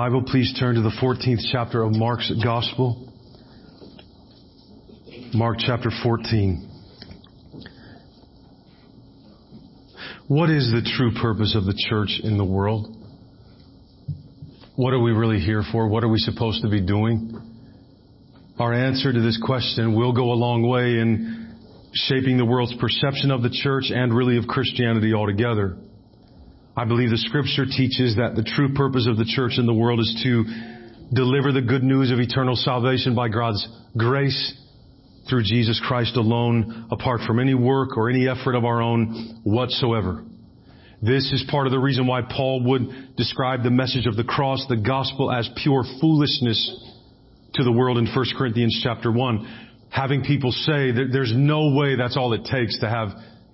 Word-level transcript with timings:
Bible, 0.00 0.22
please 0.22 0.56
turn 0.58 0.76
to 0.76 0.80
the 0.80 0.96
14th 1.02 1.42
chapter 1.52 1.82
of 1.82 1.92
Mark's 1.92 2.32
Gospel. 2.42 3.12
Mark 5.34 5.58
chapter 5.58 5.90
14. 6.02 6.66
What 10.26 10.48
is 10.48 10.72
the 10.72 10.90
true 10.96 11.12
purpose 11.20 11.54
of 11.54 11.66
the 11.66 11.74
church 11.90 12.18
in 12.24 12.38
the 12.38 12.44
world? 12.46 12.96
What 14.74 14.94
are 14.94 15.02
we 15.02 15.12
really 15.12 15.38
here 15.38 15.62
for? 15.70 15.86
What 15.86 16.02
are 16.02 16.08
we 16.08 16.18
supposed 16.18 16.62
to 16.62 16.70
be 16.70 16.80
doing? 16.80 17.38
Our 18.58 18.72
answer 18.72 19.12
to 19.12 19.20
this 19.20 19.38
question 19.44 19.94
will 19.94 20.14
go 20.14 20.32
a 20.32 20.38
long 20.40 20.66
way 20.66 20.98
in 20.98 21.58
shaping 21.92 22.38
the 22.38 22.46
world's 22.46 22.74
perception 22.80 23.30
of 23.30 23.42
the 23.42 23.50
church 23.50 23.90
and 23.90 24.16
really 24.16 24.38
of 24.38 24.46
Christianity 24.46 25.12
altogether. 25.12 25.76
I 26.80 26.86
believe 26.86 27.10
the 27.10 27.18
scripture 27.18 27.66
teaches 27.66 28.16
that 28.16 28.36
the 28.36 28.42
true 28.42 28.72
purpose 28.72 29.06
of 29.06 29.18
the 29.18 29.26
church 29.26 29.58
in 29.58 29.66
the 29.66 29.74
world 29.74 30.00
is 30.00 30.18
to 30.24 30.44
deliver 31.12 31.52
the 31.52 31.60
good 31.60 31.82
news 31.82 32.10
of 32.10 32.20
eternal 32.20 32.56
salvation 32.56 33.14
by 33.14 33.28
God's 33.28 33.68
grace 33.98 34.56
through 35.28 35.42
Jesus 35.42 35.78
Christ 35.86 36.16
alone, 36.16 36.88
apart 36.90 37.20
from 37.26 37.38
any 37.38 37.52
work 37.52 37.98
or 37.98 38.08
any 38.08 38.26
effort 38.26 38.54
of 38.54 38.64
our 38.64 38.80
own 38.80 39.42
whatsoever. 39.44 40.24
This 41.02 41.30
is 41.32 41.44
part 41.50 41.66
of 41.66 41.72
the 41.72 41.78
reason 41.78 42.06
why 42.06 42.22
Paul 42.22 42.64
would 42.70 43.14
describe 43.14 43.62
the 43.62 43.70
message 43.70 44.06
of 44.06 44.16
the 44.16 44.24
cross, 44.24 44.64
the 44.70 44.78
gospel, 44.80 45.30
as 45.30 45.50
pure 45.62 45.84
foolishness 46.00 46.56
to 47.56 47.62
the 47.62 47.72
world 47.72 47.98
in 47.98 48.06
1 48.06 48.24
Corinthians 48.38 48.80
chapter 48.82 49.12
1. 49.12 49.66
Having 49.90 50.24
people 50.24 50.50
say 50.50 50.92
that 50.92 51.10
there's 51.12 51.34
no 51.36 51.74
way 51.74 51.96
that's 51.96 52.16
all 52.16 52.32
it 52.32 52.46
takes 52.50 52.80
to 52.80 52.88
have 52.88 53.08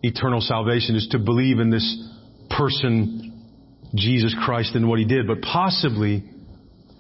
eternal 0.05 0.41
salvation 0.41 0.95
is 0.95 1.09
to 1.11 1.19
believe 1.19 1.59
in 1.59 1.71
this 1.71 2.13
person, 2.51 3.45
Jesus 3.95 4.35
Christ, 4.45 4.75
and 4.75 4.89
what 4.89 4.99
he 4.99 5.05
did. 5.05 5.27
But 5.27 5.43
possibly 5.43 6.25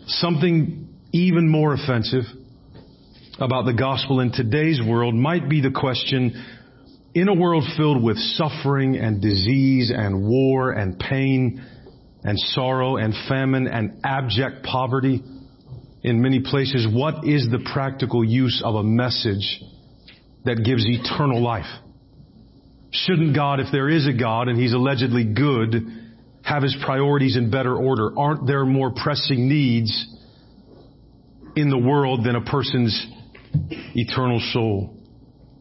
something 0.07 0.89
even 1.13 1.49
more 1.49 1.75
offensive 1.75 2.25
about 3.39 3.67
the 3.67 3.75
gospel 3.75 4.21
in 4.21 4.33
today's 4.33 4.81
world 4.87 5.15
might 5.15 5.49
be 5.49 5.61
the 5.61 5.71
question, 5.71 6.45
in 7.15 7.29
a 7.29 7.35
world 7.35 7.65
filled 7.77 8.03
with 8.03 8.17
suffering 8.19 8.97
and 8.97 9.21
disease 9.21 9.93
and 9.95 10.27
war 10.27 10.73
and 10.73 10.99
pain 10.99 11.65
and 12.23 12.39
sorrow 12.39 12.97
and 12.97 13.15
famine 13.29 13.67
and 13.67 14.01
abject 14.05 14.65
poverty 14.65 15.23
in 16.03 16.23
many 16.23 16.41
places, 16.41 16.87
what 16.91 17.27
is 17.27 17.49
the 17.51 17.69
practical 17.73 18.25
use 18.25 18.63
of 18.65 18.77
a 18.77 18.83
message 18.83 19.61
that 20.45 20.63
gives 20.65 20.85
eternal 20.87 21.43
life? 21.43 21.67
Shouldn't 22.93 23.35
God, 23.35 23.61
if 23.61 23.67
there 23.73 23.89
is 23.89 24.07
a 24.07 24.13
God 24.13 24.49
and 24.49 24.59
He's 24.59 24.73
allegedly 24.73 25.25
good, 25.25 25.75
have 26.43 26.63
His 26.63 26.77
priorities 26.85 27.37
in 27.37 27.51
better 27.51 27.77
order? 27.77 28.17
Aren't 28.19 28.47
there 28.47 28.65
more 28.65 28.93
pressing 28.95 29.49
needs 29.49 30.07
in 31.57 31.71
the 31.71 31.79
world 31.79 32.25
than 32.25 32.37
a 32.37 32.43
person's 32.43 33.07
eternal 33.95 34.41
soul? 34.53 34.97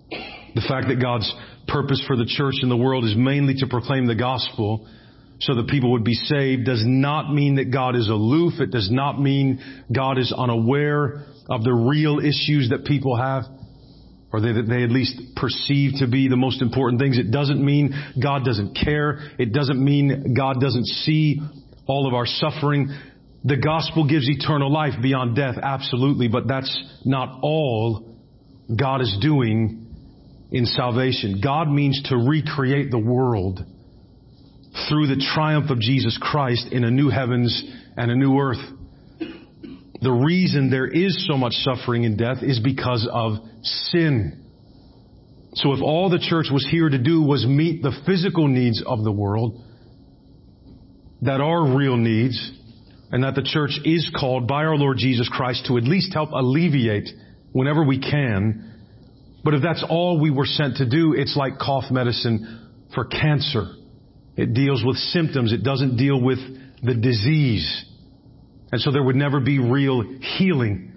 The 0.09 0.63
fact 0.67 0.87
that 0.87 1.01
God's 1.01 1.33
purpose 1.67 2.03
for 2.07 2.15
the 2.15 2.25
church 2.25 2.55
in 2.61 2.69
the 2.69 2.77
world 2.77 3.03
is 3.03 3.15
mainly 3.17 3.55
to 3.55 3.67
proclaim 3.67 4.05
the 4.05 4.15
gospel 4.15 4.87
so 5.39 5.55
that 5.55 5.67
people 5.67 5.91
would 5.91 6.03
be 6.03 6.13
saved 6.13 6.65
does 6.65 6.83
not 6.85 7.33
mean 7.33 7.55
that 7.55 7.71
God 7.71 7.95
is 7.95 8.07
aloof. 8.07 8.53
It 8.59 8.71
does 8.71 8.89
not 8.89 9.19
mean 9.19 9.59
God 9.93 10.17
is 10.17 10.33
unaware 10.35 11.25
of 11.49 11.63
the 11.63 11.73
real 11.73 12.19
issues 12.19 12.69
that 12.69 12.85
people 12.85 13.17
have 13.17 13.43
or 14.35 14.41
they, 14.41 14.51
they 14.51 14.83
at 14.83 14.91
least 14.91 15.21
perceive 15.37 15.93
to 15.99 16.07
be 16.07 16.27
the 16.27 16.35
most 16.35 16.61
important 16.61 17.01
things. 17.01 17.17
It 17.17 17.31
doesn't 17.31 17.63
mean 17.63 17.93
God 18.21 18.43
doesn't 18.43 18.75
care. 18.75 19.19
It 19.39 19.53
doesn't 19.53 19.81
mean 19.81 20.33
God 20.35 20.59
doesn't 20.59 20.85
see 20.85 21.39
all 21.87 22.05
of 22.05 22.13
our 22.13 22.25
suffering. 22.25 22.89
The 23.45 23.55
gospel 23.55 24.07
gives 24.07 24.27
eternal 24.27 24.71
life 24.71 24.93
beyond 25.01 25.37
death, 25.37 25.55
absolutely, 25.61 26.27
but 26.27 26.47
that's 26.47 26.83
not 27.05 27.39
all 27.41 28.17
God 28.75 29.01
is 29.01 29.17
doing 29.21 29.85
in 30.51 30.65
salvation. 30.65 31.39
God 31.41 31.69
means 31.69 32.01
to 32.09 32.17
recreate 32.17 32.91
the 32.91 32.99
world 32.99 33.59
through 34.89 35.07
the 35.07 35.25
triumph 35.33 35.69
of 35.69 35.79
Jesus 35.79 36.17
Christ 36.21 36.67
in 36.71 36.83
a 36.83 36.91
new 36.91 37.09
heavens 37.09 37.63
and 37.95 38.11
a 38.11 38.15
new 38.15 38.37
earth. 38.37 38.59
The 40.01 40.11
reason 40.11 40.69
there 40.69 40.87
is 40.87 41.25
so 41.27 41.37
much 41.37 41.53
suffering 41.53 42.05
and 42.05 42.17
death 42.17 42.37
is 42.41 42.59
because 42.59 43.07
of 43.11 43.33
sin. 43.61 44.43
So 45.53 45.73
if 45.73 45.81
all 45.81 46.09
the 46.09 46.19
church 46.19 46.47
was 46.51 46.67
here 46.69 46.89
to 46.89 46.97
do 46.97 47.21
was 47.21 47.45
meet 47.45 47.81
the 47.81 47.93
physical 48.05 48.47
needs 48.47 48.83
of 48.85 49.03
the 49.03 49.11
world, 49.11 49.61
that 51.21 51.41
are 51.41 51.75
real 51.75 51.97
needs, 51.97 52.51
and 53.11 53.23
that 53.23 53.35
the 53.35 53.43
church 53.43 53.79
is 53.85 54.11
called 54.19 54.47
by 54.47 54.65
our 54.65 54.75
Lord 54.75 54.97
Jesus 54.97 55.29
Christ 55.29 55.65
to 55.67 55.77
at 55.77 55.83
least 55.83 56.13
help 56.13 56.31
alleviate 56.31 57.09
whenever 57.51 57.83
we 57.83 57.99
can. 57.99 58.73
But 59.43 59.53
if 59.53 59.61
that's 59.61 59.83
all 59.89 60.19
we 60.19 60.31
were 60.31 60.45
sent 60.45 60.77
to 60.77 60.89
do, 60.89 61.13
it's 61.13 61.37
like 61.37 61.57
cough 61.57 61.85
medicine 61.89 62.69
for 62.93 63.05
cancer. 63.05 63.71
It 64.35 64.53
deals 64.53 64.83
with 64.83 64.97
symptoms. 64.97 65.53
It 65.53 65.63
doesn't 65.63 65.97
deal 65.97 66.21
with 66.21 66.39
the 66.83 66.95
disease. 66.95 67.85
And 68.71 68.81
so 68.81 68.91
there 68.91 69.03
would 69.03 69.15
never 69.15 69.39
be 69.39 69.59
real 69.59 70.03
healing. 70.37 70.91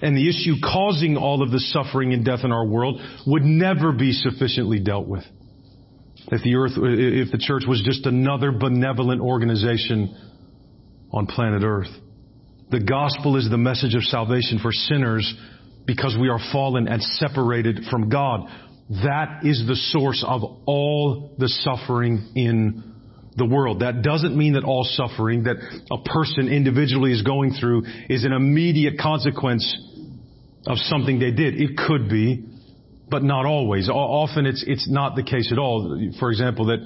And 0.00 0.16
the 0.16 0.28
issue 0.28 0.54
causing 0.62 1.16
all 1.16 1.42
of 1.42 1.50
the 1.50 1.60
suffering 1.60 2.12
and 2.12 2.24
death 2.24 2.40
in 2.44 2.52
our 2.52 2.66
world 2.66 3.00
would 3.26 3.42
never 3.42 3.92
be 3.92 4.12
sufficiently 4.12 4.80
dealt 4.80 5.06
with. 5.06 5.24
If 6.30 6.42
the 6.42 6.54
earth, 6.56 6.72
if 6.76 7.30
the 7.30 7.38
church 7.38 7.62
was 7.66 7.82
just 7.84 8.06
another 8.06 8.52
benevolent 8.52 9.20
organization 9.20 10.16
on 11.12 11.26
planet 11.26 11.62
earth. 11.64 11.90
The 12.70 12.80
gospel 12.80 13.36
is 13.36 13.48
the 13.50 13.58
message 13.58 13.94
of 13.94 14.02
salvation 14.04 14.58
for 14.60 14.72
sinners 14.72 15.34
because 15.86 16.16
we 16.18 16.28
are 16.28 16.38
fallen 16.52 16.88
and 16.88 17.02
separated 17.02 17.84
from 17.90 18.08
God. 18.08 18.48
That 18.88 19.40
is 19.44 19.64
the 19.66 19.76
source 19.76 20.24
of 20.26 20.42
all 20.66 21.34
the 21.38 21.48
suffering 21.48 22.30
in 22.34 22.91
the 23.36 23.46
world. 23.46 23.80
That 23.80 24.02
doesn't 24.02 24.36
mean 24.36 24.54
that 24.54 24.64
all 24.64 24.84
suffering 24.84 25.44
that 25.44 25.56
a 25.90 26.08
person 26.08 26.48
individually 26.48 27.12
is 27.12 27.22
going 27.22 27.54
through 27.58 27.84
is 28.08 28.24
an 28.24 28.32
immediate 28.32 28.94
consequence 29.00 29.64
of 30.66 30.78
something 30.78 31.18
they 31.18 31.30
did. 31.30 31.60
It 31.60 31.76
could 31.76 32.08
be, 32.08 32.44
but 33.08 33.22
not 33.22 33.46
always. 33.46 33.88
Often 33.88 34.46
it's, 34.46 34.64
it's 34.66 34.88
not 34.90 35.16
the 35.16 35.22
case 35.22 35.50
at 35.50 35.58
all. 35.58 36.12
For 36.18 36.30
example, 36.30 36.66
that, 36.66 36.78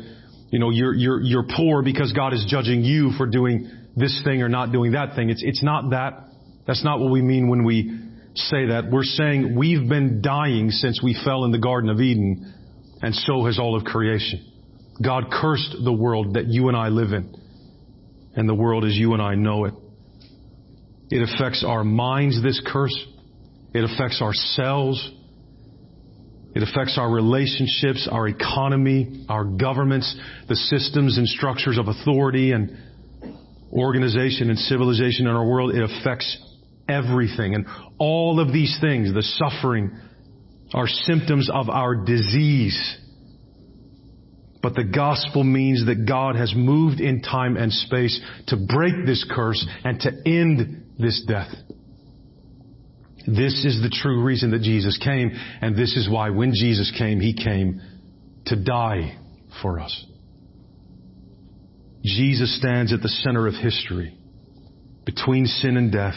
you 0.51 0.59
know, 0.59 0.71
you're, 0.71 0.95
you're, 0.95 1.21
you're 1.21 1.47
poor 1.57 1.83
because 1.83 2.13
God 2.13 2.33
is 2.33 2.45
judging 2.49 2.83
you 2.83 3.13
for 3.17 3.27
doing 3.27 3.71
this 3.97 4.21
thing 4.25 4.43
or 4.43 4.49
not 4.49 4.73
doing 4.73 4.93
that 4.93 5.17
thing. 5.17 5.31
It's, 5.31 5.43
it's 5.45 5.63
not 5.63 5.91
that. 5.91 6.29
That's 6.67 6.85
not 6.85 7.01
what 7.01 7.11
we 7.11 7.23
mean 7.23 7.49
when 7.49 7.65
we 7.65 8.01
say 8.35 8.67
that. 8.67 8.91
We're 8.91 9.03
saying 9.03 9.57
we've 9.57 9.89
been 9.89 10.21
dying 10.23 10.71
since 10.71 11.03
we 11.03 11.19
fell 11.25 11.45
in 11.45 11.53
the 11.53 11.59
Garden 11.59 11.91
of 11.91 12.01
Eden, 12.01 12.53
and 13.03 13.15
so 13.15 13.45
has 13.47 13.59
all 13.59 13.77
of 13.77 13.85
creation. 13.85 14.45
God 15.03 15.25
cursed 15.31 15.77
the 15.85 15.93
world 15.93 16.35
that 16.35 16.47
you 16.47 16.69
and 16.69 16.77
I 16.77 16.89
live 16.89 17.13
in, 17.13 17.35
and 18.35 18.49
the 18.49 18.55
world 18.55 18.85
as 18.85 18.95
you 18.95 19.13
and 19.13 19.23
I 19.23 19.35
know 19.35 19.65
it. 19.65 19.75
It 21.11 21.23
affects 21.23 21.65
our 21.67 21.85
minds, 21.85 22.43
this 22.43 22.61
curse. 22.67 22.97
It 23.73 23.85
affects 23.85 24.21
our 24.23 24.33
cells. 24.33 25.11
It 26.55 26.63
affects 26.63 26.97
our 26.99 27.11
relationships, 27.11 28.09
our 28.11 28.27
economy, 28.27 29.27
our 29.29 29.45
governments, 29.45 30.17
the 30.49 30.57
systems 30.57 31.19
and 31.19 31.29
structures 31.29 31.79
of 31.79 31.87
authority 31.89 32.53
and 32.53 32.79
organization 33.73 34.49
and 34.49 34.59
civilization 34.59 35.27
in 35.27 35.35
our 35.35 35.47
world. 35.47 35.75
It 35.75 35.83
affects 35.83 36.39
everything. 36.89 37.55
And 37.55 37.67
all 37.99 38.41
of 38.41 38.53
these 38.53 38.79
things, 38.81 39.13
the 39.13 39.23
suffering, 39.23 39.99
are 40.73 40.89
symptoms 40.89 41.51
of 41.53 41.69
our 41.69 41.95
disease. 41.95 42.99
But 44.67 44.75
the 44.75 44.83
gospel 44.83 45.45
means 45.45 45.87
that 45.87 46.07
God 46.09 46.35
has 46.35 46.53
moved 46.57 46.99
in 46.99 47.23
time 47.23 47.57
and 47.57 47.73
space 47.73 48.21
to 48.49 48.57
break 48.57 49.07
this 49.07 49.25
curse 49.31 49.65
and 49.85 50.01
to 50.01 50.11
end 50.27 50.97
this 50.99 51.25
death. 51.29 51.55
This 53.29 53.65
is 53.65 53.81
the 53.81 53.97
true 54.03 54.25
reason 54.25 54.51
that 54.51 54.63
Jesus 54.63 54.99
came, 54.99 55.31
and 55.61 55.77
this 55.77 55.97
is 55.97 56.11
why 56.11 56.31
when 56.31 56.53
Jesus 56.53 56.93
came, 56.99 57.21
He 57.21 57.33
came 57.33 57.81
to 58.47 58.57
die 58.57 59.17
for 59.63 59.79
us. 59.79 60.05
Jesus 62.05 62.59
stands 62.59 62.93
at 62.93 63.03
the 63.03 63.09
center 63.09 63.47
of 63.47 63.55
history 63.55 64.19
between 65.05 65.47
sin 65.47 65.77
and 65.77 65.93
death 65.93 66.17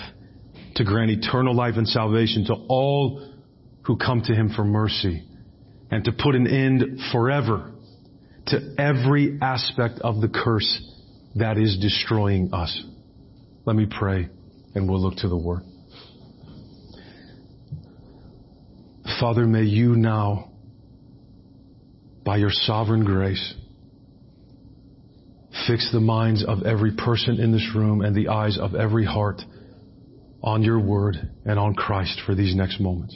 to 0.73 0.83
grant 0.83 1.11
eternal 1.11 1.55
life 1.55 1.75
and 1.77 1.87
salvation 1.87 2.45
to 2.45 2.55
all 2.67 3.31
who 3.83 3.95
come 3.95 4.23
to 4.23 4.33
Him 4.33 4.51
for 4.55 4.63
mercy 4.63 5.23
and 5.91 6.03
to 6.05 6.11
put 6.11 6.33
an 6.33 6.47
end 6.47 6.99
forever 7.11 7.75
to 8.47 8.75
every 8.77 9.37
aspect 9.41 9.99
of 9.99 10.21
the 10.21 10.29
curse 10.29 10.81
that 11.35 11.57
is 11.57 11.77
destroying 11.79 12.53
us. 12.53 12.83
Let 13.65 13.75
me 13.75 13.85
pray 13.89 14.29
and 14.75 14.89
we'll 14.89 15.01
look 15.01 15.17
to 15.17 15.27
the 15.27 15.37
Word. 15.37 15.61
Father, 19.19 19.45
may 19.45 19.63
you 19.63 19.95
now, 19.95 20.51
by 22.23 22.37
your 22.37 22.51
sovereign 22.51 23.03
grace, 23.03 23.53
fix 25.67 25.91
the 25.91 25.99
minds 25.99 26.43
of 26.43 26.63
every 26.63 26.95
person 26.95 27.39
in 27.39 27.51
this 27.51 27.67
room 27.75 28.01
and 28.01 28.15
the 28.15 28.29
eyes 28.29 28.57
of 28.57 28.75
every 28.75 29.05
heart 29.05 29.41
on 30.41 30.63
your 30.63 30.79
word 30.79 31.15
and 31.45 31.59
on 31.59 31.75
Christ 31.75 32.21
for 32.25 32.33
these 32.33 32.55
next 32.55 32.79
moments. 32.79 33.15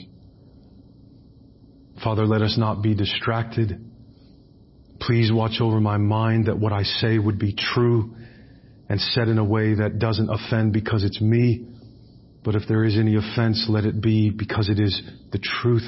Father, 2.02 2.26
let 2.26 2.42
us 2.42 2.56
not 2.58 2.82
be 2.82 2.94
distracted. 2.94 3.80
Please 5.06 5.30
watch 5.32 5.60
over 5.60 5.80
my 5.80 5.98
mind 5.98 6.46
that 6.46 6.58
what 6.58 6.72
I 6.72 6.82
say 6.82 7.18
would 7.18 7.38
be 7.38 7.54
true 7.54 8.14
and 8.88 9.00
said 9.00 9.28
in 9.28 9.38
a 9.38 9.44
way 9.44 9.74
that 9.74 9.98
doesn't 9.98 10.30
offend 10.30 10.72
because 10.72 11.04
it's 11.04 11.20
me. 11.20 11.66
But 12.42 12.54
if 12.54 12.62
there 12.68 12.84
is 12.84 12.96
any 12.96 13.16
offense, 13.16 13.66
let 13.68 13.84
it 13.84 14.00
be 14.00 14.30
because 14.30 14.68
it 14.68 14.78
is 14.78 15.02
the 15.32 15.38
truth 15.38 15.84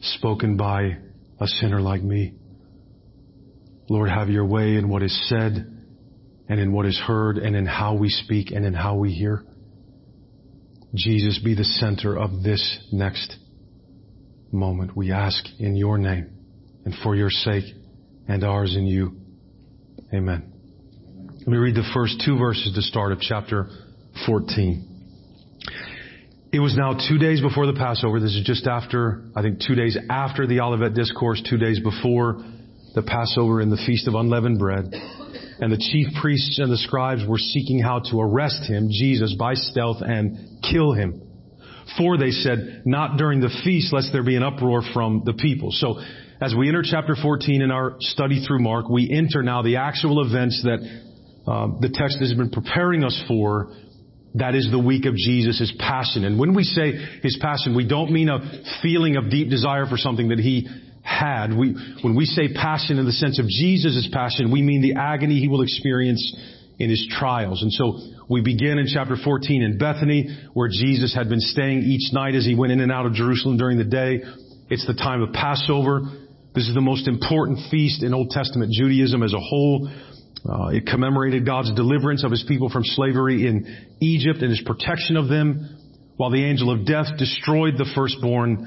spoken 0.00 0.56
by 0.56 0.98
a 1.40 1.46
sinner 1.46 1.80
like 1.80 2.02
me. 2.02 2.34
Lord, 3.88 4.08
have 4.08 4.28
your 4.28 4.46
way 4.46 4.76
in 4.76 4.88
what 4.88 5.02
is 5.02 5.28
said 5.28 5.52
and 6.48 6.60
in 6.60 6.72
what 6.72 6.86
is 6.86 6.98
heard 6.98 7.38
and 7.38 7.54
in 7.54 7.66
how 7.66 7.94
we 7.94 8.08
speak 8.08 8.50
and 8.50 8.64
in 8.64 8.74
how 8.74 8.96
we 8.96 9.12
hear. 9.12 9.44
Jesus, 10.94 11.40
be 11.44 11.54
the 11.54 11.64
center 11.64 12.16
of 12.18 12.42
this 12.42 12.78
next 12.92 13.36
moment. 14.50 14.96
We 14.96 15.12
ask 15.12 15.44
in 15.58 15.76
your 15.76 15.98
name 15.98 16.41
and 16.84 16.94
for 17.02 17.16
your 17.16 17.30
sake 17.30 17.64
and 18.28 18.44
ours 18.44 18.76
in 18.76 18.86
you. 18.86 19.16
Amen. 20.12 20.52
Let 21.38 21.48
me 21.48 21.58
read 21.58 21.74
the 21.74 21.88
first 21.94 22.22
two 22.24 22.38
verses 22.38 22.72
to 22.74 22.82
start 22.82 23.12
of 23.12 23.20
chapter 23.20 23.68
14. 24.26 24.88
It 26.52 26.60
was 26.60 26.76
now 26.76 26.92
two 27.08 27.18
days 27.18 27.40
before 27.40 27.66
the 27.66 27.72
Passover. 27.72 28.20
This 28.20 28.34
is 28.34 28.44
just 28.44 28.66
after, 28.66 29.24
I 29.34 29.42
think 29.42 29.60
two 29.66 29.74
days 29.74 29.96
after 30.10 30.46
the 30.46 30.60
Olivet 30.60 30.94
Discourse, 30.94 31.42
two 31.48 31.56
days 31.56 31.80
before 31.80 32.44
the 32.94 33.02
Passover 33.02 33.60
and 33.60 33.72
the 33.72 33.82
Feast 33.86 34.06
of 34.06 34.14
Unleavened 34.14 34.58
Bread. 34.58 34.92
And 35.60 35.72
the 35.72 35.78
chief 35.78 36.08
priests 36.20 36.58
and 36.58 36.70
the 36.70 36.76
scribes 36.76 37.22
were 37.26 37.38
seeking 37.38 37.80
how 37.80 38.00
to 38.10 38.20
arrest 38.20 38.68
him, 38.68 38.88
Jesus, 38.90 39.34
by 39.38 39.54
stealth 39.54 40.02
and 40.02 40.60
kill 40.62 40.92
him. 40.92 41.22
For 41.98 42.16
they 42.16 42.30
said, 42.30 42.82
not 42.84 43.18
during 43.18 43.40
the 43.40 43.50
feast, 43.64 43.92
lest 43.92 44.10
there 44.12 44.22
be 44.22 44.36
an 44.36 44.42
uproar 44.42 44.82
from 44.94 45.22
the 45.24 45.34
people. 45.34 45.70
So, 45.72 46.00
as 46.40 46.54
we 46.56 46.68
enter 46.68 46.82
chapter 46.84 47.14
14 47.20 47.62
in 47.62 47.70
our 47.70 47.96
study 48.00 48.44
through 48.44 48.60
Mark, 48.60 48.88
we 48.88 49.10
enter 49.12 49.42
now 49.42 49.62
the 49.62 49.76
actual 49.76 50.26
events 50.26 50.60
that 50.64 50.78
uh, 51.46 51.68
the 51.80 51.88
text 51.92 52.18
has 52.18 52.34
been 52.34 52.50
preparing 52.50 53.04
us 53.04 53.22
for. 53.28 53.72
That 54.34 54.54
is 54.54 54.68
the 54.70 54.78
week 54.78 55.04
of 55.04 55.14
Jesus' 55.14 55.72
passion. 55.78 56.24
And 56.24 56.40
when 56.40 56.54
we 56.54 56.64
say 56.64 56.92
his 57.22 57.38
passion, 57.40 57.76
we 57.76 57.86
don't 57.86 58.10
mean 58.10 58.30
a 58.30 58.40
feeling 58.82 59.16
of 59.16 59.30
deep 59.30 59.50
desire 59.50 59.86
for 59.86 59.98
something 59.98 60.28
that 60.28 60.38
he 60.38 60.66
had. 61.02 61.52
We, 61.54 61.74
when 62.02 62.16
we 62.16 62.24
say 62.24 62.52
passion 62.52 62.98
in 62.98 63.04
the 63.04 63.12
sense 63.12 63.38
of 63.38 63.46
Jesus' 63.46 64.08
passion, 64.12 64.50
we 64.50 64.62
mean 64.62 64.80
the 64.80 64.98
agony 64.98 65.38
he 65.38 65.48
will 65.48 65.62
experience 65.62 66.22
in 66.82 66.90
his 66.90 67.06
trials. 67.08 67.62
And 67.62 67.72
so 67.72 67.96
we 68.28 68.40
begin 68.42 68.78
in 68.78 68.86
chapter 68.92 69.14
14 69.14 69.62
in 69.62 69.78
Bethany, 69.78 70.36
where 70.52 70.68
Jesus 70.68 71.14
had 71.14 71.28
been 71.28 71.40
staying 71.40 71.82
each 71.82 72.12
night 72.12 72.34
as 72.34 72.44
he 72.44 72.56
went 72.56 72.72
in 72.72 72.80
and 72.80 72.90
out 72.90 73.06
of 73.06 73.12
Jerusalem 73.12 73.56
during 73.56 73.78
the 73.78 73.84
day. 73.84 74.20
It's 74.68 74.84
the 74.86 74.94
time 74.94 75.22
of 75.22 75.32
Passover. 75.32 76.00
This 76.56 76.66
is 76.66 76.74
the 76.74 76.80
most 76.80 77.06
important 77.06 77.60
feast 77.70 78.02
in 78.02 78.12
Old 78.12 78.30
Testament 78.30 78.72
Judaism 78.72 79.22
as 79.22 79.32
a 79.32 79.38
whole. 79.38 79.88
Uh, 80.44 80.68
it 80.68 80.84
commemorated 80.86 81.46
God's 81.46 81.72
deliverance 81.74 82.24
of 82.24 82.32
his 82.32 82.44
people 82.48 82.68
from 82.68 82.82
slavery 82.84 83.46
in 83.46 83.94
Egypt 84.00 84.42
and 84.42 84.50
his 84.50 84.62
protection 84.66 85.16
of 85.16 85.28
them, 85.28 85.78
while 86.16 86.30
the 86.30 86.44
angel 86.44 86.68
of 86.68 86.84
death 86.84 87.16
destroyed 87.16 87.74
the 87.78 87.88
firstborn 87.94 88.66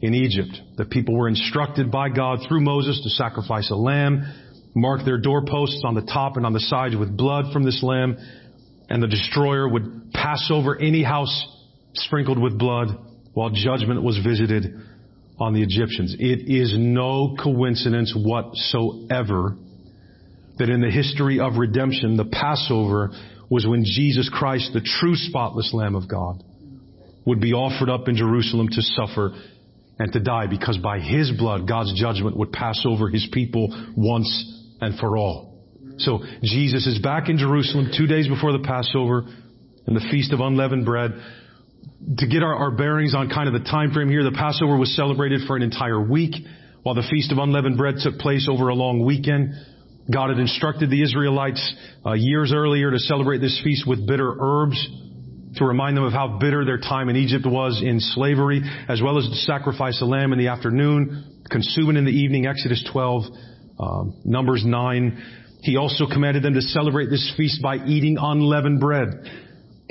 in 0.00 0.14
Egypt. 0.14 0.58
The 0.78 0.86
people 0.86 1.14
were 1.14 1.28
instructed 1.28 1.90
by 1.90 2.08
God 2.08 2.38
through 2.48 2.62
Moses 2.62 3.02
to 3.02 3.10
sacrifice 3.10 3.70
a 3.70 3.76
lamb, 3.76 4.24
mark 4.74 5.04
their 5.04 5.18
doorposts 5.18 5.82
on 5.84 5.94
the 5.94 6.02
top 6.02 6.36
and 6.36 6.46
on 6.46 6.52
the 6.52 6.60
sides 6.60 6.96
with 6.96 7.16
blood 7.16 7.52
from 7.52 7.64
this 7.64 7.82
lamb, 7.82 8.16
and 8.88 9.02
the 9.02 9.08
destroyer 9.08 9.68
would 9.68 10.12
pass 10.12 10.50
over 10.52 10.76
any 10.76 11.02
house 11.02 11.46
sprinkled 11.94 12.38
with 12.38 12.58
blood 12.58 12.88
while 13.34 13.50
judgment 13.50 14.02
was 14.02 14.18
visited 14.18 14.74
on 15.38 15.54
the 15.54 15.62
Egyptians. 15.62 16.14
It 16.18 16.50
is 16.52 16.74
no 16.76 17.36
coincidence 17.42 18.14
whatsoever 18.16 19.56
that 20.58 20.68
in 20.68 20.80
the 20.80 20.90
history 20.90 21.40
of 21.40 21.56
redemption, 21.56 22.16
the 22.16 22.26
Passover 22.26 23.10
was 23.48 23.66
when 23.66 23.82
Jesus 23.84 24.28
Christ, 24.32 24.72
the 24.74 24.82
true 25.00 25.16
spotless 25.16 25.72
Lamb 25.72 25.94
of 25.94 26.06
God, 26.08 26.44
would 27.24 27.40
be 27.40 27.52
offered 27.52 27.88
up 27.88 28.08
in 28.08 28.16
Jerusalem 28.16 28.68
to 28.68 28.82
suffer 28.82 29.32
and 29.98 30.12
to 30.12 30.20
die 30.20 30.46
because 30.46 30.78
by 30.78 31.00
His 31.00 31.32
blood, 31.36 31.66
God's 31.66 31.98
judgment 31.98 32.36
would 32.36 32.52
pass 32.52 32.84
over 32.86 33.08
His 33.08 33.26
people 33.32 33.68
once 33.96 34.59
and 34.80 34.98
for 34.98 35.16
all. 35.16 35.50
So 35.98 36.20
Jesus 36.42 36.86
is 36.86 36.98
back 36.98 37.28
in 37.28 37.36
Jerusalem 37.36 37.90
two 37.96 38.06
days 38.06 38.26
before 38.26 38.52
the 38.52 38.64
Passover 38.64 39.26
and 39.86 39.96
the 39.96 40.06
Feast 40.10 40.32
of 40.32 40.40
Unleavened 40.40 40.84
Bread. 40.86 41.12
To 42.18 42.26
get 42.26 42.42
our, 42.42 42.54
our 42.54 42.70
bearings 42.70 43.14
on 43.14 43.28
kind 43.28 43.48
of 43.48 43.62
the 43.62 43.68
time 43.68 43.92
frame 43.92 44.08
here, 44.08 44.24
the 44.24 44.32
Passover 44.32 44.78
was 44.78 44.94
celebrated 44.96 45.42
for 45.46 45.56
an 45.56 45.62
entire 45.62 46.00
week, 46.00 46.34
while 46.82 46.94
the 46.94 47.06
Feast 47.10 47.32
of 47.32 47.38
Unleavened 47.38 47.76
Bread 47.76 47.96
took 48.02 48.18
place 48.18 48.48
over 48.50 48.68
a 48.68 48.74
long 48.74 49.04
weekend. 49.04 49.52
God 50.12 50.30
had 50.30 50.38
instructed 50.38 50.90
the 50.90 51.02
Israelites 51.02 51.60
uh, 52.04 52.12
years 52.12 52.52
earlier 52.54 52.90
to 52.90 52.98
celebrate 52.98 53.38
this 53.38 53.60
feast 53.62 53.86
with 53.86 54.06
bitter 54.06 54.34
herbs 54.40 54.88
to 55.56 55.64
remind 55.64 55.96
them 55.96 56.04
of 56.04 56.12
how 56.12 56.38
bitter 56.38 56.64
their 56.64 56.78
time 56.78 57.08
in 57.08 57.16
Egypt 57.16 57.44
was 57.46 57.82
in 57.84 58.00
slavery, 58.00 58.62
as 58.88 59.02
well 59.02 59.18
as 59.18 59.26
to 59.26 59.34
sacrifice 59.34 60.00
a 60.00 60.04
lamb 60.04 60.32
in 60.32 60.38
the 60.38 60.48
afternoon, 60.48 61.42
consume 61.50 61.90
it 61.90 61.96
in 61.98 62.04
the 62.04 62.12
evening, 62.12 62.46
Exodus 62.46 62.88
12, 62.92 63.24
um, 63.80 64.20
Numbers 64.24 64.62
9. 64.64 65.22
He 65.62 65.76
also 65.76 66.06
commanded 66.06 66.42
them 66.42 66.54
to 66.54 66.62
celebrate 66.62 67.10
this 67.10 67.32
feast 67.36 67.62
by 67.62 67.76
eating 67.76 68.16
unleavened 68.20 68.80
bread 68.80 69.08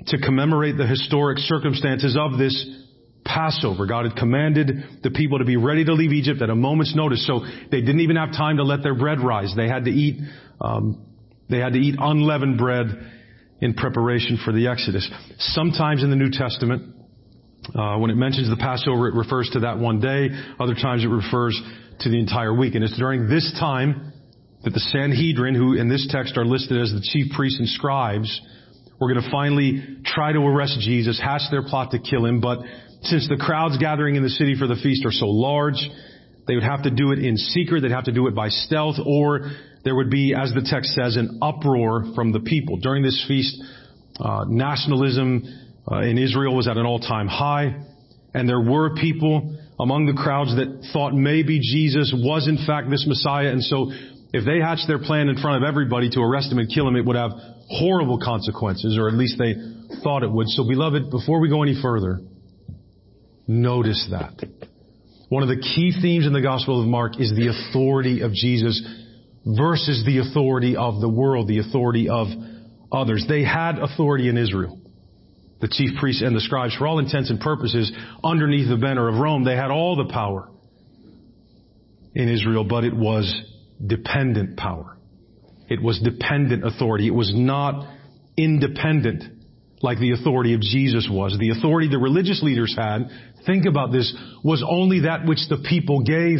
to 0.07 0.17
commemorate 0.17 0.77
the 0.77 0.87
historic 0.87 1.37
circumstances 1.39 2.17
of 2.19 2.37
this 2.37 2.55
Passover. 3.25 3.85
God 3.85 4.05
had 4.05 4.15
commanded 4.15 5.01
the 5.03 5.11
people 5.11 5.39
to 5.39 5.45
be 5.45 5.57
ready 5.57 5.85
to 5.85 5.93
leave 5.93 6.11
Egypt 6.11 6.41
at 6.41 6.49
a 6.49 6.55
moment's 6.55 6.95
notice, 6.95 7.25
so 7.27 7.41
they 7.69 7.81
didn't 7.81 7.99
even 7.99 8.15
have 8.15 8.31
time 8.31 8.57
to 8.57 8.63
let 8.63 8.81
their 8.81 8.95
bread 8.95 9.19
rise. 9.19 9.53
They 9.55 9.67
had 9.67 9.85
to 9.85 9.91
eat, 9.91 10.19
um, 10.59 11.05
they 11.49 11.59
had 11.59 11.73
to 11.73 11.79
eat 11.79 11.95
unleavened 11.99 12.57
bread 12.57 12.87
in 13.61 13.73
preparation 13.73 14.39
for 14.43 14.51
the 14.51 14.67
Exodus. 14.67 15.09
Sometimes 15.37 16.03
in 16.03 16.09
the 16.09 16.15
New 16.15 16.31
Testament, 16.31 16.95
uh, 17.75 17.97
when 17.97 18.11
it 18.11 18.15
mentions 18.15 18.49
the 18.49 18.57
Passover, 18.57 19.07
it 19.07 19.15
refers 19.15 19.49
to 19.53 19.61
that 19.61 19.77
one 19.77 19.99
day. 19.99 20.29
Other 20.59 20.75
times 20.75 21.03
it 21.03 21.07
refers 21.07 21.59
to 22.01 22.09
the 22.09 22.19
entire 22.19 22.53
week. 22.53 22.75
And 22.75 22.83
it's 22.83 22.97
during 22.97 23.29
this 23.29 23.51
time 23.59 24.13
that 24.63 24.71
the 24.71 24.79
Sanhedrin, 24.79 25.55
who 25.55 25.73
in 25.73 25.89
this 25.89 26.07
text 26.09 26.37
are 26.37 26.45
listed 26.45 26.81
as 26.81 26.91
the 26.91 27.01
chief 27.01 27.31
priests 27.35 27.59
and 27.59 27.67
scribes, 27.67 28.41
were 28.99 29.11
going 29.11 29.23
to 29.23 29.31
finally 29.31 29.99
try 30.05 30.33
to 30.33 30.39
arrest 30.39 30.79
Jesus, 30.81 31.19
hatch 31.19 31.43
their 31.51 31.63
plot 31.63 31.91
to 31.91 31.99
kill 31.99 32.25
him. 32.25 32.41
But 32.41 32.59
since 33.03 33.29
the 33.29 33.37
crowds 33.37 33.77
gathering 33.77 34.15
in 34.15 34.23
the 34.23 34.29
city 34.29 34.55
for 34.57 34.67
the 34.67 34.75
feast 34.75 35.05
are 35.05 35.11
so 35.11 35.27
large, 35.27 35.79
they 36.47 36.55
would 36.55 36.63
have 36.63 36.83
to 36.83 36.91
do 36.91 37.11
it 37.11 37.19
in 37.19 37.37
secret. 37.37 37.81
They'd 37.81 37.91
have 37.91 38.05
to 38.05 38.11
do 38.11 38.27
it 38.27 38.35
by 38.35 38.49
stealth, 38.49 38.95
or 39.05 39.51
there 39.85 39.95
would 39.95 40.09
be, 40.09 40.33
as 40.35 40.51
the 40.53 40.67
text 40.69 40.93
says, 40.93 41.15
an 41.15 41.39
uproar 41.41 42.11
from 42.15 42.31
the 42.31 42.41
people. 42.41 42.77
During 42.77 43.03
this 43.03 43.23
feast, 43.27 43.55
uh, 44.19 44.45
nationalism 44.47 45.43
uh, 45.91 46.01
in 46.01 46.17
Israel 46.17 46.55
was 46.55 46.67
at 46.67 46.77
an 46.77 46.85
all-time 46.85 47.27
high, 47.27 47.81
and 48.33 48.47
there 48.47 48.61
were 48.61 48.95
people 48.95 49.57
among 49.79 50.05
the 50.05 50.13
crowds 50.13 50.55
that 50.55 50.89
thought 50.93 51.13
maybe 51.13 51.59
Jesus 51.59 52.13
was 52.15 52.47
in 52.47 52.57
fact 52.67 52.89
this 52.89 53.05
Messiah, 53.07 53.49
and 53.49 53.63
so 53.63 53.91
if 54.31 54.45
they 54.45 54.59
hatched 54.59 54.87
their 54.87 54.99
plan 54.99 55.29
in 55.29 55.37
front 55.37 55.63
of 55.63 55.67
everybody 55.67 56.09
to 56.11 56.19
arrest 56.19 56.51
him 56.51 56.59
and 56.59 56.69
kill 56.71 56.87
him, 56.87 56.95
it 56.95 57.05
would 57.05 57.15
have 57.15 57.31
horrible 57.69 58.19
consequences, 58.19 58.97
or 58.97 59.07
at 59.07 59.15
least 59.15 59.37
they 59.39 59.55
thought 60.03 60.23
it 60.23 60.31
would. 60.31 60.47
So 60.49 60.67
beloved, 60.67 61.09
before 61.09 61.39
we 61.39 61.49
go 61.49 61.63
any 61.63 61.79
further, 61.81 62.19
notice 63.47 64.07
that. 64.11 64.47
One 65.29 65.43
of 65.43 65.49
the 65.49 65.57
key 65.57 65.93
themes 65.99 66.25
in 66.25 66.33
the 66.33 66.41
Gospel 66.41 66.81
of 66.81 66.87
Mark 66.87 67.19
is 67.19 67.31
the 67.31 67.47
authority 67.47 68.21
of 68.21 68.33
Jesus 68.33 68.81
versus 69.45 70.03
the 70.05 70.19
authority 70.19 70.75
of 70.75 71.01
the 71.01 71.09
world, 71.09 71.47
the 71.47 71.59
authority 71.59 72.09
of 72.09 72.27
others. 72.91 73.25
They 73.27 73.43
had 73.43 73.79
authority 73.79 74.27
in 74.29 74.37
Israel. 74.37 74.79
The 75.61 75.67
chief 75.67 75.99
priests 75.99 76.21
and 76.21 76.35
the 76.35 76.39
scribes, 76.39 76.75
for 76.75 76.87
all 76.87 76.99
intents 76.99 77.29
and 77.29 77.39
purposes, 77.39 77.91
underneath 78.23 78.69
the 78.69 78.77
banner 78.77 79.09
of 79.09 79.15
Rome, 79.15 79.43
they 79.43 79.55
had 79.55 79.71
all 79.71 79.95
the 79.95 80.11
power 80.11 80.49
in 82.15 82.29
Israel, 82.29 82.63
but 82.63 82.83
it 82.83 82.95
was 82.95 83.41
dependent 83.85 84.57
power. 84.57 84.97
It 85.67 85.81
was 85.81 85.99
dependent 85.99 86.65
authority. 86.65 87.07
It 87.07 87.13
was 87.13 87.33
not 87.35 87.93
independent 88.37 89.23
like 89.81 89.99
the 89.99 90.11
authority 90.11 90.53
of 90.53 90.61
Jesus 90.61 91.07
was. 91.09 91.37
The 91.39 91.51
authority 91.51 91.89
the 91.89 91.99
religious 91.99 92.41
leaders 92.43 92.75
had, 92.77 93.09
think 93.45 93.65
about 93.65 93.91
this, 93.91 94.13
was 94.43 94.63
only 94.67 95.01
that 95.01 95.25
which 95.25 95.39
the 95.49 95.63
people 95.69 96.03
gave 96.03 96.39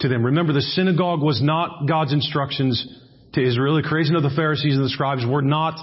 to 0.00 0.08
them. 0.08 0.24
Remember, 0.24 0.52
the 0.52 0.62
synagogue 0.62 1.22
was 1.22 1.42
not 1.42 1.86
God's 1.88 2.12
instructions 2.12 2.86
to 3.32 3.42
Israel. 3.46 3.76
The 3.76 3.88
creation 3.88 4.14
of 4.14 4.22
the 4.22 4.30
Pharisees 4.30 4.76
and 4.76 4.84
the 4.84 4.90
scribes 4.90 5.24
were 5.26 5.42
not 5.42 5.74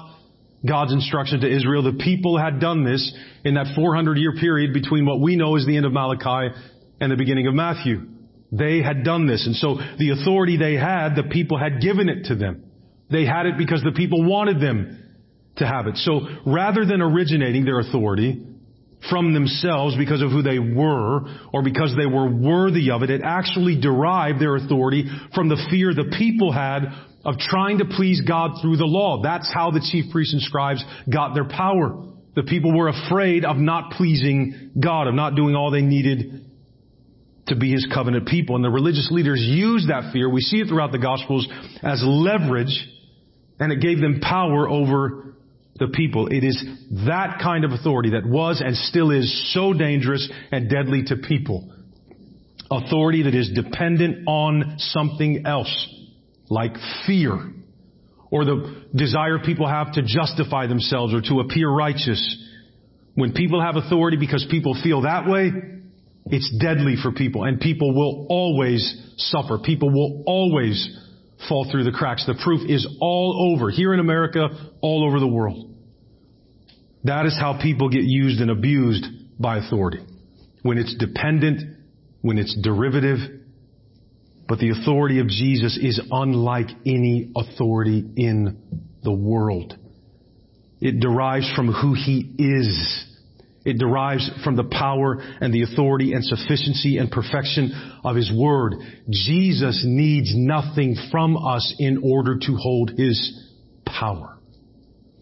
God's 0.66 0.94
instruction 0.94 1.42
to 1.42 1.54
Israel. 1.54 1.84
The 1.84 2.04
people 2.04 2.38
had 2.38 2.60
done 2.60 2.86
this 2.86 3.14
in 3.44 3.56
that 3.56 3.76
400 3.76 4.18
year 4.18 4.34
period 4.40 4.74
between 4.74 5.06
what 5.06 5.20
we 5.20 5.36
know 5.36 5.56
as 5.58 5.66
the 5.66 5.76
end 5.76 5.86
of 5.86 5.92
Malachi 5.92 6.56
and 7.00 7.12
the 7.12 7.18
beginning 7.18 7.48
of 7.48 7.54
Matthew. 7.54 8.08
They 8.52 8.82
had 8.82 9.04
done 9.04 9.28
this. 9.28 9.46
And 9.46 9.56
so 9.56 9.76
the 9.98 10.12
authority 10.12 10.58
they 10.58 10.76
had, 10.76 11.16
the 11.16 11.24
people 11.24 11.58
had 11.58 11.82
given 11.82 12.08
it 12.08 12.26
to 12.26 12.36
them. 12.36 12.64
They 13.10 13.26
had 13.26 13.46
it 13.46 13.58
because 13.58 13.82
the 13.84 13.92
people 13.92 14.24
wanted 14.24 14.62
them 14.62 15.00
to 15.58 15.68
have 15.68 15.88
it. 15.88 15.98
So 15.98 16.22
rather 16.46 16.86
than 16.86 17.02
originating 17.02 17.66
their 17.66 17.80
authority 17.80 18.46
from 19.10 19.34
themselves 19.34 19.98
because 19.98 20.22
of 20.22 20.32
who 20.32 20.42
they 20.42 20.60
were 20.60 21.22
or 21.52 21.62
because 21.64 21.94
they 21.98 22.06
were 22.06 22.30
worthy 22.30 22.92
of 22.92 23.04
it, 23.04 23.10
it 23.10 23.22
actually 23.24 23.80
derived 23.80 24.40
their 24.40 24.56
authority 24.56 25.06
from 25.36 25.50
the 25.50 25.62
fear 25.70 25.94
the 25.94 26.16
people 26.18 26.52
had 26.52 26.84
of 27.24 27.38
trying 27.38 27.78
to 27.78 27.86
please 27.86 28.22
God 28.22 28.62
through 28.62 28.78
the 28.78 28.86
law. 28.86 29.22
That's 29.22 29.52
how 29.54 29.72
the 29.72 29.86
chief 29.92 30.12
priests 30.12 30.34
and 30.34 30.42
scribes 30.42 30.84
got 31.12 31.34
their 31.34 31.48
power. 31.48 32.06
The 32.36 32.44
people 32.44 32.76
were 32.76 32.90
afraid 32.90 33.46
of 33.46 33.58
not 33.58 33.92
pleasing 33.92 34.72
God, 34.80 35.08
of 35.08 35.14
not 35.14 35.36
doing 35.36 35.56
all 35.56 35.72
they 35.72 35.82
needed 35.82 36.46
to 37.48 37.56
be 37.56 37.72
His 37.72 37.88
covenant 37.94 38.28
people. 38.28 38.56
And 38.56 38.66
the 38.66 38.70
religious 38.70 39.10
leaders 39.12 39.40
used 39.42 39.90
that 39.90 40.12
fear, 40.12 40.30
we 40.30 40.42
see 40.42 40.58
it 40.58 40.68
throughout 40.68 40.92
the 40.92 41.00
Gospels, 41.00 41.48
as 41.82 42.02
leverage, 42.04 42.88
and 43.60 43.72
it 43.72 43.82
gave 43.82 44.00
them 44.00 44.20
power 44.20 44.68
over 44.68 45.36
the 45.78 45.88
people. 45.88 46.28
It 46.28 46.44
is 46.44 46.64
that 47.08 47.40
kind 47.42 47.64
of 47.64 47.72
authority 47.72 48.12
that 48.12 48.26
was 48.26 48.62
and 48.66 48.76
still 48.76 49.12
is 49.12 49.54
so 49.54 49.74
dangerous 49.74 50.30
and 50.52 50.70
deadly 50.70 51.04
to 51.08 51.18
people. 51.18 51.70
Authority 52.72 53.24
that 53.24 53.36
is 53.36 53.52
dependent 53.54 54.28
on 54.28 54.76
something 54.78 55.46
else, 55.46 55.88
like 56.54 56.76
fear, 57.08 57.52
or 58.32 58.46
the 58.46 58.86
desire 58.96 59.40
people 59.44 59.68
have 59.68 59.94
to 59.94 60.04
justify 60.04 60.68
themselves 60.68 61.14
or 61.14 61.22
to 61.22 61.40
appear 61.40 61.70
righteous. 61.70 62.22
When 63.16 63.34
people 63.34 63.62
have 63.62 63.76
authority 63.76 64.18
because 64.18 64.46
people 64.50 64.76
feel 64.84 65.02
that 65.02 65.28
way, 65.28 65.52
it's 66.28 66.52
deadly 66.60 66.96
for 67.02 67.12
people 67.12 67.44
and 67.44 67.60
people 67.60 67.94
will 67.94 68.28
always 68.30 68.82
suffer. 69.18 69.60
People 69.64 69.90
will 69.92 70.24
always 70.26 70.98
fall 71.48 71.68
through 71.70 71.84
the 71.84 71.92
cracks. 71.92 72.26
The 72.26 72.40
proof 72.44 72.62
is 72.70 72.88
all 73.02 73.54
over, 73.54 73.70
here 73.70 73.94
in 73.94 74.00
America, 74.00 74.48
all 74.82 75.08
over 75.08 75.20
the 75.20 75.28
world. 75.28 75.76
That 77.04 77.26
is 77.26 77.38
how 77.38 77.60
people 77.62 77.90
get 77.90 78.04
used 78.04 78.40
and 78.40 78.50
abused 78.50 79.06
by 79.40 79.58
authority. 79.58 80.00
When 80.62 80.78
it's 80.78 80.96
dependent, 80.96 81.78
when 82.22 82.38
it's 82.38 82.58
derivative, 82.64 83.20
but 84.54 84.60
the 84.60 84.70
authority 84.70 85.20
of 85.20 85.28
Jesus 85.28 85.80
is 85.82 86.00
unlike 86.12 86.68
any 86.86 87.32
authority 87.36 88.06
in 88.16 88.60
the 89.02 89.12
world. 89.12 89.76
It 90.80 91.00
derives 91.00 91.52
from 91.56 91.74
who 91.74 91.96
He 91.96 92.36
is. 92.38 93.04
It 93.66 93.80
derives 93.80 94.30
from 94.44 94.56
the 94.56 94.66
power 94.66 95.18
and 95.42 95.52
the 95.52 95.64
authority 95.64 96.14
and 96.14 96.24
sufficiency 96.24 97.00
and 97.00 97.10
perfection 97.10 97.72
of 98.04 98.16
His 98.16 98.32
Word. 98.32 98.76
Jesus 99.10 99.84
needs 99.88 100.32
nothing 100.36 100.98
from 101.10 101.36
us 101.36 101.74
in 101.80 102.04
order 102.04 102.38
to 102.38 102.56
hold 102.56 102.92
His 102.92 103.50
power. 103.88 104.38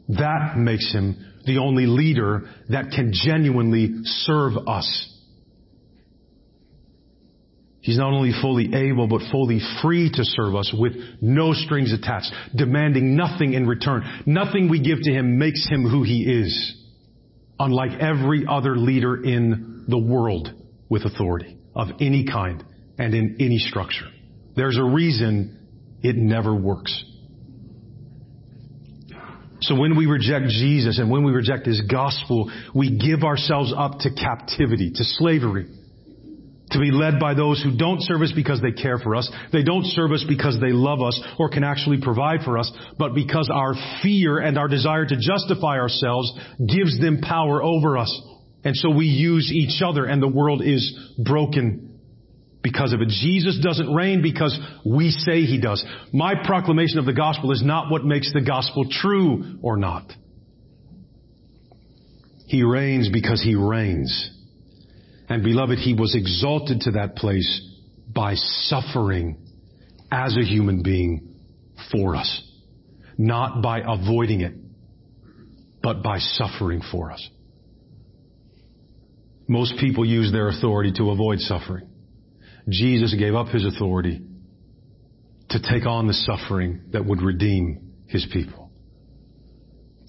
That 0.09 0.57
makes 0.57 0.91
Him 0.91 1.25
the 1.45 1.59
only 1.59 1.85
leader 1.85 2.49
that 2.67 2.91
can 2.93 3.13
genuinely 3.13 3.91
serve 4.03 4.57
us. 4.67 5.10
He's 7.81 7.97
not 7.97 8.13
only 8.13 8.31
fully 8.41 8.75
able, 8.75 9.07
but 9.07 9.21
fully 9.31 9.59
free 9.81 10.11
to 10.13 10.23
serve 10.23 10.55
us 10.55 10.73
with 10.77 10.93
no 11.19 11.53
strings 11.53 11.91
attached, 11.91 12.31
demanding 12.55 13.15
nothing 13.15 13.53
in 13.53 13.67
return. 13.67 14.03
Nothing 14.27 14.69
we 14.69 14.81
give 14.81 14.99
to 15.01 15.11
Him 15.11 15.39
makes 15.39 15.67
Him 15.67 15.89
who 15.89 16.03
He 16.03 16.21
is, 16.21 16.75
unlike 17.59 17.99
every 17.99 18.45
other 18.47 18.77
leader 18.77 19.23
in 19.23 19.85
the 19.87 19.97
world 19.97 20.53
with 20.89 21.05
authority 21.05 21.57
of 21.75 21.87
any 21.99 22.25
kind 22.25 22.63
and 22.99 23.15
in 23.15 23.37
any 23.39 23.57
structure. 23.57 24.05
There's 24.55 24.77
a 24.77 24.83
reason 24.83 25.97
it 26.03 26.15
never 26.15 26.53
works. 26.53 27.03
So 29.61 29.75
when 29.75 29.95
we 29.95 30.05
reject 30.05 30.47
Jesus 30.49 30.99
and 30.99 31.09
when 31.09 31.23
we 31.23 31.31
reject 31.31 31.65
His 31.65 31.81
gospel, 31.81 32.51
we 32.75 32.97
give 32.97 33.23
ourselves 33.23 33.73
up 33.75 33.99
to 33.99 34.11
captivity, 34.13 34.91
to 34.91 35.03
slavery 35.03 35.67
to 36.71 36.79
be 36.79 36.91
led 36.91 37.19
by 37.19 37.33
those 37.33 37.61
who 37.61 37.75
don't 37.75 38.01
serve 38.01 38.21
us 38.21 38.31
because 38.35 38.61
they 38.61 38.71
care 38.71 38.97
for 38.97 39.15
us. 39.15 39.31
They 39.51 39.63
don't 39.63 39.85
serve 39.85 40.11
us 40.11 40.23
because 40.27 40.59
they 40.59 40.71
love 40.71 41.01
us 41.01 41.21
or 41.37 41.49
can 41.49 41.63
actually 41.63 41.99
provide 42.01 42.41
for 42.43 42.57
us, 42.57 42.71
but 42.97 43.13
because 43.13 43.49
our 43.53 43.73
fear 44.01 44.39
and 44.39 44.57
our 44.57 44.67
desire 44.67 45.05
to 45.05 45.15
justify 45.15 45.77
ourselves 45.77 46.31
gives 46.59 46.99
them 46.99 47.19
power 47.21 47.61
over 47.61 47.97
us. 47.97 48.21
And 48.63 48.75
so 48.75 48.89
we 48.89 49.05
use 49.05 49.51
each 49.51 49.81
other 49.81 50.05
and 50.05 50.21
the 50.21 50.27
world 50.27 50.61
is 50.63 50.97
broken 51.17 51.99
because 52.63 52.93
of 52.93 53.01
it. 53.01 53.09
Jesus 53.09 53.59
doesn't 53.61 53.91
reign 53.93 54.21
because 54.21 54.57
we 54.85 55.09
say 55.09 55.41
he 55.41 55.59
does. 55.59 55.83
My 56.13 56.35
proclamation 56.45 56.99
of 56.99 57.05
the 57.05 57.13
gospel 57.13 57.51
is 57.51 57.63
not 57.63 57.91
what 57.91 58.05
makes 58.05 58.31
the 58.33 58.41
gospel 58.41 58.85
true 58.89 59.57
or 59.61 59.77
not. 59.77 60.11
He 62.45 62.63
reigns 62.63 63.09
because 63.09 63.41
he 63.41 63.55
reigns. 63.55 64.29
And 65.31 65.43
beloved, 65.43 65.79
he 65.79 65.93
was 65.93 66.13
exalted 66.13 66.81
to 66.81 66.91
that 66.91 67.15
place 67.15 67.61
by 68.13 68.33
suffering 68.35 69.37
as 70.11 70.35
a 70.35 70.43
human 70.43 70.83
being 70.83 71.35
for 71.89 72.17
us. 72.17 72.43
Not 73.17 73.61
by 73.61 73.79
avoiding 73.79 74.41
it, 74.41 74.53
but 75.81 76.03
by 76.03 76.17
suffering 76.19 76.81
for 76.91 77.13
us. 77.13 77.25
Most 79.47 79.75
people 79.79 80.03
use 80.03 80.33
their 80.33 80.49
authority 80.49 80.91
to 80.97 81.11
avoid 81.11 81.39
suffering. 81.39 81.87
Jesus 82.67 83.15
gave 83.17 83.33
up 83.33 83.47
his 83.47 83.65
authority 83.65 84.19
to 85.51 85.61
take 85.61 85.85
on 85.85 86.07
the 86.07 86.13
suffering 86.13 86.81
that 86.91 87.05
would 87.05 87.21
redeem 87.21 87.93
his 88.07 88.27
people. 88.33 88.69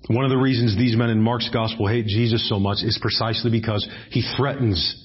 One 0.08 0.24
of 0.24 0.30
the 0.30 0.36
reasons 0.36 0.76
these 0.76 0.96
men 0.96 1.10
in 1.10 1.22
Mark's 1.22 1.48
gospel 1.50 1.86
hate 1.86 2.06
Jesus 2.06 2.48
so 2.48 2.58
much 2.58 2.78
is 2.82 2.98
precisely 3.00 3.52
because 3.52 3.88
he 4.10 4.24
threatens 4.36 4.98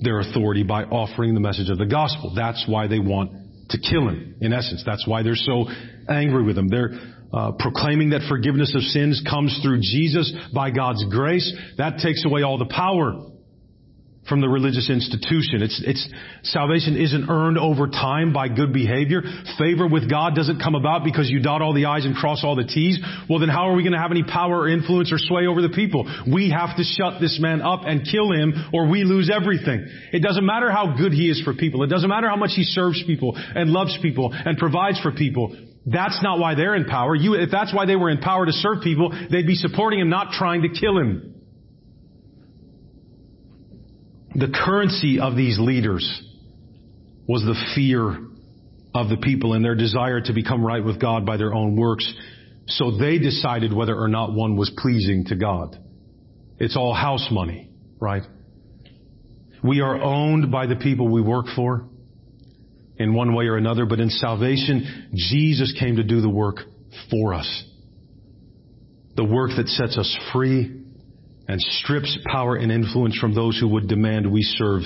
their 0.00 0.20
authority 0.20 0.62
by 0.62 0.84
offering 0.84 1.34
the 1.34 1.40
message 1.40 1.70
of 1.70 1.78
the 1.78 1.86
gospel. 1.86 2.32
That's 2.34 2.64
why 2.68 2.86
they 2.86 2.98
want 2.98 3.32
to 3.70 3.78
kill 3.78 4.08
him, 4.08 4.36
in 4.40 4.52
essence. 4.52 4.82
That's 4.86 5.06
why 5.06 5.22
they're 5.22 5.34
so 5.34 5.66
angry 6.08 6.42
with 6.44 6.56
him. 6.56 6.68
They're 6.68 6.90
uh, 7.32 7.52
proclaiming 7.58 8.10
that 8.10 8.22
forgiveness 8.28 8.74
of 8.74 8.82
sins 8.82 9.22
comes 9.28 9.58
through 9.62 9.80
Jesus 9.80 10.32
by 10.54 10.70
God's 10.70 11.04
grace. 11.10 11.54
That 11.76 11.98
takes 11.98 12.24
away 12.24 12.42
all 12.42 12.56
the 12.56 12.72
power 12.74 13.27
from 14.28 14.40
the 14.40 14.48
religious 14.48 14.90
institution. 14.90 15.62
It's, 15.62 15.80
it's, 15.84 16.08
salvation 16.42 16.96
isn't 16.96 17.28
earned 17.28 17.58
over 17.58 17.88
time 17.88 18.32
by 18.32 18.48
good 18.48 18.72
behavior. 18.72 19.22
Favor 19.58 19.88
with 19.88 20.10
God 20.10 20.34
doesn't 20.34 20.60
come 20.60 20.74
about 20.74 21.04
because 21.04 21.30
you 21.30 21.40
dot 21.40 21.62
all 21.62 21.74
the 21.74 21.86
I's 21.86 22.04
and 22.04 22.14
cross 22.14 22.42
all 22.44 22.56
the 22.56 22.64
T's. 22.64 22.98
Well 23.28 23.38
then 23.38 23.48
how 23.48 23.68
are 23.68 23.74
we 23.74 23.82
going 23.82 23.92
to 23.92 23.98
have 23.98 24.10
any 24.10 24.24
power 24.24 24.60
or 24.60 24.68
influence 24.68 25.12
or 25.12 25.18
sway 25.18 25.46
over 25.46 25.62
the 25.62 25.70
people? 25.70 26.04
We 26.30 26.50
have 26.50 26.76
to 26.76 26.84
shut 26.84 27.20
this 27.20 27.38
man 27.40 27.62
up 27.62 27.82
and 27.84 28.04
kill 28.04 28.32
him 28.32 28.52
or 28.72 28.88
we 28.88 29.04
lose 29.04 29.30
everything. 29.34 29.86
It 30.12 30.22
doesn't 30.22 30.44
matter 30.44 30.70
how 30.70 30.96
good 30.96 31.12
he 31.12 31.30
is 31.30 31.40
for 31.42 31.54
people. 31.54 31.82
It 31.82 31.88
doesn't 31.88 32.08
matter 32.08 32.28
how 32.28 32.36
much 32.36 32.52
he 32.54 32.64
serves 32.64 33.02
people 33.06 33.32
and 33.36 33.70
loves 33.70 33.96
people 34.02 34.32
and 34.32 34.58
provides 34.58 35.00
for 35.00 35.12
people. 35.12 35.56
That's 35.86 36.22
not 36.22 36.38
why 36.38 36.54
they're 36.54 36.74
in 36.74 36.84
power. 36.84 37.14
You, 37.14 37.34
if 37.34 37.50
that's 37.50 37.74
why 37.74 37.86
they 37.86 37.96
were 37.96 38.10
in 38.10 38.18
power 38.18 38.44
to 38.44 38.52
serve 38.52 38.82
people, 38.82 39.10
they'd 39.30 39.46
be 39.46 39.54
supporting 39.54 40.00
him, 40.00 40.10
not 40.10 40.32
trying 40.32 40.62
to 40.62 40.68
kill 40.68 40.98
him. 40.98 41.37
The 44.34 44.48
currency 44.48 45.20
of 45.20 45.36
these 45.36 45.58
leaders 45.58 46.22
was 47.26 47.42
the 47.42 47.56
fear 47.74 48.18
of 48.94 49.08
the 49.08 49.16
people 49.16 49.52
and 49.52 49.64
their 49.64 49.74
desire 49.74 50.20
to 50.20 50.32
become 50.32 50.64
right 50.64 50.84
with 50.84 51.00
God 51.00 51.26
by 51.26 51.36
their 51.36 51.54
own 51.54 51.76
works. 51.76 52.10
So 52.66 52.96
they 52.96 53.18
decided 53.18 53.72
whether 53.72 53.96
or 53.96 54.08
not 54.08 54.32
one 54.32 54.56
was 54.56 54.70
pleasing 54.76 55.24
to 55.26 55.36
God. 55.36 55.78
It's 56.58 56.76
all 56.76 56.94
house 56.94 57.28
money, 57.30 57.70
right? 58.00 58.22
We 59.62 59.80
are 59.80 60.00
owned 60.00 60.50
by 60.50 60.66
the 60.66 60.76
people 60.76 61.08
we 61.08 61.20
work 61.20 61.46
for 61.54 61.88
in 62.96 63.14
one 63.14 63.34
way 63.34 63.46
or 63.46 63.56
another, 63.56 63.86
but 63.86 64.00
in 64.00 64.10
salvation, 64.10 65.08
Jesus 65.14 65.74
came 65.78 65.96
to 65.96 66.02
do 66.02 66.20
the 66.20 66.28
work 66.28 66.56
for 67.10 67.34
us. 67.34 67.64
The 69.16 69.24
work 69.24 69.52
that 69.56 69.68
sets 69.68 69.96
us 69.96 70.18
free 70.32 70.77
and 71.48 71.60
strips 71.60 72.18
power 72.26 72.56
and 72.56 72.70
influence 72.70 73.18
from 73.18 73.34
those 73.34 73.58
who 73.58 73.68
would 73.68 73.88
demand 73.88 74.30
we 74.30 74.42
serve 74.42 74.82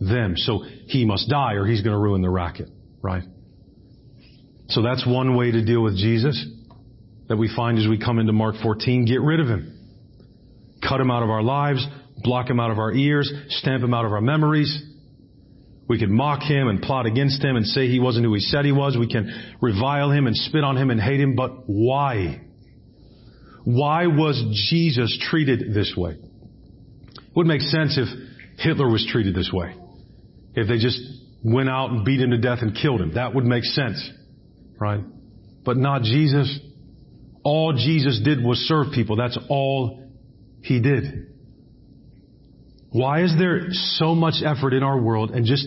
them. 0.00 0.34
So 0.36 0.64
he 0.86 1.04
must 1.04 1.28
die 1.28 1.52
or 1.52 1.66
he's 1.66 1.82
going 1.82 1.94
to 1.94 2.00
ruin 2.00 2.22
the 2.22 2.30
racket, 2.30 2.68
right? 3.02 3.22
So 4.70 4.82
that's 4.82 5.06
one 5.06 5.36
way 5.36 5.50
to 5.50 5.64
deal 5.64 5.82
with 5.82 5.96
Jesus 5.96 6.46
that 7.28 7.36
we 7.36 7.54
find 7.54 7.78
as 7.78 7.86
we 7.86 7.98
come 7.98 8.18
into 8.18 8.32
Mark 8.32 8.56
14. 8.62 9.04
Get 9.04 9.20
rid 9.20 9.38
of 9.38 9.46
him. 9.46 9.74
Cut 10.86 11.00
him 11.00 11.10
out 11.10 11.22
of 11.22 11.28
our 11.28 11.42
lives, 11.42 11.86
block 12.22 12.48
him 12.48 12.58
out 12.58 12.70
of 12.70 12.78
our 12.78 12.92
ears, 12.92 13.30
stamp 13.48 13.82
him 13.82 13.92
out 13.92 14.06
of 14.06 14.12
our 14.12 14.20
memories. 14.20 14.82
We 15.88 15.98
can 15.98 16.12
mock 16.12 16.42
him 16.42 16.68
and 16.68 16.80
plot 16.80 17.06
against 17.06 17.42
him 17.42 17.56
and 17.56 17.66
say 17.66 17.88
he 17.88 17.98
wasn't 17.98 18.26
who 18.26 18.34
he 18.34 18.40
said 18.40 18.64
he 18.64 18.72
was. 18.72 18.96
We 18.98 19.08
can 19.08 19.56
revile 19.60 20.10
him 20.10 20.26
and 20.26 20.36
spit 20.36 20.64
on 20.64 20.76
him 20.76 20.90
and 20.90 21.00
hate 21.00 21.20
him, 21.20 21.34
but 21.34 21.64
why? 21.66 22.42
Why 23.70 24.06
was 24.06 24.42
Jesus 24.70 25.14
treated 25.28 25.74
this 25.74 25.92
way? 25.94 26.12
It 26.12 27.36
would 27.36 27.46
make 27.46 27.60
sense 27.60 27.98
if 27.98 28.08
Hitler 28.58 28.88
was 28.88 29.06
treated 29.12 29.34
this 29.34 29.50
way. 29.52 29.76
If 30.54 30.68
they 30.68 30.78
just 30.78 30.98
went 31.44 31.68
out 31.68 31.90
and 31.90 32.02
beat 32.02 32.18
him 32.18 32.30
to 32.30 32.38
death 32.38 32.60
and 32.62 32.74
killed 32.74 33.02
him. 33.02 33.12
That 33.12 33.34
would 33.34 33.44
make 33.44 33.64
sense. 33.64 34.10
Right? 34.80 35.04
But 35.66 35.76
not 35.76 36.00
Jesus. 36.00 36.58
All 37.42 37.74
Jesus 37.74 38.22
did 38.24 38.42
was 38.42 38.56
serve 38.60 38.86
people. 38.94 39.16
That's 39.16 39.38
all 39.50 40.02
he 40.62 40.80
did. 40.80 41.26
Why 42.88 43.22
is 43.22 43.34
there 43.38 43.66
so 43.70 44.14
much 44.14 44.36
effort 44.42 44.72
in 44.72 44.82
our 44.82 44.98
world? 44.98 45.32
And 45.32 45.44
just 45.44 45.66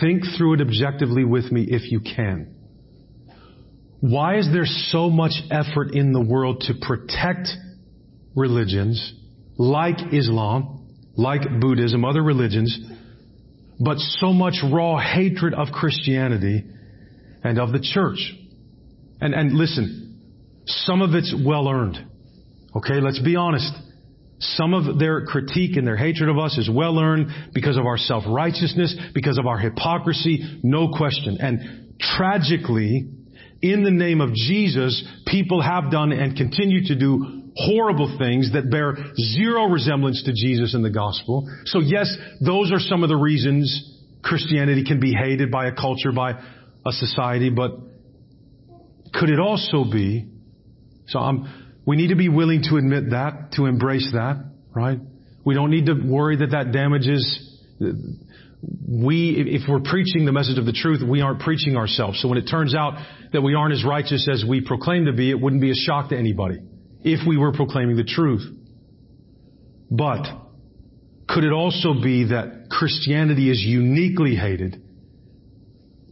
think 0.00 0.22
through 0.38 0.54
it 0.54 0.60
objectively 0.62 1.24
with 1.24 1.52
me 1.52 1.66
if 1.68 1.92
you 1.92 2.00
can. 2.00 2.54
Why 4.00 4.38
is 4.38 4.48
there 4.52 4.66
so 4.66 5.10
much 5.10 5.32
effort 5.50 5.92
in 5.92 6.12
the 6.12 6.20
world 6.20 6.64
to 6.68 6.74
protect 6.80 7.48
religions 8.36 9.14
like 9.56 9.96
Islam, 10.12 10.86
like 11.16 11.40
Buddhism, 11.60 12.04
other 12.04 12.22
religions, 12.22 12.78
but 13.80 13.98
so 13.98 14.32
much 14.32 14.54
raw 14.72 14.98
hatred 14.98 15.52
of 15.54 15.68
Christianity 15.72 16.64
and 17.42 17.58
of 17.58 17.72
the 17.72 17.80
church? 17.80 18.34
And, 19.20 19.34
and 19.34 19.52
listen, 19.52 20.20
some 20.66 21.02
of 21.02 21.14
it's 21.14 21.34
well 21.44 21.68
earned. 21.68 21.98
Okay, 22.76 23.00
let's 23.00 23.20
be 23.20 23.34
honest. 23.34 23.72
Some 24.40 24.74
of 24.74 25.00
their 25.00 25.26
critique 25.26 25.76
and 25.76 25.84
their 25.84 25.96
hatred 25.96 26.28
of 26.28 26.38
us 26.38 26.56
is 26.56 26.70
well 26.72 27.00
earned 27.00 27.50
because 27.52 27.76
of 27.76 27.84
our 27.86 27.96
self-righteousness, 27.96 28.94
because 29.12 29.38
of 29.38 29.46
our 29.46 29.58
hypocrisy, 29.58 30.60
no 30.62 30.92
question. 30.96 31.38
And 31.40 31.96
tragically, 31.98 33.08
in 33.60 33.82
the 33.82 33.90
name 33.90 34.20
of 34.20 34.32
Jesus, 34.34 35.04
people 35.26 35.60
have 35.60 35.90
done 35.90 36.12
and 36.12 36.36
continue 36.36 36.86
to 36.86 36.94
do 36.94 37.50
horrible 37.56 38.16
things 38.18 38.52
that 38.52 38.70
bear 38.70 38.96
zero 39.16 39.66
resemblance 39.66 40.22
to 40.24 40.32
Jesus 40.32 40.74
and 40.74 40.84
the 40.84 40.90
gospel. 40.90 41.48
So 41.64 41.80
yes, 41.80 42.16
those 42.44 42.70
are 42.70 42.78
some 42.78 43.02
of 43.02 43.08
the 43.08 43.16
reasons 43.16 43.96
Christianity 44.22 44.84
can 44.84 45.00
be 45.00 45.12
hated 45.12 45.50
by 45.50 45.66
a 45.66 45.72
culture, 45.74 46.12
by 46.12 46.32
a 46.86 46.92
society, 46.92 47.50
but 47.50 47.72
could 49.12 49.30
it 49.30 49.40
also 49.40 49.84
be, 49.84 50.28
so 51.08 51.18
I'm, 51.18 51.80
we 51.84 51.96
need 51.96 52.08
to 52.08 52.16
be 52.16 52.28
willing 52.28 52.62
to 52.68 52.76
admit 52.76 53.10
that, 53.10 53.52
to 53.52 53.66
embrace 53.66 54.08
that, 54.12 54.44
right? 54.74 55.00
We 55.44 55.54
don't 55.54 55.70
need 55.70 55.86
to 55.86 55.94
worry 55.94 56.36
that 56.36 56.50
that 56.50 56.72
damages 56.72 57.56
we, 58.62 59.36
if 59.36 59.68
we're 59.68 59.80
preaching 59.80 60.24
the 60.24 60.32
message 60.32 60.58
of 60.58 60.66
the 60.66 60.72
truth, 60.72 61.00
we 61.06 61.20
aren't 61.20 61.40
preaching 61.40 61.76
ourselves. 61.76 62.20
So 62.20 62.28
when 62.28 62.38
it 62.38 62.46
turns 62.50 62.74
out 62.74 62.94
that 63.32 63.40
we 63.40 63.54
aren't 63.54 63.72
as 63.72 63.84
righteous 63.84 64.28
as 64.30 64.44
we 64.48 64.60
proclaim 64.60 65.04
to 65.06 65.12
be, 65.12 65.30
it 65.30 65.40
wouldn't 65.40 65.62
be 65.62 65.70
a 65.70 65.74
shock 65.74 66.08
to 66.10 66.16
anybody 66.16 66.58
if 67.02 67.26
we 67.26 67.36
were 67.36 67.52
proclaiming 67.52 67.96
the 67.96 68.04
truth. 68.04 68.42
But 69.90 70.26
could 71.28 71.44
it 71.44 71.52
also 71.52 71.94
be 72.02 72.24
that 72.24 72.68
Christianity 72.70 73.50
is 73.50 73.60
uniquely 73.60 74.34
hated 74.34 74.82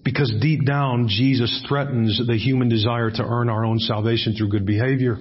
because 0.05 0.33
deep 0.41 0.65
down 0.65 1.09
Jesus 1.09 1.65
threatens 1.69 2.21
the 2.25 2.37
human 2.37 2.69
desire 2.69 3.11
to 3.11 3.25
earn 3.25 3.49
our 3.49 3.65
own 3.65 3.81
salvation 3.81 4.35
through 4.37 4.50
good 4.50 4.67
behavior 4.67 5.19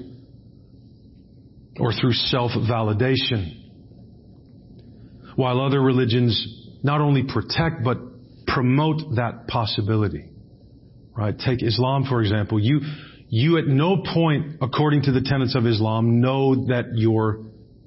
or 1.79 1.91
through 1.91 2.13
self-validation? 2.13 3.63
While 5.35 5.59
other 5.59 5.81
religions 5.81 6.64
not 6.85 7.01
only 7.01 7.23
protect, 7.23 7.83
but 7.83 7.97
promote 8.45 9.15
that 9.15 9.47
possibility. 9.47 10.29
Right? 11.17 11.35
Take 11.37 11.63
Islam, 11.63 12.05
for 12.07 12.21
example. 12.21 12.59
You, 12.59 12.81
you 13.27 13.57
at 13.57 13.65
no 13.65 14.03
point, 14.13 14.57
according 14.61 15.01
to 15.03 15.11
the 15.11 15.21
tenets 15.21 15.55
of 15.55 15.65
Islam, 15.65 16.21
know 16.21 16.67
that 16.67 16.91
you're 16.93 17.39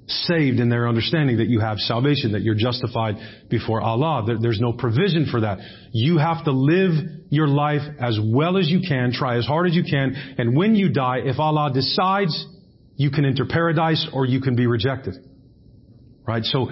saved 0.07 0.59
in 0.59 0.67
their 0.67 0.87
understanding 0.87 1.37
that 1.37 1.47
you 1.47 1.61
have 1.61 1.77
salvation, 1.77 2.33
that 2.33 2.41
you're 2.41 2.55
justified 2.55 3.15
before 3.49 3.79
Allah. 3.79 4.23
There, 4.27 4.37
there's 4.41 4.59
no 4.59 4.73
provision 4.73 5.27
for 5.31 5.41
that. 5.41 5.59
You 5.93 6.17
have 6.17 6.43
to 6.43 6.51
live 6.51 6.91
your 7.29 7.47
life 7.47 7.83
as 8.01 8.19
well 8.21 8.57
as 8.57 8.67
you 8.67 8.81
can, 8.85 9.13
try 9.13 9.37
as 9.37 9.45
hard 9.45 9.67
as 9.67 9.75
you 9.75 9.83
can, 9.83 10.35
and 10.37 10.57
when 10.57 10.75
you 10.75 10.91
die, 10.91 11.19
if 11.23 11.39
Allah 11.39 11.71
decides, 11.73 12.45
you 12.97 13.11
can 13.11 13.23
enter 13.23 13.45
paradise 13.45 14.09
or 14.11 14.25
you 14.25 14.41
can 14.41 14.57
be 14.57 14.67
rejected. 14.67 15.15
Right? 16.27 16.43
So 16.43 16.69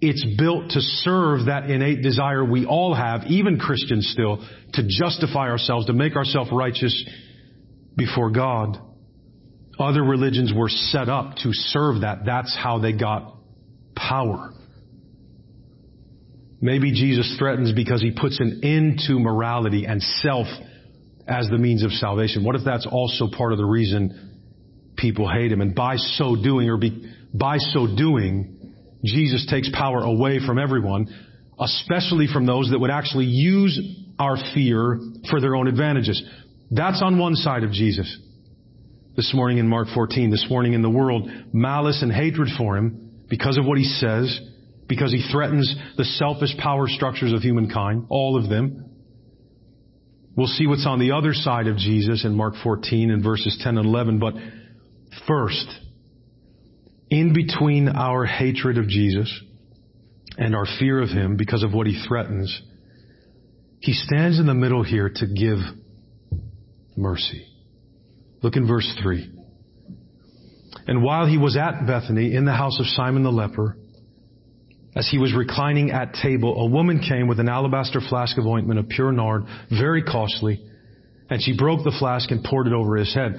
it's 0.00 0.24
built 0.38 0.70
to 0.70 0.80
serve 0.80 1.46
that 1.46 1.68
innate 1.68 2.02
desire 2.02 2.44
we 2.44 2.66
all 2.66 2.94
have, 2.94 3.24
even 3.26 3.58
Christians 3.58 4.08
still, 4.12 4.46
to 4.74 4.82
justify 4.86 5.48
ourselves, 5.48 5.86
to 5.86 5.92
make 5.92 6.14
ourselves 6.14 6.50
righteous 6.52 7.04
before 7.96 8.30
God. 8.30 8.78
Other 9.78 10.02
religions 10.02 10.52
were 10.54 10.68
set 10.68 11.08
up 11.08 11.36
to 11.42 11.52
serve 11.52 12.02
that. 12.02 12.24
That's 12.24 12.56
how 12.56 12.78
they 12.78 12.92
got 12.92 13.36
power. 13.96 14.52
Maybe 16.60 16.92
Jesus 16.92 17.36
threatens 17.38 17.72
because 17.72 18.02
he 18.02 18.12
puts 18.12 18.40
an 18.40 18.60
end 18.64 19.00
to 19.06 19.18
morality 19.18 19.84
and 19.84 20.02
self 20.02 20.46
as 21.26 21.48
the 21.48 21.58
means 21.58 21.84
of 21.84 21.92
salvation. 21.92 22.44
What 22.44 22.56
if 22.56 22.62
that's 22.64 22.86
also 22.86 23.28
part 23.28 23.52
of 23.52 23.58
the 23.58 23.64
reason 23.64 24.94
people 24.96 25.30
hate 25.30 25.52
him? 25.52 25.60
And 25.60 25.74
by 25.74 25.96
so 25.96 26.34
doing, 26.34 26.68
or 26.68 26.76
be, 26.76 27.12
by 27.32 27.58
so 27.58 27.86
doing, 27.86 28.57
Jesus 29.04 29.46
takes 29.48 29.70
power 29.72 30.00
away 30.00 30.40
from 30.44 30.58
everyone, 30.58 31.06
especially 31.60 32.26
from 32.32 32.46
those 32.46 32.70
that 32.70 32.78
would 32.78 32.90
actually 32.90 33.26
use 33.26 33.78
our 34.18 34.36
fear 34.54 34.98
for 35.30 35.40
their 35.40 35.54
own 35.54 35.68
advantages. 35.68 36.22
That's 36.70 37.00
on 37.02 37.18
one 37.18 37.34
side 37.34 37.62
of 37.62 37.70
Jesus. 37.70 38.18
This 39.16 39.32
morning 39.34 39.58
in 39.58 39.68
Mark 39.68 39.88
14, 39.94 40.30
this 40.30 40.46
morning 40.48 40.74
in 40.74 40.82
the 40.82 40.90
world, 40.90 41.28
malice 41.52 42.02
and 42.02 42.12
hatred 42.12 42.48
for 42.56 42.76
him 42.76 43.24
because 43.28 43.58
of 43.58 43.64
what 43.64 43.78
he 43.78 43.84
says, 43.84 44.40
because 44.88 45.12
he 45.12 45.26
threatens 45.30 45.74
the 45.96 46.04
selfish 46.04 46.56
power 46.58 46.86
structures 46.88 47.32
of 47.32 47.42
humankind, 47.42 48.06
all 48.08 48.36
of 48.36 48.48
them. 48.48 48.90
We'll 50.36 50.46
see 50.46 50.66
what's 50.66 50.86
on 50.86 51.00
the 51.00 51.12
other 51.12 51.34
side 51.34 51.66
of 51.66 51.76
Jesus 51.76 52.24
in 52.24 52.34
Mark 52.34 52.54
14 52.62 53.10
and 53.10 53.22
verses 53.22 53.58
10 53.60 53.76
and 53.76 53.86
11, 53.86 54.18
but 54.20 54.34
first, 55.26 55.66
in 57.10 57.32
between 57.32 57.88
our 57.88 58.24
hatred 58.24 58.78
of 58.78 58.88
Jesus 58.88 59.32
and 60.36 60.54
our 60.54 60.66
fear 60.78 61.00
of 61.00 61.08
Him 61.08 61.36
because 61.36 61.62
of 61.62 61.72
what 61.72 61.86
He 61.86 62.02
threatens, 62.06 62.62
He 63.80 63.92
stands 63.92 64.38
in 64.38 64.46
the 64.46 64.54
middle 64.54 64.82
here 64.82 65.10
to 65.12 65.26
give 65.26 65.58
mercy. 66.96 67.46
Look 68.42 68.56
in 68.56 68.66
verse 68.66 68.92
3. 69.02 69.34
And 70.86 71.02
while 71.02 71.26
he 71.26 71.36
was 71.36 71.56
at 71.56 71.86
Bethany 71.86 72.34
in 72.34 72.44
the 72.44 72.54
house 72.54 72.80
of 72.80 72.86
Simon 72.86 73.22
the 73.22 73.30
leper, 73.30 73.76
as 74.96 75.08
he 75.10 75.18
was 75.18 75.34
reclining 75.34 75.90
at 75.90 76.14
table, 76.14 76.60
a 76.60 76.66
woman 76.66 77.00
came 77.06 77.28
with 77.28 77.40
an 77.40 77.48
alabaster 77.48 78.00
flask 78.00 78.38
of 78.38 78.46
ointment 78.46 78.80
of 78.80 78.88
pure 78.88 79.12
nard, 79.12 79.44
very 79.70 80.02
costly, 80.02 80.64
and 81.28 81.42
she 81.42 81.56
broke 81.56 81.84
the 81.84 81.94
flask 81.98 82.30
and 82.30 82.42
poured 82.42 82.66
it 82.66 82.72
over 82.72 82.96
his 82.96 83.14
head. 83.14 83.38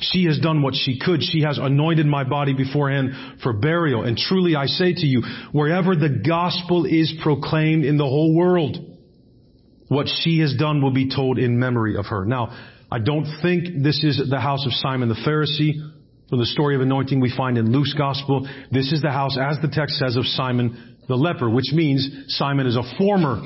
She 0.00 0.24
has 0.24 0.38
done 0.38 0.62
what 0.62 0.74
she 0.74 0.98
could. 0.98 1.22
She 1.22 1.42
has 1.42 1.58
anointed 1.58 2.06
my 2.06 2.24
body 2.24 2.54
beforehand 2.54 3.40
for 3.42 3.52
burial. 3.52 4.02
And 4.02 4.16
truly 4.16 4.54
I 4.54 4.66
say 4.66 4.92
to 4.92 5.06
you, 5.06 5.22
wherever 5.52 5.96
the 5.96 6.20
gospel 6.26 6.84
is 6.84 7.12
proclaimed 7.22 7.84
in 7.84 7.96
the 7.96 8.04
whole 8.04 8.34
world, 8.34 8.78
what 9.88 10.08
she 10.08 10.40
has 10.40 10.54
done 10.56 10.82
will 10.82 10.92
be 10.92 11.08
told 11.08 11.38
in 11.38 11.58
memory 11.58 11.96
of 11.96 12.06
her. 12.06 12.24
Now, 12.24 12.56
I 12.90 12.98
don't 12.98 13.26
think 13.42 13.82
this 13.82 14.02
is 14.04 14.22
the 14.28 14.40
house 14.40 14.66
of 14.66 14.72
Simon 14.72 15.08
the 15.08 15.14
Pharisee. 15.14 15.92
From 16.28 16.40
the 16.40 16.46
story 16.46 16.74
of 16.74 16.80
anointing 16.80 17.20
we 17.20 17.32
find 17.36 17.56
in 17.56 17.70
Luke's 17.70 17.94
gospel, 17.94 18.48
this 18.72 18.92
is 18.92 19.00
the 19.00 19.12
house, 19.12 19.38
as 19.40 19.58
the 19.62 19.68
text 19.68 19.96
says, 19.96 20.16
of 20.16 20.26
Simon 20.26 20.96
the 21.06 21.14
leper, 21.14 21.48
which 21.48 21.72
means 21.72 22.08
Simon 22.28 22.66
is 22.66 22.76
a 22.76 22.82
former 22.98 23.40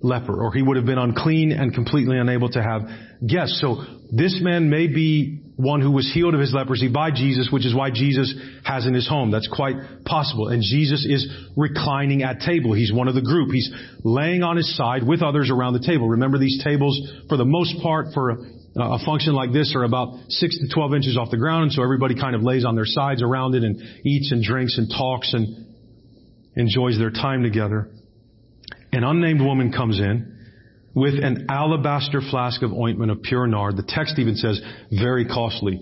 leper, 0.00 0.42
or 0.42 0.52
he 0.52 0.62
would 0.62 0.78
have 0.78 0.86
been 0.86 0.98
unclean 0.98 1.52
and 1.52 1.74
completely 1.74 2.18
unable 2.18 2.48
to 2.48 2.62
have 2.62 2.88
guests. 3.26 3.60
So 3.60 3.84
this 4.10 4.38
man 4.40 4.70
may 4.70 4.86
be 4.86 5.43
one 5.56 5.80
who 5.80 5.92
was 5.92 6.10
healed 6.12 6.34
of 6.34 6.40
his 6.40 6.52
leprosy 6.52 6.88
by 6.88 7.10
Jesus, 7.10 7.48
which 7.52 7.64
is 7.64 7.74
why 7.74 7.90
Jesus 7.90 8.34
has 8.64 8.86
in 8.86 8.94
his 8.94 9.08
home. 9.08 9.30
That's 9.30 9.48
quite 9.48 9.76
possible. 10.04 10.48
And 10.48 10.62
Jesus 10.62 11.06
is 11.08 11.28
reclining 11.56 12.22
at 12.22 12.40
table. 12.40 12.72
He's 12.72 12.92
one 12.92 13.06
of 13.06 13.14
the 13.14 13.22
group. 13.22 13.50
He's 13.52 13.70
laying 14.02 14.42
on 14.42 14.56
his 14.56 14.76
side 14.76 15.06
with 15.06 15.22
others 15.22 15.50
around 15.50 15.74
the 15.74 15.86
table. 15.86 16.08
Remember 16.08 16.38
these 16.38 16.60
tables, 16.64 17.00
for 17.28 17.36
the 17.36 17.44
most 17.44 17.80
part, 17.82 18.08
for 18.14 18.30
a, 18.30 18.36
a 18.76 18.98
function 19.06 19.34
like 19.34 19.52
this 19.52 19.74
are 19.76 19.84
about 19.84 20.18
6 20.28 20.58
to 20.58 20.74
12 20.74 20.94
inches 20.94 21.16
off 21.16 21.30
the 21.30 21.38
ground, 21.38 21.64
and 21.64 21.72
so 21.72 21.82
everybody 21.84 22.18
kind 22.18 22.34
of 22.34 22.42
lays 22.42 22.64
on 22.64 22.74
their 22.74 22.86
sides 22.86 23.22
around 23.22 23.54
it 23.54 23.62
and 23.62 23.80
eats 24.04 24.32
and 24.32 24.42
drinks 24.42 24.76
and 24.76 24.90
talks 24.90 25.34
and 25.34 25.66
enjoys 26.56 26.98
their 26.98 27.10
time 27.10 27.44
together. 27.44 27.90
An 28.92 29.04
unnamed 29.04 29.40
woman 29.40 29.72
comes 29.72 30.00
in 30.00 30.34
with 30.94 31.14
an 31.14 31.46
alabaster 31.48 32.20
flask 32.30 32.62
of 32.62 32.72
ointment 32.72 33.10
of 33.10 33.22
pure 33.22 33.46
nard. 33.46 33.76
The 33.76 33.84
text 33.86 34.18
even 34.18 34.36
says 34.36 34.60
very 34.90 35.26
costly. 35.26 35.80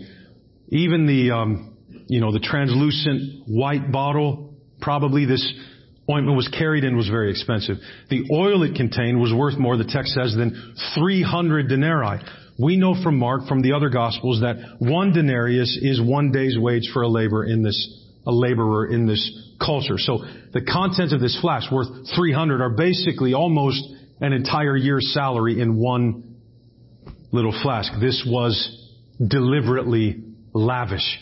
Even 0.69 1.07
the, 1.07 1.31
um, 1.33 1.77
you 2.07 2.21
know, 2.21 2.33
the 2.33 2.41
translucent 2.41 3.45
white 3.47 3.93
bottle, 3.93 4.55
probably 4.81 5.27
this 5.27 5.53
ointment 6.11 6.37
was 6.37 6.49
carried 6.49 6.85
in 6.85 6.97
was 6.97 7.09
very 7.09 7.31
expensive. 7.31 7.77
The 8.11 8.25
oil 8.33 8.63
it 8.63 8.75
contained 8.75 9.21
was 9.21 9.33
worth 9.33 9.59
more, 9.59 9.77
the 9.77 9.85
text 9.85 10.15
says, 10.15 10.35
than 10.35 10.75
300 10.95 11.69
denarii. 11.69 12.21
We 12.59 12.77
know 12.77 12.95
from 13.03 13.19
Mark, 13.19 13.47
from 13.49 13.63
the 13.63 13.73
other 13.73 13.89
gospels, 13.89 14.41
that 14.41 14.77
one 14.79 15.13
denarius 15.13 15.79
is 15.81 16.01
one 16.01 16.33
day's 16.33 16.59
wage 16.59 16.91
for 16.93 17.03
a 17.03 17.09
labor 17.09 17.45
in 17.45 17.63
this, 17.63 18.03
a 18.27 18.33
laborer 18.33 18.87
in 18.87 19.07
this 19.07 19.53
culture. 19.65 19.97
So 19.99 20.19
the 20.53 20.63
contents 20.63 21.13
of 21.13 21.21
this 21.21 21.39
flask 21.41 21.71
worth 21.71 21.89
300 22.15 22.61
are 22.61 22.71
basically 22.71 23.35
almost 23.35 23.83
an 24.23 24.33
entire 24.33 24.77
year's 24.77 25.13
salary 25.13 25.61
in 25.61 25.77
one 25.77 26.37
little 27.33 27.53
flask. 27.63 27.93
This 28.01 28.25
was 28.27 28.89
deliberately 29.19 30.23
lavish 30.55 31.19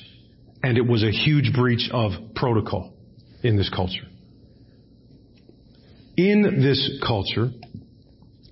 and 0.63 0.77
it 0.77 0.87
was 0.87 1.03
a 1.03 1.11
huge 1.11 1.53
breach 1.55 1.89
of 1.93 2.13
protocol 2.35 2.93
in 3.43 3.57
this 3.57 3.71
culture. 3.75 4.07
In 6.17 6.61
this 6.61 7.01
culture, 7.07 7.51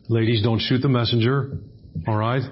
ladies 0.08 0.42
don't 0.42 0.60
shoot 0.60 0.80
the 0.80 0.88
messenger, 0.88 1.58
alright? 2.08 2.42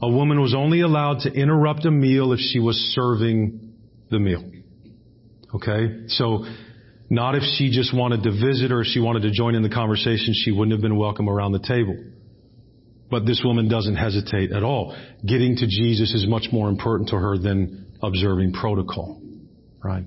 A 0.00 0.10
woman 0.10 0.40
was 0.40 0.54
only 0.54 0.80
allowed 0.80 1.20
to 1.20 1.30
interrupt 1.30 1.84
a 1.84 1.90
meal 1.90 2.32
if 2.32 2.38
she 2.38 2.58
was 2.58 2.76
serving 2.94 3.74
the 4.10 4.18
meal. 4.18 4.50
Okay? 5.54 6.06
So, 6.08 6.46
not 7.10 7.34
if 7.34 7.42
she 7.42 7.70
just 7.70 7.94
wanted 7.94 8.22
to 8.24 8.30
visit 8.30 8.70
or 8.70 8.82
if 8.82 8.86
she 8.86 9.00
wanted 9.00 9.22
to 9.22 9.30
join 9.30 9.54
in 9.54 9.62
the 9.62 9.70
conversation, 9.70 10.34
she 10.34 10.50
wouldn't 10.50 10.72
have 10.72 10.82
been 10.82 10.96
welcome 10.96 11.28
around 11.28 11.52
the 11.52 11.60
table. 11.66 11.96
But 13.10 13.24
this 13.24 13.40
woman 13.42 13.68
doesn't 13.68 13.96
hesitate 13.96 14.52
at 14.52 14.62
all. 14.62 14.94
Getting 15.26 15.56
to 15.56 15.66
Jesus 15.66 16.12
is 16.12 16.26
much 16.28 16.48
more 16.52 16.68
important 16.68 17.08
to 17.10 17.16
her 17.16 17.38
than 17.38 17.86
observing 18.02 18.52
protocol. 18.52 19.20
Right? 19.82 20.04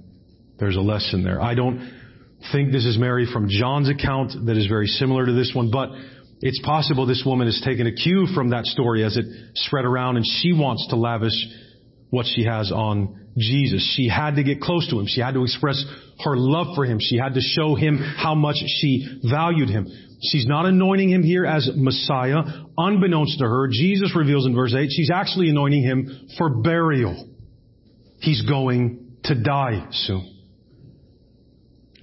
There's 0.60 0.76
a 0.76 0.82
lesson 0.82 1.24
there. 1.24 1.42
I 1.42 1.56
don't 1.56 1.92
think 2.52 2.72
this 2.72 2.86
is 2.86 2.98
Mary 2.98 3.28
from 3.32 3.48
John's 3.50 3.90
account 3.90 4.34
that 4.46 4.56
is 4.56 4.68
very 4.68 4.88
similar 4.88 5.26
to 5.26 5.34
this 5.34 5.52
one, 5.56 5.72
but 5.72 5.90
it's 6.42 6.62
possible 6.64 7.08
this 7.08 7.24
woman 7.26 7.48
has 7.48 7.62
taken 7.66 7.88
a 7.88 7.92
cue 7.92 8.28
from 8.36 8.50
that 8.50 8.66
story 8.66 9.04
as 9.04 9.18
it 9.18 9.26
spread 9.56 9.86
around 9.86 10.18
and 10.18 10.26
she 10.26 10.54
wants 10.54 10.88
to 10.90 10.96
lavish 10.96 11.34
what 12.12 12.28
she 12.28 12.44
has 12.44 12.72
on 12.72 13.20
Jesus. 13.38 13.96
She 13.96 14.08
had 14.08 14.36
to 14.36 14.44
get 14.44 14.62
close 14.62 14.88
to 14.90 15.00
him. 15.00 15.08
She 15.08 15.22
had 15.22 15.34
to 15.34 15.44
express 15.44 15.84
her 16.24 16.38
love 16.38 16.76
for 16.76 16.86
him. 16.86 17.00
She 17.00 17.18
had 17.18 17.34
to 17.34 17.42
show 17.42 17.74
him 17.74 17.98
how 17.98 18.36
much 18.36 18.58
she 18.58 19.20
valued 19.24 19.70
him. 19.70 19.88
She's 20.22 20.46
not 20.46 20.68
anointing 20.68 21.10
him 21.10 21.24
here 21.24 21.46
as 21.46 21.68
Messiah. 21.76 22.44
Unbeknownst 22.78 23.40
to 23.40 23.46
her, 23.46 23.68
Jesus 23.72 24.14
reveals 24.16 24.46
in 24.46 24.54
verse 24.54 24.76
8, 24.78 24.90
she's 24.92 25.10
actually 25.12 25.50
anointing 25.50 25.82
him 25.82 26.28
for 26.38 26.62
burial. 26.62 27.28
He's 28.20 28.44
going 28.44 29.18
to 29.24 29.42
die 29.42 29.88
soon. 29.92 30.28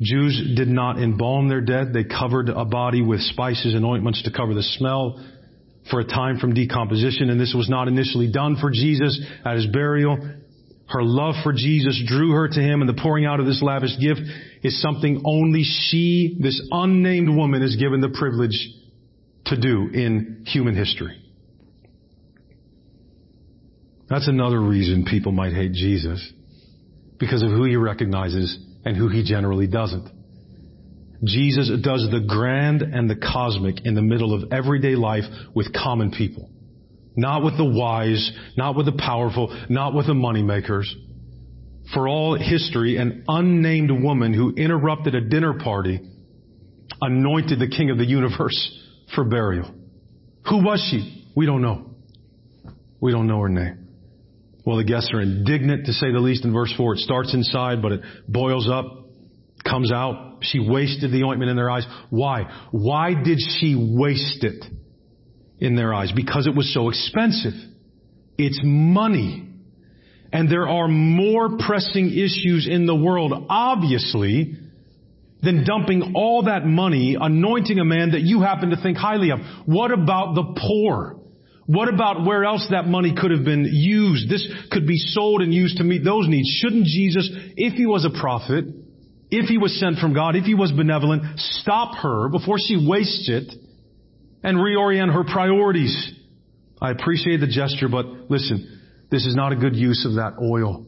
Jews 0.00 0.54
did 0.56 0.68
not 0.68 1.00
embalm 1.00 1.48
their 1.48 1.60
dead. 1.60 1.92
They 1.92 2.04
covered 2.04 2.48
a 2.48 2.64
body 2.64 3.02
with 3.02 3.20
spices 3.20 3.74
and 3.74 3.84
ointments 3.84 4.22
to 4.24 4.32
cover 4.32 4.54
the 4.54 4.62
smell 4.62 5.24
for 5.90 6.01
a 6.01 6.05
time 6.05 6.38
from 6.38 6.55
decomposition. 6.55 7.31
And 7.31 7.40
this 7.40 7.55
was 7.57 7.68
not 7.68 7.88
initially 7.88 8.31
done 8.31 8.57
for 8.61 8.70
Jesus 8.70 9.20
at 9.44 9.57
his 9.57 9.66
burial. 9.66 10.16
Her 10.88 11.03
love 11.03 11.35
for 11.42 11.53
Jesus 11.53 12.03
drew 12.07 12.33
her 12.33 12.48
to 12.48 12.61
him 12.61 12.81
and 12.81 12.88
the 12.88 13.01
pouring 13.01 13.27
out 13.27 13.40
of 13.40 13.46
this 13.46 13.62
lavish 13.62 13.98
gift 14.01 14.22
is 14.62 14.81
something 14.81 15.22
only 15.24 15.62
she, 15.62 16.38
this 16.40 16.66
unnamed 16.70 17.35
woman, 17.35 17.62
is 17.62 17.77
given 17.77 18.01
the 18.01 18.09
privilege 18.09 18.70
to 19.46 19.61
do 19.61 19.90
in 19.92 20.44
human 20.46 20.74
history. 20.74 21.22
That's 24.09 24.29
another 24.29 24.61
reason 24.61 25.05
people 25.05 25.33
might 25.33 25.53
hate 25.53 25.72
Jesus. 25.72 26.33
Because 27.18 27.42
of 27.42 27.51
who 27.51 27.64
he 27.64 27.77
recognizes 27.77 28.59
and 28.85 28.96
who 28.96 29.09
he 29.09 29.22
generally 29.22 29.66
doesn't. 29.66 30.09
Jesus 31.24 31.70
does 31.83 32.07
the 32.11 32.24
grand 32.26 32.83
and 32.83 33.11
the 33.11 33.16
cosmic 33.16 33.85
in 33.85 33.94
the 33.94 34.02
middle 34.02 34.35
of 34.35 34.52
everyday 34.52 34.94
life 34.94 35.24
with 35.54 35.72
common 35.72 36.12
people. 36.12 36.48
Not 37.16 37.42
with 37.42 37.57
the 37.57 37.64
wise, 37.64 38.31
not 38.57 38.76
with 38.76 38.87
the 38.87 38.92
powerful, 38.92 39.57
not 39.68 39.94
with 39.94 40.07
the 40.07 40.12
moneymakers. 40.12 40.85
For 41.92 42.07
all 42.07 42.38
history, 42.38 42.96
an 42.96 43.24
unnamed 43.26 43.90
woman 43.90 44.33
who 44.33 44.54
interrupted 44.54 45.14
a 45.14 45.22
dinner 45.22 45.59
party 45.59 46.00
anointed 47.00 47.59
the 47.59 47.68
king 47.68 47.90
of 47.90 47.98
the 47.98 48.07
universe 48.07 48.85
for 49.14 49.24
burial. 49.24 49.74
Who 50.48 50.62
was 50.64 50.87
she? 50.90 51.26
We 51.35 51.46
don't 51.46 51.62
know. 51.62 51.90
We 53.00 53.11
don't 53.11 53.26
know 53.26 53.40
her 53.40 53.48
name. 53.48 53.88
Well, 54.64 54.76
the 54.76 54.85
guests 54.85 55.11
are 55.14 55.20
indignant 55.20 55.87
to 55.87 55.92
say 55.92 56.12
the 56.12 56.18
least 56.18 56.44
in 56.44 56.52
verse 56.52 56.72
4. 56.76 56.94
It 56.94 56.98
starts 57.00 57.33
inside, 57.33 57.81
but 57.81 57.92
it 57.92 58.00
boils 58.28 58.68
up, 58.70 58.97
comes 59.68 59.92
out. 59.92 60.38
She 60.40 60.61
wasted 60.61 61.12
the 61.12 61.24
ointment 61.24 61.50
in 61.50 61.57
their 61.57 61.70
eyes. 61.70 61.85
Why? 62.11 62.66
Why 62.70 63.14
did 63.14 63.38
she 63.40 63.74
waste 63.76 64.44
it? 64.44 64.64
in 65.61 65.74
their 65.74 65.92
eyes 65.92 66.12
because 66.14 66.46
it 66.46 66.54
was 66.54 66.72
so 66.72 66.88
expensive. 66.88 67.54
It's 68.37 68.61
money. 68.62 69.46
And 70.33 70.50
there 70.50 70.68
are 70.68 70.88
more 70.88 71.57
pressing 71.59 72.11
issues 72.11 72.68
in 72.70 72.87
the 72.87 72.94
world, 72.94 73.33
obviously, 73.48 74.57
than 75.42 75.64
dumping 75.64 76.12
all 76.14 76.44
that 76.44 76.66
money, 76.66 77.16
anointing 77.18 77.78
a 77.78 77.85
man 77.85 78.11
that 78.11 78.20
you 78.20 78.42
happen 78.42 78.70
to 78.70 78.76
think 78.76 78.98
highly 78.98 79.31
of. 79.31 79.38
What 79.64 79.90
about 79.90 80.35
the 80.35 80.54
poor? 80.68 81.16
What 81.66 81.92
about 81.92 82.24
where 82.24 82.44
else 82.44 82.66
that 82.70 82.87
money 82.87 83.14
could 83.18 83.31
have 83.31 83.44
been 83.44 83.68
used? 83.70 84.28
This 84.28 84.46
could 84.70 84.87
be 84.87 84.96
sold 84.96 85.42
and 85.42 85.52
used 85.52 85.78
to 85.78 85.85
meet 85.85 86.04
those 86.04 86.26
needs. 86.28 86.48
Shouldn't 86.61 86.85
Jesus, 86.85 87.31
if 87.57 87.74
he 87.74 87.87
was 87.87 88.04
a 88.04 88.20
prophet, 88.20 88.64
if 89.30 89.46
he 89.46 89.58
was 89.58 89.78
sent 89.78 89.98
from 89.98 90.14
God, 90.14 90.36
if 90.36 90.44
he 90.44 90.54
was 90.54 90.72
benevolent, 90.72 91.38
stop 91.38 91.96
her 91.98 92.28
before 92.28 92.56
she 92.58 92.76
wastes 92.76 93.28
it 93.28 93.54
and 94.42 94.56
reorient 94.56 95.12
her 95.12 95.24
priorities. 95.24 96.12
I 96.80 96.90
appreciate 96.90 97.38
the 97.38 97.46
gesture, 97.46 97.88
but 97.88 98.06
listen, 98.30 98.80
this 99.10 99.26
is 99.26 99.34
not 99.34 99.52
a 99.52 99.56
good 99.56 99.76
use 99.76 100.06
of 100.06 100.14
that 100.14 100.40
oil. 100.40 100.86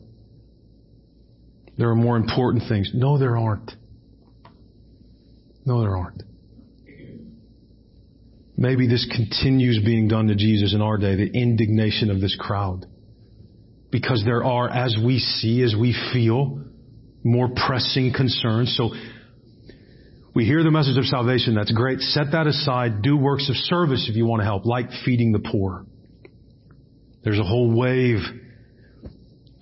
There 1.76 1.88
are 1.88 1.96
more 1.96 2.16
important 2.16 2.64
things. 2.68 2.90
No, 2.94 3.18
there 3.18 3.36
aren't. 3.36 3.72
No, 5.64 5.80
there 5.80 5.96
aren't. 5.96 6.22
Maybe 8.56 8.86
this 8.86 9.10
continues 9.14 9.80
being 9.82 10.06
done 10.06 10.26
to 10.26 10.34
Jesus 10.34 10.74
in 10.74 10.82
our 10.82 10.98
day, 10.98 11.16
the 11.16 11.30
indignation 11.32 12.10
of 12.10 12.20
this 12.20 12.36
crowd. 12.38 12.84
Because 13.90 14.22
there 14.24 14.44
are, 14.44 14.68
as 14.68 14.96
we 15.02 15.18
see, 15.18 15.62
as 15.62 15.74
we 15.74 15.96
feel, 16.12 16.59
more 17.24 17.48
pressing 17.66 18.12
concerns. 18.12 18.74
So 18.76 18.90
we 20.34 20.44
hear 20.44 20.62
the 20.62 20.70
message 20.70 20.96
of 20.96 21.04
salvation. 21.04 21.54
That's 21.54 21.72
great. 21.72 22.00
Set 22.00 22.32
that 22.32 22.46
aside. 22.46 23.02
Do 23.02 23.16
works 23.16 23.48
of 23.48 23.56
service 23.56 24.06
if 24.08 24.16
you 24.16 24.26
want 24.26 24.40
to 24.40 24.44
help, 24.44 24.64
like 24.64 24.86
feeding 25.04 25.32
the 25.32 25.40
poor. 25.40 25.84
There's 27.22 27.38
a 27.38 27.44
whole 27.44 27.76
wave 27.76 28.18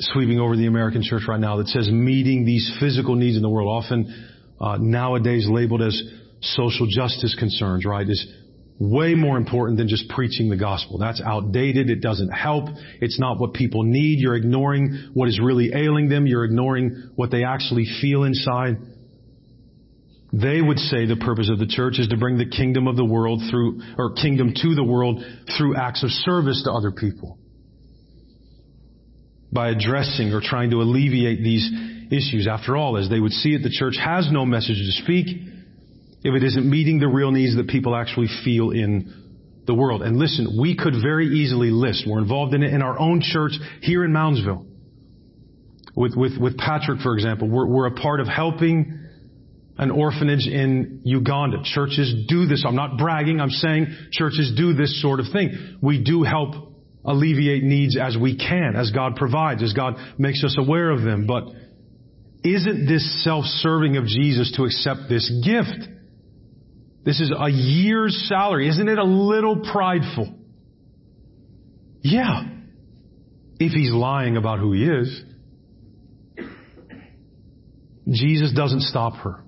sweeping 0.01 0.39
over 0.39 0.57
the 0.57 0.67
American 0.67 1.03
church 1.03 1.23
right 1.27 1.41
now 1.41 1.57
that 1.57 1.69
says 1.69 1.91
meeting 1.91 2.45
these 2.45 2.77
physical 2.79 3.17
needs 3.17 3.37
in 3.37 3.43
the 3.43 3.49
world, 3.49 3.85
often 3.85 4.29
uh, 4.61 4.77
nowadays 4.81 5.47
labeled 5.49 5.83
as 5.83 6.01
social 6.41 6.87
justice 6.89 7.35
concerns, 7.37 7.85
right, 7.85 8.09
is 8.09 8.33
way 8.79 9.15
more 9.15 9.37
important 9.37 9.77
than 9.77 9.89
just 9.89 10.09
preaching 10.09 10.49
the 10.49 10.57
gospel. 10.57 10.99
That's 10.99 11.21
outdated. 11.25 11.91
It 11.91 12.01
doesn't 12.01 12.31
help. 12.31 12.67
It's 13.01 13.19
not 13.19 13.41
what 13.41 13.53
people 13.53 13.83
need. 13.83 14.21
You're 14.21 14.37
ignoring 14.37 15.11
what 15.15 15.29
is 15.29 15.41
really 15.43 15.73
ailing 15.75 16.09
them. 16.09 16.27
You're 16.27 16.45
ignoring 16.45 17.11
what 17.17 17.31
they 17.31 17.45
actually 17.45 17.87
feel 18.01 18.23
inside. 18.23 18.77
They 20.33 20.61
would 20.61 20.79
say 20.79 21.07
the 21.07 21.17
purpose 21.17 21.51
of 21.51 21.59
the 21.59 21.67
church 21.67 21.99
is 21.99 22.09
to 22.09 22.17
bring 22.17 22.39
the 22.39 22.49
kingdom 22.49 22.87
of 22.87 22.97
the 22.97 23.05
world 23.05 23.43
through, 23.51 23.81
or 23.97 24.13
kingdom 24.13 24.53
to 24.55 24.75
the 24.75 24.85
world 24.85 25.25
through 25.57 25.75
acts 25.77 26.05
of 26.05 26.11
service 26.11 26.63
to 26.65 26.71
other 26.71 26.93
people. 26.93 27.39
By 29.51 29.71
addressing 29.71 30.33
or 30.33 30.43
trying 30.43 30.71
to 30.71 30.83
alleviate 30.83 31.43
these 31.43 31.69
issues. 32.13 32.47
After 32.47 32.77
all, 32.77 32.99
as 32.99 33.09
they 33.09 33.19
would 33.19 33.33
see 33.33 33.55
it, 33.55 33.63
the 33.63 33.71
church 33.71 33.97
has 33.99 34.31
no 34.31 34.45
message 34.45 34.77
to 34.77 35.03
speak 35.03 35.48
if 36.23 36.35
it 36.35 36.43
isn't 36.43 36.69
meeting 36.69 36.99
the 36.99 37.09
real 37.09 37.31
needs 37.31 37.57
that 37.57 37.69
people 37.69 37.95
actually 37.95 38.29
feel 38.45 38.71
in 38.71 39.29
the 39.67 39.75
world. 39.75 40.03
And 40.03 40.17
listen, 40.17 40.59
we 40.61 40.77
could 40.77 40.95
very 41.03 41.27
easily 41.27 41.71
list, 41.71 42.05
we're 42.09 42.19
involved 42.19 42.55
in 42.55 42.63
it 42.63 42.73
in 42.73 42.83
our 42.83 42.99
own 42.99 43.21
church 43.23 43.53
here 43.83 44.05
in 44.05 44.13
Moundsville. 44.13 44.67
With, 45.95 46.15
with, 46.17 46.39
with 46.39 46.57
Patrick, 46.57 47.01
for 47.01 47.15
example, 47.15 47.49
we're, 47.49 47.67
we're 47.67 47.87
a 47.87 47.95
part 47.95 48.21
of 48.21 48.29
helping 48.29 49.07
an 49.77 49.91
orphanage 49.91 50.47
in 50.47 51.03
Uganda. 51.05 51.59
Churches 51.63 52.27
do 52.29 52.47
this. 52.47 52.65
I'm 52.67 52.75
not 52.75 52.99
bragging. 52.99 53.41
I'm 53.41 53.51
saying 53.51 53.87
churches 54.11 54.53
do 54.57 54.75
this 54.75 55.01
sort 55.01 55.21
of 55.21 55.27
thing. 55.33 55.79
We 55.81 56.03
do 56.03 56.25
help 56.25 56.55
alleviate 57.05 57.63
needs 57.63 57.97
as 57.97 58.17
we 58.17 58.37
can, 58.37 58.75
as 58.77 58.91
God 58.91 59.17
provides, 59.17 59.63
as 59.63 59.73
God 59.73 59.95
makes 60.19 60.43
us 60.45 60.57
aware 60.59 60.91
of 60.91 61.03
them. 61.03 61.27
But 61.27 61.45
isn't 62.43 62.87
this 62.87 63.25
self-serving 63.25 63.97
of 63.97 64.05
Jesus 64.07 64.53
to 64.57 64.65
accept 64.65 65.09
this 65.09 65.31
gift? 65.45 65.89
This 67.05 67.21
is 67.21 67.33
a 67.37 67.49
year's 67.51 68.27
salary. 68.29 68.69
Isn't 68.69 68.89
it 68.89 68.99
a 68.99 69.05
little 69.05 69.71
prideful? 69.73 70.35
Yeah. 72.03 72.45
If 73.59 73.73
he's 73.73 73.91
lying 73.91 74.37
about 74.37 74.59
who 74.59 74.73
he 74.73 74.85
is. 74.85 75.23
Jesus 78.11 78.53
doesn't 78.53 78.83
stop 78.83 79.15
her. 79.17 79.45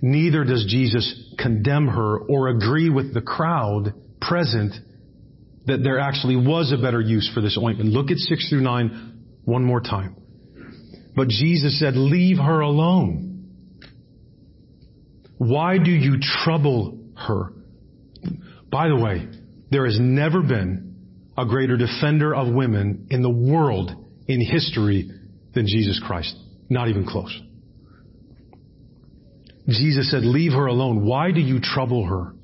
Neither 0.00 0.44
does 0.44 0.66
Jesus 0.68 1.34
condemn 1.38 1.88
her 1.88 2.18
or 2.18 2.48
agree 2.48 2.88
with 2.88 3.12
the 3.12 3.20
crowd 3.20 3.94
present 4.20 4.74
that 5.66 5.82
there 5.82 5.98
actually 5.98 6.36
was 6.36 6.72
a 6.72 6.80
better 6.80 7.00
use 7.00 7.30
for 7.34 7.40
this 7.40 7.58
ointment. 7.60 7.90
Look 7.90 8.10
at 8.10 8.16
6 8.16 8.48
through 8.48 8.62
9 8.62 9.24
one 9.44 9.64
more 9.64 9.80
time. 9.80 10.16
But 11.14 11.28
Jesus 11.28 11.78
said, 11.78 11.96
leave 11.96 12.38
her 12.38 12.60
alone. 12.60 13.27
Why 15.38 15.78
do 15.78 15.90
you 15.90 16.18
trouble 16.20 16.98
her? 17.16 17.52
By 18.70 18.88
the 18.88 18.96
way, 18.96 19.28
there 19.70 19.86
has 19.86 19.98
never 19.98 20.42
been 20.42 20.96
a 21.36 21.46
greater 21.46 21.76
defender 21.76 22.34
of 22.34 22.52
women 22.52 23.06
in 23.10 23.22
the 23.22 23.30
world 23.30 23.92
in 24.26 24.40
history 24.40 25.10
than 25.54 25.66
Jesus 25.66 26.02
Christ. 26.04 26.36
Not 26.68 26.88
even 26.88 27.06
close. 27.06 27.40
Jesus 29.68 30.10
said, 30.10 30.22
leave 30.24 30.52
her 30.52 30.66
alone. 30.66 31.06
Why 31.06 31.30
do 31.30 31.40
you 31.40 31.60
trouble 31.60 32.06
her? 32.06 32.34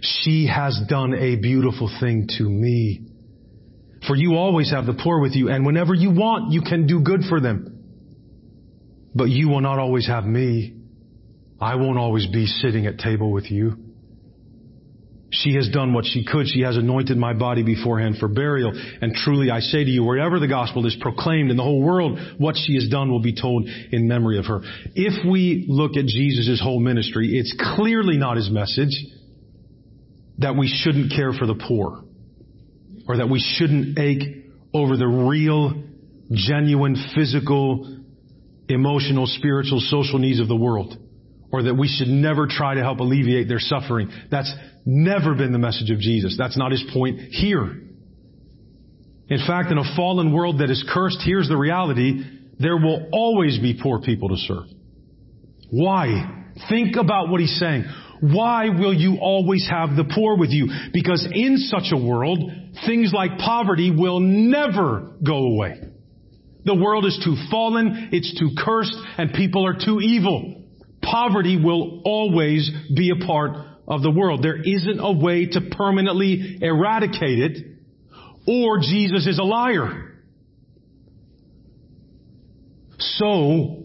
She 0.00 0.46
has 0.46 0.80
done 0.88 1.14
a 1.14 1.36
beautiful 1.36 1.90
thing 2.00 2.28
to 2.38 2.44
me. 2.44 3.02
For 4.06 4.16
you 4.16 4.34
always 4.34 4.70
have 4.70 4.86
the 4.86 4.98
poor 5.02 5.20
with 5.20 5.34
you, 5.34 5.48
and 5.48 5.66
whenever 5.66 5.94
you 5.94 6.10
want, 6.10 6.52
you 6.52 6.62
can 6.62 6.86
do 6.86 7.00
good 7.00 7.22
for 7.28 7.40
them. 7.40 7.84
But 9.14 9.30
you 9.30 9.48
will 9.48 9.60
not 9.60 9.78
always 9.78 10.06
have 10.06 10.24
me. 10.24 10.75
I 11.60 11.76
won't 11.76 11.98
always 11.98 12.26
be 12.26 12.46
sitting 12.46 12.86
at 12.86 12.98
table 12.98 13.32
with 13.32 13.50
you. 13.50 13.76
She 15.30 15.54
has 15.54 15.68
done 15.68 15.92
what 15.92 16.04
she 16.04 16.24
could. 16.24 16.46
She 16.46 16.60
has 16.60 16.76
anointed 16.76 17.16
my 17.16 17.32
body 17.32 17.62
beforehand 17.62 18.16
for 18.18 18.28
burial. 18.28 18.72
And 19.00 19.12
truly 19.12 19.50
I 19.50 19.58
say 19.60 19.82
to 19.82 19.90
you, 19.90 20.04
wherever 20.04 20.38
the 20.38 20.46
gospel 20.46 20.86
is 20.86 20.96
proclaimed 21.00 21.50
in 21.50 21.56
the 21.56 21.62
whole 21.62 21.82
world, 21.82 22.18
what 22.38 22.56
she 22.56 22.74
has 22.74 22.88
done 22.88 23.10
will 23.10 23.20
be 23.20 23.34
told 23.34 23.68
in 23.90 24.06
memory 24.06 24.38
of 24.38 24.46
her. 24.46 24.60
If 24.94 25.26
we 25.28 25.66
look 25.68 25.96
at 25.96 26.06
Jesus' 26.06 26.60
whole 26.62 26.78
ministry, 26.78 27.36
it's 27.36 27.54
clearly 27.74 28.16
not 28.16 28.36
his 28.36 28.50
message 28.50 28.94
that 30.38 30.56
we 30.56 30.68
shouldn't 30.68 31.12
care 31.12 31.32
for 31.32 31.46
the 31.46 31.54
poor 31.54 32.04
or 33.08 33.16
that 33.16 33.28
we 33.28 33.40
shouldn't 33.40 33.98
ache 33.98 34.44
over 34.72 34.96
the 34.96 35.06
real, 35.06 35.82
genuine, 36.30 36.96
physical, 37.14 37.98
emotional, 38.68 39.26
spiritual, 39.26 39.80
social 39.80 40.18
needs 40.18 40.38
of 40.38 40.48
the 40.48 40.56
world 40.56 40.96
or 41.56 41.62
that 41.62 41.74
we 41.74 41.88
should 41.88 42.08
never 42.08 42.46
try 42.46 42.74
to 42.74 42.82
help 42.82 43.00
alleviate 43.00 43.48
their 43.48 43.58
suffering. 43.58 44.10
That's 44.30 44.52
never 44.84 45.34
been 45.34 45.52
the 45.52 45.58
message 45.58 45.90
of 45.90 45.98
Jesus. 45.98 46.36
That's 46.36 46.58
not 46.58 46.70
his 46.70 46.84
point 46.92 47.18
here. 47.30 47.80
In 49.28 49.38
fact, 49.46 49.72
in 49.72 49.78
a 49.78 49.96
fallen 49.96 50.34
world 50.34 50.60
that 50.60 50.70
is 50.70 50.84
cursed, 50.92 51.20
here's 51.24 51.48
the 51.48 51.56
reality. 51.56 52.22
There 52.60 52.76
will 52.76 53.08
always 53.10 53.58
be 53.58 53.78
poor 53.82 54.02
people 54.02 54.28
to 54.28 54.36
serve. 54.36 54.66
Why? 55.70 56.44
Think 56.68 56.96
about 56.96 57.30
what 57.30 57.40
he's 57.40 57.58
saying. 57.58 57.84
Why 58.20 58.68
will 58.68 58.94
you 58.94 59.16
always 59.20 59.66
have 59.68 59.96
the 59.96 60.04
poor 60.14 60.36
with 60.36 60.50
you? 60.50 60.68
Because 60.92 61.26
in 61.32 61.56
such 61.56 61.90
a 61.90 61.96
world, 61.96 62.38
things 62.86 63.12
like 63.14 63.38
poverty 63.38 63.90
will 63.90 64.20
never 64.20 65.12
go 65.26 65.36
away. 65.36 65.80
The 66.66 66.74
world 66.74 67.06
is 67.06 67.18
too 67.24 67.36
fallen, 67.50 68.10
it's 68.12 68.38
too 68.38 68.50
cursed, 68.58 68.96
and 69.16 69.32
people 69.32 69.66
are 69.66 69.74
too 69.74 70.00
evil. 70.00 70.55
Poverty 71.10 71.56
will 71.62 72.02
always 72.04 72.70
be 72.94 73.10
a 73.10 73.26
part 73.26 73.56
of 73.86 74.02
the 74.02 74.10
world. 74.10 74.42
There 74.42 74.60
isn't 74.60 74.98
a 74.98 75.12
way 75.12 75.46
to 75.46 75.60
permanently 75.70 76.58
eradicate 76.60 77.38
it, 77.38 77.58
or 78.46 78.78
Jesus 78.80 79.26
is 79.26 79.38
a 79.38 79.44
liar. 79.44 80.14
So, 82.98 83.84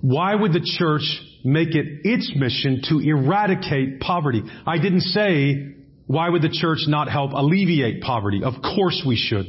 why 0.00 0.34
would 0.34 0.52
the 0.52 0.74
church 0.78 1.02
make 1.44 1.74
it 1.74 2.00
its 2.04 2.32
mission 2.36 2.82
to 2.90 3.00
eradicate 3.00 4.00
poverty? 4.00 4.42
I 4.66 4.78
didn't 4.78 5.00
say, 5.00 5.74
why 6.06 6.28
would 6.28 6.42
the 6.42 6.50
church 6.50 6.80
not 6.86 7.08
help 7.08 7.32
alleviate 7.32 8.02
poverty? 8.02 8.42
Of 8.44 8.54
course 8.62 9.02
we 9.06 9.16
should. 9.16 9.46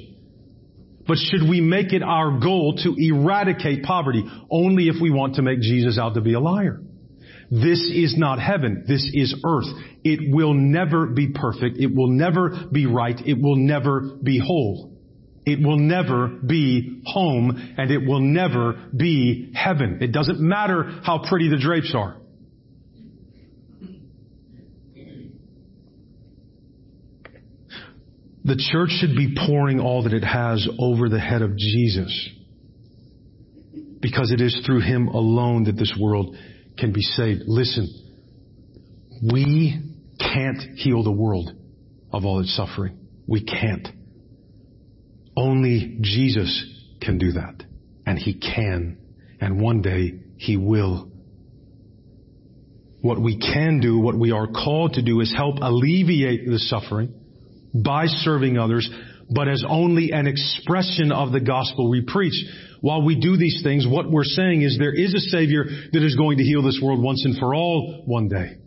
But 1.08 1.18
should 1.18 1.48
we 1.48 1.62
make 1.62 1.94
it 1.94 2.02
our 2.04 2.40
goal 2.40 2.76
to 2.84 2.96
eradicate 2.98 3.84
poverty 3.84 4.26
only 4.52 4.88
if 4.88 4.96
we 5.02 5.10
want 5.10 5.36
to 5.36 5.42
make 5.42 5.62
Jesus 5.62 5.98
out 5.98 6.16
to 6.16 6.22
be 6.22 6.34
a 6.34 6.40
liar? 6.40 6.82
This 7.50 7.80
is 7.94 8.16
not 8.18 8.40
heaven. 8.40 8.84
This 8.88 9.10
is 9.14 9.34
earth. 9.46 9.68
It 10.04 10.34
will 10.34 10.54
never 10.54 11.08
be 11.08 11.30
perfect. 11.34 11.78
It 11.78 11.96
will 11.96 12.10
never 12.10 12.68
be 12.72 12.86
right. 12.86 13.20
It 13.26 13.42
will 13.42 13.56
never 13.56 14.02
be 14.22 14.40
whole. 14.40 14.98
It 15.46 15.66
will 15.66 15.78
never 15.78 16.28
be 16.28 17.02
home 17.06 17.76
and 17.78 17.90
it 17.90 18.06
will 18.06 18.20
never 18.20 18.90
be 18.96 19.54
heaven. 19.56 20.00
It 20.02 20.12
doesn't 20.12 20.42
matter 20.42 21.00
how 21.04 21.24
pretty 21.30 21.48
the 21.48 21.58
drapes 21.58 21.94
are. 21.96 22.18
The 28.44 28.56
church 28.72 28.90
should 29.00 29.16
be 29.16 29.36
pouring 29.46 29.80
all 29.80 30.04
that 30.04 30.14
it 30.14 30.24
has 30.24 30.68
over 30.80 31.10
the 31.10 31.20
head 31.20 31.42
of 31.42 31.58
Jesus 31.58 32.30
because 34.02 34.32
it 34.32 34.42
is 34.42 34.62
through 34.66 34.82
Him 34.82 35.08
alone 35.08 35.66
that 35.66 35.76
this 35.78 35.94
world 36.00 36.36
can 36.78 36.94
be 36.94 37.02
saved. 37.02 37.44
Listen, 37.46 37.88
we 39.32 39.82
can't 40.20 40.62
heal 40.76 41.04
the 41.04 41.12
world 41.12 41.52
of 42.12 42.26
all 42.26 42.40
its 42.40 42.56
suffering. 42.56 42.98
We 43.28 43.44
can't. 43.44 43.88
Only 45.36 45.98
Jesus 46.02 46.66
can 47.02 47.18
do 47.18 47.34
that. 47.34 47.64
And 48.06 48.18
He 48.18 48.34
can. 48.36 48.98
And 49.40 49.62
one 49.62 49.82
day 49.82 50.20
He 50.38 50.58
will. 50.58 51.12
What 53.02 53.22
we 53.22 53.38
can 53.38 53.80
do, 53.80 54.00
what 54.00 54.18
we 54.18 54.32
are 54.32 54.48
called 54.48 54.94
to 54.94 55.02
do 55.02 55.22
is 55.22 55.34
help 55.36 55.58
alleviate 55.62 56.48
the 56.48 56.60
suffering 56.60 57.14
by 57.74 58.08
serving 58.08 58.58
others, 58.58 58.90
but 59.30 59.48
as 59.48 59.64
only 59.68 60.12
an 60.12 60.26
expression 60.26 61.12
of 61.12 61.32
the 61.32 61.40
gospel 61.40 61.90
we 61.90 62.02
preach. 62.02 62.34
While 62.82 63.04
we 63.04 63.20
do 63.20 63.38
these 63.38 63.62
things, 63.64 63.88
what 63.88 64.10
we're 64.10 64.24
saying 64.24 64.62
is 64.62 64.78
there 64.78 64.94
is 64.94 65.14
a 65.14 65.20
Savior 65.20 65.66
that 65.92 66.04
is 66.04 66.16
going 66.16 66.38
to 66.38 66.44
heal 66.44 66.62
this 66.62 66.80
world 66.82 67.02
once 67.02 67.24
and 67.26 67.38
for 67.38 67.56
all 67.56 68.04
one 68.06 68.28
day. 68.28 68.58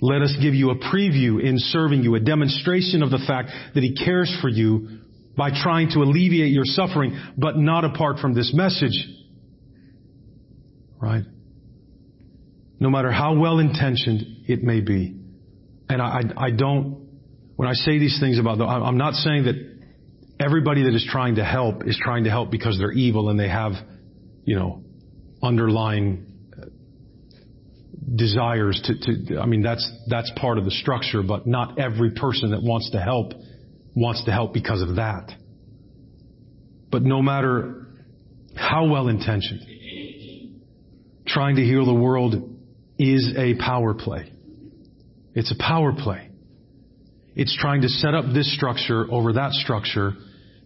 Let 0.00 0.22
us 0.22 0.36
give 0.40 0.54
you 0.54 0.70
a 0.70 0.76
preview 0.76 1.42
in 1.42 1.58
serving 1.58 2.02
you, 2.02 2.14
a 2.14 2.20
demonstration 2.20 3.02
of 3.02 3.10
the 3.10 3.22
fact 3.26 3.50
that 3.74 3.82
He 3.82 3.94
cares 3.94 4.34
for 4.42 4.48
you 4.48 5.00
by 5.36 5.50
trying 5.50 5.90
to 5.90 6.00
alleviate 6.00 6.52
your 6.52 6.64
suffering, 6.64 7.18
but 7.36 7.56
not 7.56 7.84
apart 7.84 8.18
from 8.18 8.34
this 8.34 8.52
message. 8.54 9.08
Right? 11.00 11.24
No 12.78 12.90
matter 12.90 13.10
how 13.10 13.38
well 13.38 13.58
intentioned 13.58 14.44
it 14.46 14.62
may 14.62 14.80
be. 14.80 15.16
And 15.88 16.02
I, 16.02 16.06
I, 16.36 16.46
I 16.46 16.50
don't, 16.50 17.08
when 17.56 17.68
I 17.68 17.72
say 17.72 17.98
these 17.98 18.18
things 18.20 18.38
about 18.38 18.58
the, 18.58 18.64
I'm 18.64 18.98
not 18.98 19.14
saying 19.14 19.44
that 19.44 19.73
everybody 20.44 20.82
that 20.84 20.94
is 20.94 21.06
trying 21.08 21.36
to 21.36 21.44
help 21.44 21.86
is 21.86 21.98
trying 22.02 22.24
to 22.24 22.30
help 22.30 22.50
because 22.50 22.76
they're 22.78 22.92
evil 22.92 23.30
and 23.30 23.38
they 23.38 23.48
have, 23.48 23.72
you 24.44 24.56
know, 24.56 24.82
underlying 25.42 26.26
uh, 26.60 26.66
desires 28.14 28.80
to, 28.84 29.24
to, 29.26 29.38
I 29.38 29.46
mean, 29.46 29.62
that's, 29.62 29.90
that's 30.08 30.30
part 30.36 30.58
of 30.58 30.64
the 30.64 30.70
structure, 30.70 31.22
but 31.22 31.46
not 31.46 31.78
every 31.78 32.12
person 32.12 32.50
that 32.50 32.62
wants 32.62 32.90
to 32.90 33.00
help 33.00 33.32
wants 33.94 34.24
to 34.24 34.32
help 34.32 34.52
because 34.52 34.82
of 34.82 34.96
that. 34.96 35.32
But 36.90 37.02
no 37.02 37.22
matter 37.22 37.86
how 38.56 38.86
well 38.88 39.08
intentioned, 39.08 39.60
trying 41.26 41.56
to 41.56 41.62
heal 41.62 41.86
the 41.86 41.94
world 41.94 42.34
is 42.98 43.34
a 43.36 43.54
power 43.54 43.94
play. 43.94 44.32
It's 45.34 45.52
a 45.52 45.56
power 45.58 45.92
play. 45.92 46.30
It's 47.34 47.56
trying 47.60 47.82
to 47.82 47.88
set 47.88 48.14
up 48.14 48.26
this 48.32 48.54
structure 48.54 49.06
over 49.10 49.34
that 49.34 49.52
structure. 49.52 50.12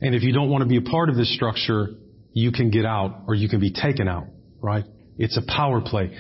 And 0.00 0.14
if 0.14 0.22
you 0.22 0.32
don't 0.32 0.50
want 0.50 0.62
to 0.62 0.68
be 0.68 0.76
a 0.76 0.82
part 0.82 1.08
of 1.08 1.16
this 1.16 1.34
structure, 1.34 1.88
you 2.32 2.52
can 2.52 2.70
get 2.70 2.84
out 2.84 3.22
or 3.26 3.34
you 3.34 3.48
can 3.48 3.60
be 3.60 3.72
taken 3.72 4.06
out, 4.08 4.26
right? 4.60 4.84
It's 5.16 5.36
a 5.36 5.42
power 5.46 5.80
play. 5.80 6.16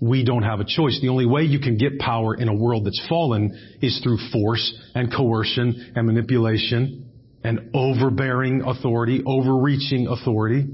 We 0.00 0.24
don't 0.24 0.44
have 0.44 0.60
a 0.60 0.64
choice. 0.64 0.98
The 1.02 1.08
only 1.08 1.26
way 1.26 1.42
you 1.42 1.58
can 1.58 1.76
get 1.76 1.98
power 1.98 2.34
in 2.34 2.48
a 2.48 2.54
world 2.54 2.86
that's 2.86 3.04
fallen 3.08 3.78
is 3.82 4.00
through 4.02 4.18
force 4.32 4.74
and 4.94 5.12
coercion 5.12 5.92
and 5.94 6.06
manipulation 6.06 7.10
and 7.44 7.70
overbearing 7.74 8.62
authority, 8.62 9.22
overreaching 9.26 10.06
authority. 10.06 10.66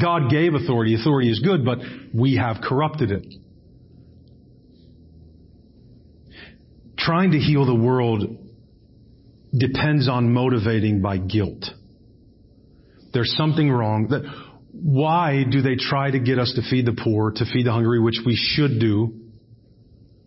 God 0.00 0.30
gave 0.30 0.54
authority. 0.54 0.94
Authority 0.94 1.30
is 1.30 1.40
good, 1.40 1.64
but 1.64 1.78
we 2.12 2.36
have 2.36 2.56
corrupted 2.62 3.12
it. 3.12 3.34
Trying 6.98 7.32
to 7.32 7.38
heal 7.38 7.64
the 7.64 7.74
world 7.74 8.38
depends 9.56 10.08
on 10.08 10.32
motivating 10.32 11.00
by 11.00 11.18
guilt. 11.18 11.64
There's 13.14 13.34
something 13.36 13.70
wrong 13.70 14.08
that 14.08 14.22
why 14.72 15.44
do 15.48 15.62
they 15.62 15.76
try 15.76 16.10
to 16.10 16.18
get 16.18 16.38
us 16.38 16.52
to 16.56 16.68
feed 16.68 16.84
the 16.84 16.92
poor, 16.92 17.30
to 17.30 17.44
feed 17.52 17.66
the 17.66 17.72
hungry, 17.72 18.00
which 18.00 18.20
we 18.26 18.36
should 18.36 18.80
do? 18.80 19.24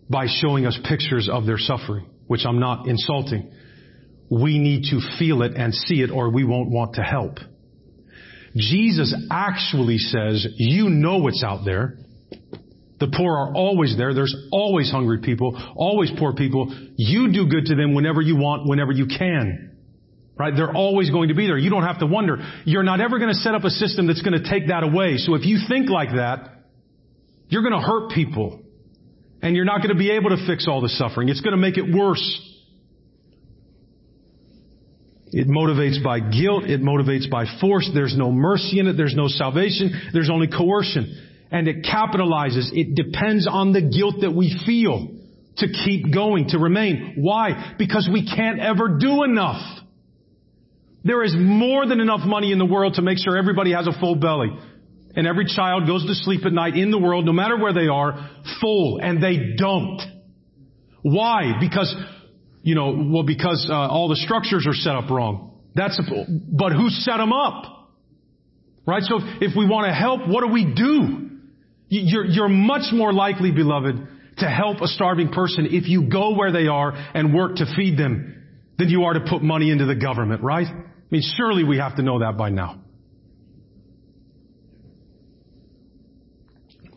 by 0.09 0.27
showing 0.27 0.65
us 0.65 0.77
pictures 0.87 1.29
of 1.31 1.45
their 1.45 1.57
suffering, 1.57 2.05
which 2.27 2.45
I'm 2.45 2.59
not 2.59 2.87
insulting. 2.87 3.51
We 4.29 4.57
need 4.59 4.83
to 4.91 4.99
feel 5.19 5.41
it 5.41 5.53
and 5.55 5.73
see 5.73 6.01
it 6.01 6.11
or 6.11 6.29
we 6.29 6.43
won't 6.43 6.69
want 6.69 6.95
to 6.95 7.01
help. 7.01 7.37
Jesus 8.55 9.13
actually 9.29 9.97
says, 9.97 10.47
you 10.55 10.89
know 10.89 11.17
what's 11.17 11.43
out 11.43 11.63
there. 11.65 11.97
The 12.99 13.13
poor 13.15 13.37
are 13.37 13.53
always 13.53 13.95
there. 13.95 14.13
There's 14.13 14.35
always 14.51 14.89
hungry 14.89 15.19
people, 15.21 15.55
always 15.75 16.11
poor 16.17 16.33
people. 16.33 16.73
You 16.95 17.31
do 17.31 17.47
good 17.47 17.65
to 17.65 17.75
them 17.75 17.93
whenever 17.93 18.21
you 18.21 18.35
want, 18.37 18.67
whenever 18.67 18.91
you 18.91 19.05
can. 19.05 19.66
Right? 20.37 20.53
They're 20.55 20.75
always 20.75 21.09
going 21.09 21.29
to 21.29 21.35
be 21.35 21.47
there. 21.47 21.57
You 21.57 21.69
don't 21.69 21.83
have 21.83 21.99
to 21.99 22.05
wonder. 22.05 22.37
You're 22.65 22.83
not 22.83 23.01
ever 23.01 23.17
going 23.17 23.31
to 23.31 23.39
set 23.39 23.55
up 23.55 23.63
a 23.63 23.71
system 23.71 24.05
that's 24.05 24.21
going 24.21 24.41
to 24.41 24.47
take 24.47 24.67
that 24.67 24.83
away. 24.83 25.17
So 25.17 25.33
if 25.33 25.45
you 25.45 25.59
think 25.67 25.89
like 25.89 26.09
that, 26.09 26.65
you're 27.47 27.63
going 27.63 27.73
to 27.73 27.85
hurt 27.85 28.11
people. 28.11 28.61
And 29.41 29.55
you're 29.55 29.65
not 29.65 29.77
going 29.77 29.89
to 29.89 29.95
be 29.95 30.11
able 30.11 30.29
to 30.29 30.47
fix 30.47 30.67
all 30.67 30.81
the 30.81 30.89
suffering. 30.89 31.29
It's 31.29 31.41
going 31.41 31.53
to 31.53 31.57
make 31.57 31.77
it 31.77 31.91
worse. 31.91 32.41
It 35.31 35.47
motivates 35.47 36.03
by 36.03 36.19
guilt. 36.19 36.65
It 36.65 36.81
motivates 36.81 37.29
by 37.29 37.45
force. 37.59 37.89
There's 37.93 38.15
no 38.15 38.31
mercy 38.31 38.79
in 38.79 38.87
it. 38.87 38.93
There's 38.93 39.15
no 39.15 39.27
salvation. 39.27 40.09
There's 40.13 40.29
only 40.29 40.47
coercion. 40.47 41.47
And 41.51 41.67
it 41.67 41.83
capitalizes. 41.83 42.69
It 42.73 42.95
depends 42.95 43.47
on 43.49 43.73
the 43.73 43.81
guilt 43.81 44.15
that 44.21 44.31
we 44.31 44.59
feel 44.65 45.07
to 45.57 45.67
keep 45.67 46.13
going, 46.13 46.49
to 46.49 46.59
remain. 46.59 47.15
Why? 47.17 47.75
Because 47.77 48.09
we 48.11 48.27
can't 48.27 48.59
ever 48.59 48.97
do 48.99 49.23
enough. 49.23 49.61
There 51.07 51.23
is 51.23 51.35
more 51.37 51.87
than 51.87 51.99
enough 51.99 52.21
money 52.25 52.51
in 52.51 52.59
the 52.59 52.65
world 52.65 52.95
to 52.95 53.01
make 53.01 53.17
sure 53.17 53.37
everybody 53.37 53.71
has 53.73 53.87
a 53.87 53.99
full 53.99 54.15
belly. 54.15 54.49
And 55.15 55.25
every 55.25 55.45
child 55.45 55.87
goes 55.87 56.05
to 56.05 56.13
sleep 56.13 56.45
at 56.45 56.53
night 56.53 56.75
in 56.75 56.91
the 56.91 56.99
world, 56.99 57.25
no 57.25 57.33
matter 57.33 57.57
where 57.57 57.73
they 57.73 57.87
are, 57.87 58.29
full. 58.61 58.99
And 59.01 59.23
they 59.23 59.55
don't. 59.57 60.01
Why? 61.01 61.53
Because 61.59 61.95
you 62.67 62.75
know, 62.75 63.07
well, 63.09 63.23
because 63.23 63.65
uh, 63.69 63.73
all 63.73 64.09
the 64.09 64.17
structures 64.17 64.65
are 64.67 64.73
set 64.73 64.93
up 64.93 65.09
wrong. 65.09 65.57
That's, 65.73 65.97
a, 65.97 66.25
but 66.27 66.73
who 66.73 66.89
set 66.89 67.15
them 67.15 67.31
up? 67.31 67.93
Right? 68.85 69.03
So 69.03 69.19
if, 69.19 69.51
if 69.51 69.57
we 69.57 69.65
want 69.65 69.87
to 69.87 69.93
help, 69.93 70.27
what 70.27 70.45
do 70.45 70.51
we 70.51 70.73
do? 70.75 71.29
You're, 71.87 72.25
you're 72.25 72.49
much 72.49 72.91
more 72.91 73.13
likely, 73.13 73.51
beloved, 73.51 73.95
to 74.39 74.49
help 74.49 74.81
a 74.81 74.87
starving 74.87 75.29
person 75.29 75.67
if 75.71 75.87
you 75.87 76.09
go 76.09 76.35
where 76.35 76.51
they 76.51 76.67
are 76.67 76.91
and 76.91 77.33
work 77.33 77.55
to 77.55 77.65
feed 77.77 77.97
them 77.97 78.43
than 78.77 78.89
you 78.89 79.03
are 79.03 79.13
to 79.13 79.21
put 79.29 79.41
money 79.41 79.71
into 79.71 79.85
the 79.85 79.95
government, 79.95 80.43
right? 80.43 80.67
I 81.07 81.15
mean, 81.15 81.23
surely 81.37 81.63
we 81.63 81.77
have 81.77 81.95
to 81.95 82.01
know 82.01 82.19
that 82.19 82.37
by 82.37 82.49
now. 82.49 82.81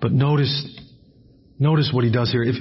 But 0.00 0.12
notice, 0.12 0.80
notice 1.58 1.90
what 1.92 2.02
he 2.04 2.10
does 2.10 2.32
here. 2.32 2.42
If, 2.42 2.56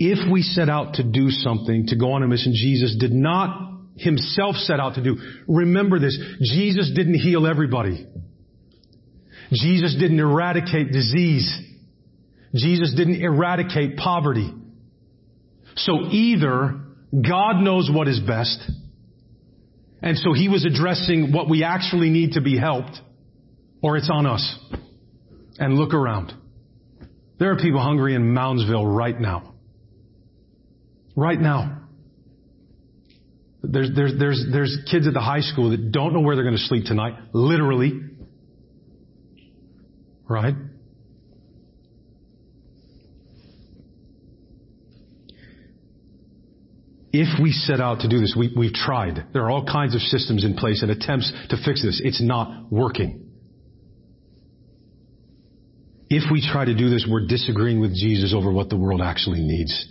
if 0.00 0.30
we 0.30 0.42
set 0.42 0.68
out 0.68 0.94
to 0.94 1.04
do 1.04 1.30
something, 1.30 1.86
to 1.88 1.96
go 1.96 2.12
on 2.12 2.22
a 2.24 2.26
mission, 2.26 2.54
Jesus 2.54 2.96
did 2.98 3.12
not 3.12 3.70
himself 3.96 4.56
set 4.56 4.80
out 4.80 4.94
to 4.94 5.02
do. 5.02 5.16
Remember 5.46 6.00
this. 6.00 6.18
Jesus 6.40 6.90
didn't 6.94 7.14
heal 7.14 7.46
everybody. 7.46 8.06
Jesus 9.52 9.94
didn't 9.98 10.18
eradicate 10.18 10.90
disease. 10.90 11.56
Jesus 12.54 12.94
didn't 12.96 13.22
eradicate 13.22 13.96
poverty. 13.96 14.52
So 15.76 16.06
either 16.10 16.80
God 17.12 17.60
knows 17.60 17.90
what 17.92 18.08
is 18.08 18.20
best, 18.20 18.58
and 20.02 20.16
so 20.18 20.32
he 20.32 20.48
was 20.48 20.64
addressing 20.64 21.32
what 21.32 21.48
we 21.48 21.64
actually 21.64 22.10
need 22.10 22.32
to 22.32 22.40
be 22.40 22.58
helped, 22.58 22.98
or 23.82 23.96
it's 23.96 24.10
on 24.12 24.26
us. 24.26 24.58
And 25.58 25.74
look 25.74 25.92
around. 25.92 26.32
There 27.38 27.50
are 27.52 27.56
people 27.56 27.82
hungry 27.82 28.14
in 28.14 28.34
Moundsville 28.34 28.96
right 28.96 29.18
now. 29.18 29.54
Right 31.14 31.38
now. 31.38 31.82
There's, 33.62 33.90
there's, 33.94 34.12
there's, 34.18 34.46
there's 34.50 34.78
kids 34.90 35.06
at 35.06 35.12
the 35.12 35.20
high 35.20 35.40
school 35.40 35.70
that 35.70 35.92
don't 35.92 36.14
know 36.14 36.20
where 36.20 36.34
they're 36.34 36.44
going 36.44 36.56
to 36.56 36.62
sleep 36.62 36.86
tonight, 36.86 37.14
literally. 37.34 38.00
Right? 40.26 40.54
If 47.12 47.40
we 47.42 47.50
set 47.50 47.80
out 47.80 48.00
to 48.00 48.08
do 48.08 48.20
this, 48.20 48.34
we, 48.38 48.52
we've 48.56 48.72
tried. 48.72 49.26
There 49.32 49.42
are 49.42 49.50
all 49.50 49.64
kinds 49.64 49.94
of 49.94 50.00
systems 50.00 50.44
in 50.44 50.54
place 50.54 50.82
and 50.82 50.90
attempts 50.90 51.32
to 51.48 51.56
fix 51.64 51.82
this. 51.82 52.00
It's 52.04 52.22
not 52.22 52.70
working. 52.70 53.26
If 56.08 56.30
we 56.30 56.40
try 56.40 56.64
to 56.64 56.76
do 56.76 56.88
this, 56.88 57.06
we're 57.08 57.26
disagreeing 57.26 57.80
with 57.80 57.94
Jesus 57.94 58.34
over 58.34 58.52
what 58.52 58.68
the 58.68 58.76
world 58.76 59.00
actually 59.00 59.40
needs 59.40 59.86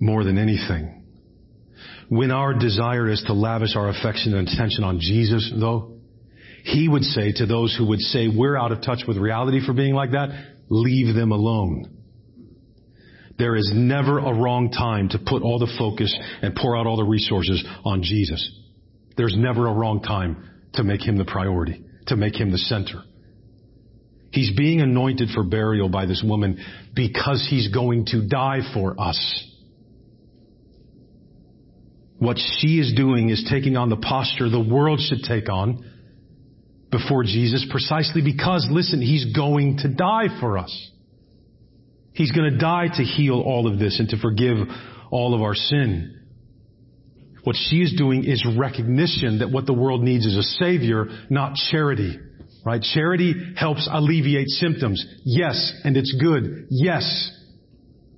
more 0.00 0.24
than 0.24 0.38
anything. 0.38 1.04
When 2.08 2.30
our 2.30 2.54
desire 2.54 3.08
is 3.08 3.22
to 3.26 3.32
lavish 3.32 3.76
our 3.76 3.88
affection 3.88 4.34
and 4.34 4.48
attention 4.48 4.82
on 4.82 4.98
Jesus, 4.98 5.52
though, 5.58 5.98
he 6.64 6.88
would 6.88 7.04
say 7.04 7.32
to 7.32 7.46
those 7.46 7.74
who 7.76 7.86
would 7.88 8.00
say 8.00 8.26
we're 8.28 8.56
out 8.56 8.72
of 8.72 8.82
touch 8.82 9.02
with 9.06 9.16
reality 9.16 9.64
for 9.64 9.72
being 9.72 9.94
like 9.94 10.12
that, 10.12 10.30
leave 10.68 11.14
them 11.14 11.30
alone. 11.30 11.99
There 13.40 13.56
is 13.56 13.72
never 13.74 14.18
a 14.18 14.34
wrong 14.34 14.70
time 14.70 15.08
to 15.08 15.18
put 15.18 15.42
all 15.42 15.58
the 15.58 15.74
focus 15.78 16.14
and 16.42 16.54
pour 16.54 16.76
out 16.76 16.86
all 16.86 16.98
the 16.98 17.04
resources 17.04 17.64
on 17.86 18.02
Jesus. 18.02 18.52
There's 19.16 19.34
never 19.36 19.66
a 19.66 19.72
wrong 19.72 20.02
time 20.02 20.46
to 20.74 20.84
make 20.84 21.00
him 21.00 21.16
the 21.16 21.24
priority, 21.24 21.82
to 22.08 22.16
make 22.16 22.38
him 22.38 22.52
the 22.52 22.58
center. 22.58 23.02
He's 24.30 24.54
being 24.54 24.82
anointed 24.82 25.30
for 25.34 25.42
burial 25.42 25.88
by 25.88 26.04
this 26.04 26.22
woman 26.24 26.62
because 26.94 27.46
he's 27.48 27.68
going 27.68 28.04
to 28.08 28.28
die 28.28 28.60
for 28.74 28.94
us. 29.00 29.46
What 32.18 32.36
she 32.58 32.78
is 32.78 32.92
doing 32.94 33.30
is 33.30 33.48
taking 33.50 33.78
on 33.78 33.88
the 33.88 33.96
posture 33.96 34.50
the 34.50 34.60
world 34.60 35.00
should 35.00 35.22
take 35.22 35.48
on 35.48 35.82
before 36.90 37.24
Jesus 37.24 37.66
precisely 37.70 38.20
because, 38.20 38.68
listen, 38.70 39.00
He's 39.00 39.34
going 39.34 39.78
to 39.78 39.88
die 39.88 40.26
for 40.40 40.58
us. 40.58 40.90
He's 42.12 42.32
going 42.32 42.50
to 42.50 42.58
die 42.58 42.88
to 42.88 43.02
heal 43.02 43.40
all 43.40 43.70
of 43.70 43.78
this 43.78 43.98
and 43.98 44.08
to 44.10 44.18
forgive 44.18 44.56
all 45.10 45.34
of 45.34 45.42
our 45.42 45.54
sin. 45.54 46.16
What 47.44 47.56
she 47.56 47.76
is 47.76 47.94
doing 47.96 48.24
is 48.24 48.44
recognition 48.58 49.38
that 49.38 49.50
what 49.50 49.66
the 49.66 49.72
world 49.72 50.02
needs 50.02 50.26
is 50.26 50.36
a 50.36 50.42
savior, 50.42 51.06
not 51.30 51.54
charity. 51.54 52.18
Right? 52.64 52.82
Charity 52.82 53.34
helps 53.56 53.88
alleviate 53.90 54.48
symptoms. 54.48 55.04
Yes, 55.24 55.72
and 55.84 55.96
it's 55.96 56.14
good. 56.20 56.66
Yes. 56.68 57.30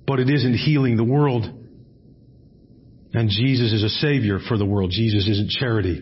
But 0.05 0.19
it 0.19 0.29
isn't 0.29 0.55
healing 0.55 0.97
the 0.97 1.03
world. 1.05 1.45
And 3.13 3.29
Jesus 3.29 3.71
is 3.71 3.83
a 3.83 3.89
savior 3.89 4.39
for 4.47 4.57
the 4.57 4.65
world. 4.65 4.91
Jesus 4.91 5.27
isn't 5.29 5.51
charity 5.51 6.01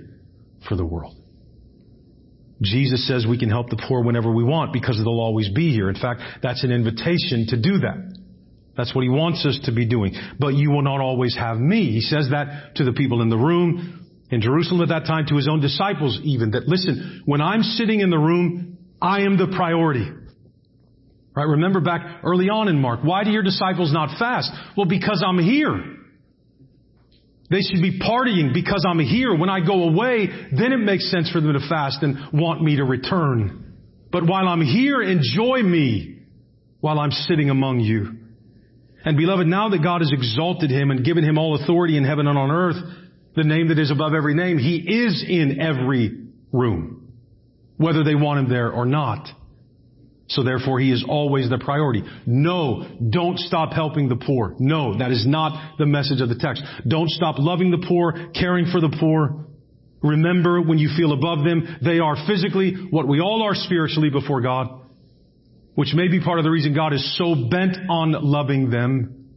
for 0.67 0.75
the 0.75 0.85
world. 0.85 1.20
Jesus 2.61 3.07
says 3.07 3.25
we 3.27 3.39
can 3.39 3.49
help 3.49 3.69
the 3.69 3.83
poor 3.87 4.03
whenever 4.03 4.31
we 4.31 4.43
want 4.43 4.71
because 4.73 4.97
they'll 4.97 5.19
always 5.19 5.49
be 5.49 5.71
here. 5.71 5.89
In 5.89 5.95
fact, 5.95 6.21
that's 6.43 6.63
an 6.63 6.71
invitation 6.71 7.47
to 7.49 7.59
do 7.59 7.79
that. 7.79 8.17
That's 8.77 8.95
what 8.95 9.01
he 9.01 9.09
wants 9.09 9.45
us 9.45 9.59
to 9.65 9.71
be 9.73 9.85
doing. 9.85 10.13
But 10.39 10.53
you 10.53 10.71
will 10.71 10.83
not 10.83 11.01
always 11.01 11.35
have 11.35 11.57
me. 11.57 11.91
He 11.91 12.01
says 12.01 12.29
that 12.31 12.75
to 12.75 12.83
the 12.83 12.93
people 12.93 13.21
in 13.21 13.29
the 13.29 13.37
room 13.37 14.07
in 14.29 14.41
Jerusalem 14.41 14.81
at 14.81 14.89
that 14.89 15.05
time, 15.05 15.25
to 15.27 15.35
his 15.35 15.47
own 15.49 15.59
disciples 15.59 16.19
even, 16.23 16.51
that 16.51 16.67
listen, 16.67 17.23
when 17.25 17.41
I'm 17.41 17.63
sitting 17.63 17.99
in 17.99 18.09
the 18.09 18.17
room, 18.17 18.77
I 19.01 19.21
am 19.21 19.37
the 19.37 19.53
priority. 19.55 20.09
Right? 21.35 21.43
Remember 21.43 21.81
back 21.81 22.21
early 22.23 22.49
on 22.49 22.69
in 22.69 22.79
Mark, 22.79 23.01
why 23.03 23.23
do 23.23 23.31
your 23.31 23.43
disciples 23.43 23.91
not 23.91 24.17
fast? 24.17 24.51
Well, 24.77 24.85
because 24.85 25.23
I'm 25.25 25.37
here. 25.37 25.97
They 27.51 27.59
should 27.59 27.81
be 27.81 27.99
partying 27.99 28.53
because 28.53 28.85
I'm 28.87 28.99
here. 28.99 29.35
When 29.35 29.49
I 29.49 29.59
go 29.59 29.83
away, 29.89 30.27
then 30.57 30.71
it 30.71 30.77
makes 30.77 31.11
sense 31.11 31.29
for 31.29 31.41
them 31.41 31.51
to 31.51 31.67
fast 31.67 32.01
and 32.01 32.15
want 32.31 32.63
me 32.63 32.77
to 32.77 32.85
return. 32.85 33.75
But 34.09 34.25
while 34.25 34.47
I'm 34.47 34.61
here, 34.61 35.01
enjoy 35.01 35.61
me 35.61 36.19
while 36.79 36.97
I'm 36.97 37.11
sitting 37.11 37.49
among 37.49 37.81
you. 37.81 38.17
And 39.03 39.17
beloved, 39.17 39.47
now 39.47 39.67
that 39.67 39.83
God 39.83 39.99
has 39.99 40.13
exalted 40.13 40.71
him 40.71 40.91
and 40.91 41.03
given 41.03 41.25
him 41.25 41.37
all 41.37 41.61
authority 41.61 41.97
in 41.97 42.05
heaven 42.05 42.25
and 42.25 42.37
on 42.37 42.51
earth, 42.51 42.77
the 43.35 43.43
name 43.43 43.67
that 43.67 43.79
is 43.79 43.91
above 43.91 44.13
every 44.13 44.33
name, 44.33 44.57
he 44.57 44.77
is 44.77 45.21
in 45.27 45.59
every 45.59 46.27
room, 46.53 47.11
whether 47.75 48.05
they 48.05 48.15
want 48.15 48.39
him 48.39 48.49
there 48.49 48.71
or 48.71 48.85
not. 48.85 49.27
So 50.31 50.43
therefore 50.43 50.79
he 50.79 50.91
is 50.91 51.03
always 51.07 51.49
the 51.49 51.57
priority. 51.57 52.03
No, 52.25 52.87
don't 53.09 53.37
stop 53.37 53.73
helping 53.73 54.07
the 54.07 54.15
poor. 54.15 54.55
No, 54.59 54.97
that 54.97 55.11
is 55.11 55.25
not 55.27 55.77
the 55.77 55.85
message 55.85 56.21
of 56.21 56.29
the 56.29 56.35
text. 56.35 56.63
Don't 56.87 57.09
stop 57.09 57.35
loving 57.37 57.69
the 57.69 57.85
poor, 57.85 58.31
caring 58.33 58.65
for 58.71 58.79
the 58.79 58.95
poor. 58.97 59.45
Remember 60.01 60.61
when 60.61 60.77
you 60.77 60.89
feel 60.95 61.11
above 61.11 61.43
them, 61.43 61.77
they 61.83 61.99
are 61.99 62.15
physically 62.27 62.73
what 62.89 63.07
we 63.07 63.19
all 63.19 63.43
are 63.43 63.53
spiritually 63.53 64.09
before 64.09 64.39
God, 64.39 64.67
which 65.75 65.93
may 65.93 66.07
be 66.07 66.21
part 66.21 66.39
of 66.39 66.45
the 66.45 66.51
reason 66.51 66.73
God 66.73 66.93
is 66.93 67.17
so 67.17 67.35
bent 67.49 67.77
on 67.89 68.13
loving 68.13 68.69
them 68.69 69.27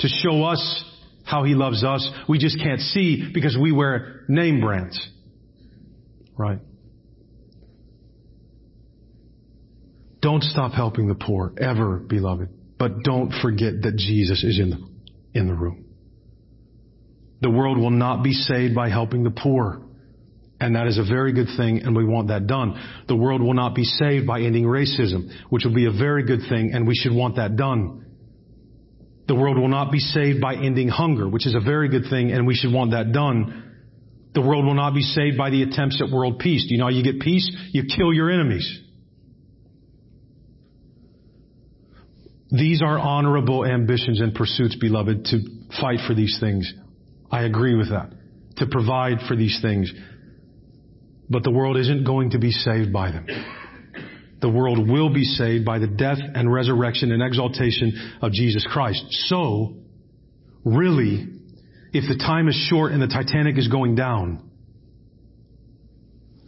to 0.00 0.08
show 0.08 0.42
us 0.42 0.84
how 1.24 1.44
he 1.44 1.54
loves 1.54 1.84
us. 1.84 2.08
We 2.28 2.38
just 2.38 2.58
can't 2.60 2.80
see 2.80 3.30
because 3.32 3.56
we 3.60 3.70
wear 3.70 4.24
name 4.28 4.60
brands. 4.60 5.00
Right? 6.36 6.58
Don't 10.20 10.42
stop 10.42 10.72
helping 10.72 11.08
the 11.08 11.14
poor, 11.14 11.52
ever, 11.58 11.98
beloved. 11.98 12.48
But 12.78 13.02
don't 13.02 13.32
forget 13.42 13.82
that 13.82 13.96
Jesus 13.96 14.44
is 14.44 14.58
in 14.58 14.70
the, 14.70 15.38
in 15.38 15.46
the 15.46 15.54
room. 15.54 15.84
The 17.40 17.50
world 17.50 17.78
will 17.78 17.90
not 17.90 18.22
be 18.22 18.32
saved 18.32 18.74
by 18.74 18.88
helping 18.88 19.24
the 19.24 19.30
poor. 19.30 19.82
And 20.58 20.74
that 20.74 20.86
is 20.86 20.98
a 20.98 21.04
very 21.04 21.34
good 21.34 21.48
thing, 21.56 21.82
and 21.82 21.94
we 21.94 22.04
want 22.04 22.28
that 22.28 22.46
done. 22.46 22.80
The 23.08 23.16
world 23.16 23.42
will 23.42 23.54
not 23.54 23.74
be 23.74 23.84
saved 23.84 24.26
by 24.26 24.40
ending 24.40 24.64
racism, 24.64 25.30
which 25.50 25.64
will 25.64 25.74
be 25.74 25.84
a 25.84 25.92
very 25.92 26.24
good 26.24 26.40
thing, 26.48 26.72
and 26.72 26.86
we 26.86 26.94
should 26.94 27.12
want 27.12 27.36
that 27.36 27.56
done. 27.56 28.06
The 29.28 29.34
world 29.34 29.58
will 29.58 29.68
not 29.68 29.92
be 29.92 29.98
saved 29.98 30.40
by 30.40 30.54
ending 30.54 30.88
hunger, 30.88 31.28
which 31.28 31.46
is 31.46 31.54
a 31.54 31.60
very 31.60 31.90
good 31.90 32.04
thing, 32.08 32.32
and 32.32 32.46
we 32.46 32.54
should 32.54 32.72
want 32.72 32.92
that 32.92 33.12
done. 33.12 33.64
The 34.34 34.40
world 34.40 34.64
will 34.64 34.74
not 34.74 34.94
be 34.94 35.02
saved 35.02 35.36
by 35.36 35.50
the 35.50 35.62
attempts 35.62 36.00
at 36.00 36.10
world 36.10 36.38
peace. 36.38 36.66
Do 36.66 36.74
you 36.74 36.78
know 36.78 36.86
how 36.86 36.90
you 36.90 37.02
get 37.02 37.20
peace? 37.20 37.50
You 37.72 37.84
kill 37.84 38.14
your 38.14 38.30
enemies. 38.30 38.80
These 42.50 42.80
are 42.80 42.98
honorable 42.98 43.64
ambitions 43.64 44.20
and 44.20 44.34
pursuits, 44.34 44.76
beloved, 44.76 45.24
to 45.26 45.38
fight 45.80 45.98
for 46.06 46.14
these 46.14 46.36
things. 46.40 46.72
I 47.30 47.42
agree 47.42 47.74
with 47.74 47.90
that. 47.90 48.12
To 48.58 48.66
provide 48.66 49.18
for 49.26 49.36
these 49.36 49.58
things. 49.60 49.92
But 51.28 51.42
the 51.42 51.50
world 51.50 51.76
isn't 51.76 52.04
going 52.04 52.30
to 52.30 52.38
be 52.38 52.52
saved 52.52 52.92
by 52.92 53.10
them. 53.10 53.26
The 54.40 54.48
world 54.48 54.88
will 54.88 55.12
be 55.12 55.24
saved 55.24 55.64
by 55.64 55.78
the 55.80 55.88
death 55.88 56.18
and 56.20 56.52
resurrection 56.52 57.10
and 57.10 57.22
exaltation 57.22 58.18
of 58.22 58.32
Jesus 58.32 58.64
Christ. 58.70 59.04
So, 59.28 59.74
really, 60.64 61.26
if 61.92 62.04
the 62.08 62.16
time 62.16 62.48
is 62.48 62.54
short 62.70 62.92
and 62.92 63.02
the 63.02 63.08
Titanic 63.08 63.58
is 63.58 63.66
going 63.66 63.96
down, 63.96 64.50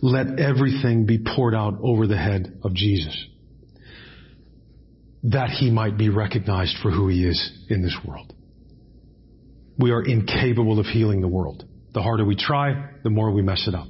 let 0.01 0.39
everything 0.39 1.07
be 1.07 1.19
poured 1.19 1.57
out 1.57 1.79
over 1.83 2.07
the 2.07 2.17
head 2.17 2.61
of 2.63 2.73
Jesus 2.73 3.27
that 5.25 5.51
he 5.51 5.71
might 5.71 5.99
be 5.99 6.09
recognized 6.09 6.77
for 6.83 6.91
who 6.91 7.09
he 7.09 7.25
is 7.25 7.67
in 7.69 7.83
this 7.83 7.97
world. 8.07 8.33
We 9.79 9.91
are 9.91 10.03
incapable 10.03 10.79
of 10.79 10.87
healing 10.87 11.21
the 11.21 11.29
world. 11.29 11.65
The 11.95 12.03
harder 12.03 12.25
we 12.25 12.37
try, 12.37 12.91
the 13.03 13.11
more 13.11 13.31
we 13.31 13.43
mess 13.43 13.67
it 13.67 13.75
up. 13.75 13.89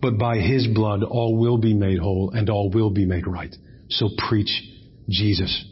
But 0.00 0.18
by 0.18 0.38
his 0.38 0.66
blood, 0.66 1.04
all 1.04 1.38
will 1.38 1.58
be 1.58 1.74
made 1.74 1.98
whole 1.98 2.32
and 2.34 2.50
all 2.50 2.70
will 2.70 2.90
be 2.90 3.04
made 3.04 3.26
right. 3.26 3.54
So 3.88 4.08
preach 4.28 4.50
Jesus. 5.08 5.64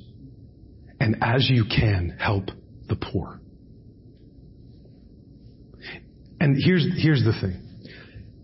And 1.00 1.16
as 1.22 1.48
you 1.50 1.64
can, 1.64 2.16
help 2.18 2.50
the 2.88 2.96
poor. 2.96 3.40
And 6.38 6.56
here's, 6.62 6.86
here's 6.96 7.24
the 7.24 7.32
thing. 7.40 7.62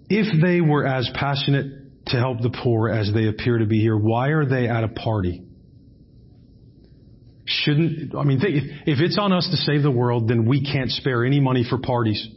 If 0.08 0.42
they 0.42 0.60
were 0.60 0.86
as 0.86 1.10
passionate 1.14 1.75
to 2.08 2.16
help 2.18 2.40
the 2.40 2.50
poor 2.50 2.88
as 2.88 3.10
they 3.12 3.26
appear 3.26 3.58
to 3.58 3.66
be 3.66 3.80
here. 3.80 3.96
Why 3.96 4.28
are 4.28 4.46
they 4.46 4.68
at 4.68 4.84
a 4.84 4.88
party? 4.88 5.42
Shouldn't, 7.44 8.14
I 8.14 8.24
mean, 8.24 8.40
think, 8.40 8.56
if 8.86 9.00
it's 9.00 9.18
on 9.18 9.32
us 9.32 9.48
to 9.50 9.56
save 9.56 9.82
the 9.82 9.90
world, 9.90 10.28
then 10.28 10.46
we 10.46 10.64
can't 10.64 10.90
spare 10.90 11.24
any 11.24 11.40
money 11.40 11.64
for 11.68 11.78
parties. 11.78 12.28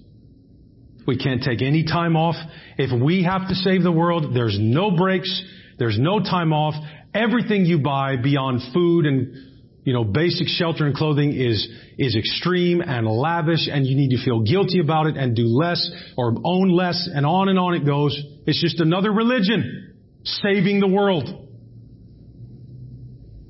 We 1.08 1.18
can't 1.18 1.42
take 1.42 1.62
any 1.64 1.84
time 1.86 2.16
off. 2.16 2.36
If 2.78 2.92
we 3.02 3.24
have 3.24 3.48
to 3.48 3.56
save 3.56 3.82
the 3.82 3.92
world, 3.92 4.36
there's 4.36 4.58
no 4.60 4.92
breaks. 4.92 5.44
There's 5.80 5.98
no 5.98 6.20
time 6.20 6.54
off. 6.54 6.76
Everything 7.14 7.66
you 7.66 7.80
buy 7.80 8.18
beyond 8.18 8.62
food 8.74 9.08
and 9.08 9.49
you 9.90 9.96
know, 9.96 10.04
basic 10.04 10.48
shelter 10.48 10.86
and 10.86 10.96
clothing 10.96 11.34
is, 11.34 11.68
is 11.98 12.16
extreme 12.16 12.80
and 12.80 13.08
lavish 13.08 13.68
and 13.68 13.88
you 13.88 13.96
need 13.96 14.16
to 14.16 14.24
feel 14.24 14.44
guilty 14.44 14.80
about 14.80 15.08
it 15.08 15.18
and 15.18 15.36
do 15.36 15.48
less 15.48 15.84
or 16.16 16.36
own 16.46 16.70
less 16.70 17.10
and 17.12 17.26
on 17.26 17.50
and 17.50 17.58
on 17.58 17.74
it 17.74 17.88
goes. 17.88 18.16
It's 18.46 18.62
just 18.62 18.80
another 18.80 19.12
religion 19.12 19.96
saving 20.24 20.80
the 20.80 20.88
world. 20.88 21.28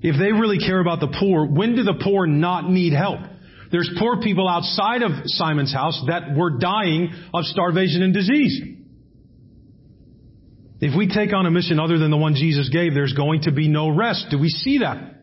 If 0.02 0.18
they 0.18 0.32
really 0.32 0.60
care 0.60 0.80
about 0.80 1.02
the 1.02 1.14
poor, 1.20 1.46
when 1.46 1.76
do 1.76 1.84
the 1.84 2.02
poor 2.02 2.26
not 2.26 2.70
need 2.70 2.94
help? 2.94 3.20
There's 3.70 3.92
poor 4.00 4.22
people 4.22 4.48
outside 4.48 5.02
of 5.02 5.12
Simon's 5.26 5.74
house 5.74 6.02
that 6.08 6.38
were 6.38 6.58
dying 6.58 7.12
of 7.34 7.44
starvation 7.44 8.02
and 8.02 8.14
disease. 8.14 8.62
If 10.80 10.98
we 10.98 11.10
take 11.10 11.34
on 11.34 11.46
a 11.46 11.52
mission 11.52 11.82
other 11.82 11.98
than 11.98 12.12
the 12.12 12.18
one 12.18 12.36
Jesus 12.36 12.70
gave, 12.70 12.94
there's 12.94 13.12
going 13.12 13.42
to 13.42 13.52
be 13.52 13.68
no 13.68 13.90
rest. 13.90 14.28
Do 14.32 14.40
we 14.40 14.48
see 14.48 14.78
that? 14.78 15.19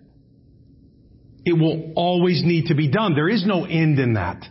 It 1.47 1.53
will 1.53 1.93
always 1.95 2.43
need 2.45 2.67
to 2.67 2.75
be 2.75 2.91
done. 2.91 3.15
There 3.15 3.29
is 3.29 3.47
no 3.47 3.65
end 3.65 4.01
in 4.01 4.15
that. 4.15 4.45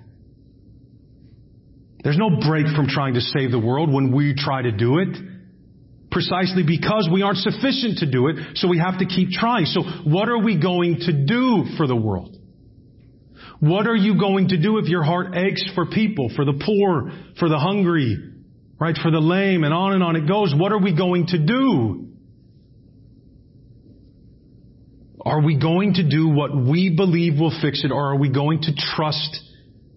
There's 2.05 2.17
no 2.17 2.29
break 2.47 2.67
from 2.73 2.87
trying 2.87 3.15
to 3.15 3.19
save 3.19 3.51
the 3.51 3.59
world 3.59 3.91
when 3.91 4.15
we 4.15 4.33
try 4.33 4.61
to 4.61 4.71
do 4.71 4.99
it. 4.99 5.09
Precisely 6.09 6.63
because 6.65 7.09
we 7.11 7.21
aren't 7.21 7.39
sufficient 7.39 7.97
to 7.97 8.09
do 8.09 8.29
it, 8.29 8.37
so 8.55 8.69
we 8.69 8.79
have 8.79 8.99
to 8.99 9.05
keep 9.05 9.31
trying. 9.31 9.65
So 9.65 9.81
what 10.05 10.29
are 10.29 10.37
we 10.37 10.57
going 10.57 10.99
to 11.01 11.25
do 11.25 11.65
for 11.75 11.85
the 11.85 11.95
world? 11.95 12.37
What 13.59 13.87
are 13.87 13.95
you 13.95 14.17
going 14.17 14.49
to 14.49 14.61
do 14.61 14.77
if 14.77 14.85
your 14.85 15.03
heart 15.03 15.35
aches 15.35 15.69
for 15.75 15.87
people, 15.87 16.31
for 16.33 16.45
the 16.45 16.53
poor, 16.53 17.11
for 17.37 17.49
the 17.49 17.57
hungry, 17.57 18.17
right, 18.79 18.95
for 19.01 19.11
the 19.11 19.19
lame, 19.19 19.65
and 19.65 19.73
on 19.73 19.93
and 19.93 20.01
on 20.01 20.15
it 20.15 20.27
goes? 20.27 20.53
What 20.55 20.71
are 20.71 20.79
we 20.79 20.95
going 20.95 21.27
to 21.27 21.45
do? 21.45 22.14
Are 25.25 25.41
we 25.41 25.59
going 25.59 25.95
to 25.95 26.07
do 26.07 26.29
what 26.29 26.55
we 26.55 26.93
believe 26.95 27.39
will 27.39 27.57
fix 27.61 27.83
it 27.83 27.91
or 27.91 28.11
are 28.13 28.17
we 28.17 28.29
going 28.29 28.61
to 28.61 28.71
trust 28.75 29.39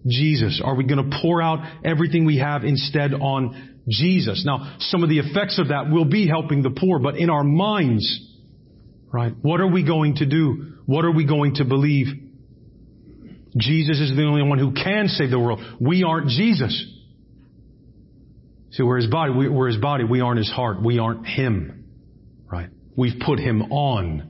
Jesus? 0.07 0.59
Are 0.63 0.75
we 0.75 0.85
going 0.85 1.09
to 1.09 1.17
pour 1.21 1.41
out 1.41 1.59
everything 1.85 2.25
we 2.25 2.39
have 2.39 2.63
instead 2.63 3.13
on 3.13 3.81
Jesus? 3.87 4.43
Now, 4.45 4.77
some 4.79 5.03
of 5.03 5.09
the 5.09 5.19
effects 5.19 5.59
of 5.59 5.67
that 5.67 5.91
will 5.91 6.05
be 6.05 6.27
helping 6.27 6.63
the 6.63 6.71
poor, 6.71 6.97
but 6.97 7.17
in 7.17 7.29
our 7.29 7.43
minds, 7.43 8.27
right, 9.13 9.33
what 9.41 9.61
are 9.61 9.67
we 9.67 9.85
going 9.85 10.15
to 10.15 10.25
do? 10.25 10.73
What 10.87 11.05
are 11.05 11.11
we 11.11 11.25
going 11.25 11.55
to 11.55 11.65
believe? 11.65 12.07
Jesus 13.55 13.99
is 13.99 14.15
the 14.15 14.23
only 14.23 14.43
one 14.43 14.57
who 14.57 14.73
can 14.73 15.07
save 15.09 15.29
the 15.29 15.39
world. 15.39 15.59
We 15.79 16.03
aren't 16.03 16.29
Jesus. 16.29 16.85
See, 18.71 18.83
we're 18.83 18.97
his 18.97 19.07
body. 19.07 19.31
We're 19.33 19.67
his 19.67 19.77
body. 19.77 20.03
We 20.03 20.21
aren't 20.21 20.39
his 20.39 20.51
heart. 20.51 20.81
We 20.83 20.99
aren't 20.99 21.25
him. 21.25 21.85
Right? 22.51 22.69
We've 22.95 23.19
put 23.19 23.39
him 23.39 23.71
on. 23.71 24.29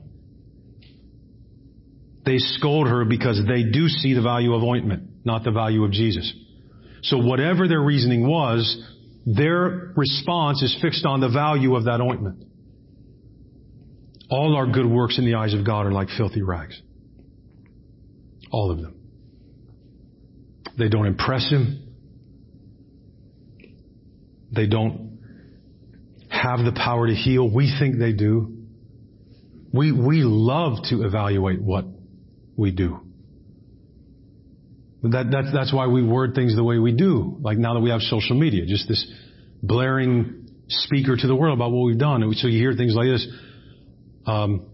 They 2.24 2.38
scold 2.38 2.88
her 2.88 3.04
because 3.04 3.40
they 3.46 3.62
do 3.62 3.88
see 3.88 4.14
the 4.14 4.22
value 4.22 4.54
of 4.54 4.62
ointment, 4.62 5.24
not 5.24 5.42
the 5.44 5.50
value 5.50 5.84
of 5.84 5.92
Jesus. 5.92 6.32
So 7.02 7.18
whatever 7.18 7.66
their 7.66 7.80
reasoning 7.80 8.28
was, 8.28 8.82
their 9.24 9.92
response 9.96 10.62
is 10.62 10.76
fixed 10.82 11.06
on 11.06 11.20
the 11.20 11.28
value 11.28 11.74
of 11.76 11.84
that 11.84 12.00
ointment. 12.00 12.44
All 14.30 14.54
our 14.56 14.66
good 14.66 14.86
works 14.86 15.18
in 15.18 15.24
the 15.24 15.34
eyes 15.34 15.54
of 15.54 15.64
God 15.66 15.86
are 15.86 15.92
like 15.92 16.08
filthy 16.16 16.42
rags. 16.42 16.80
All 18.52 18.70
of 18.70 18.80
them. 18.80 18.94
They 20.78 20.88
don't 20.88 21.06
impress 21.06 21.50
Him. 21.50 21.86
They 24.52 24.66
don't 24.66 25.18
have 26.28 26.60
the 26.60 26.72
power 26.72 27.06
to 27.06 27.14
heal. 27.14 27.48
We 27.48 27.74
think 27.78 27.98
they 27.98 28.12
do. 28.12 28.56
We, 29.72 29.92
we 29.92 30.22
love 30.22 30.78
to 30.90 31.02
evaluate 31.04 31.62
what 31.62 31.84
we 32.60 32.70
do. 32.70 33.00
That, 35.02 35.30
that's, 35.32 35.52
that's 35.52 35.72
why 35.72 35.86
we 35.86 36.04
word 36.04 36.34
things 36.34 36.54
the 36.54 36.62
way 36.62 36.78
we 36.78 36.92
do. 36.92 37.38
Like 37.40 37.56
now 37.56 37.72
that 37.74 37.80
we 37.80 37.88
have 37.88 38.02
social 38.02 38.38
media, 38.38 38.66
just 38.66 38.86
this 38.86 39.10
blaring 39.62 40.46
speaker 40.68 41.16
to 41.16 41.26
the 41.26 41.34
world 41.34 41.56
about 41.56 41.72
what 41.72 41.84
we've 41.86 41.98
done. 41.98 42.22
And 42.22 42.36
so 42.36 42.48
you 42.48 42.58
hear 42.58 42.74
things 42.74 42.94
like 42.94 43.06
this. 43.06 43.26
Um, 44.26 44.66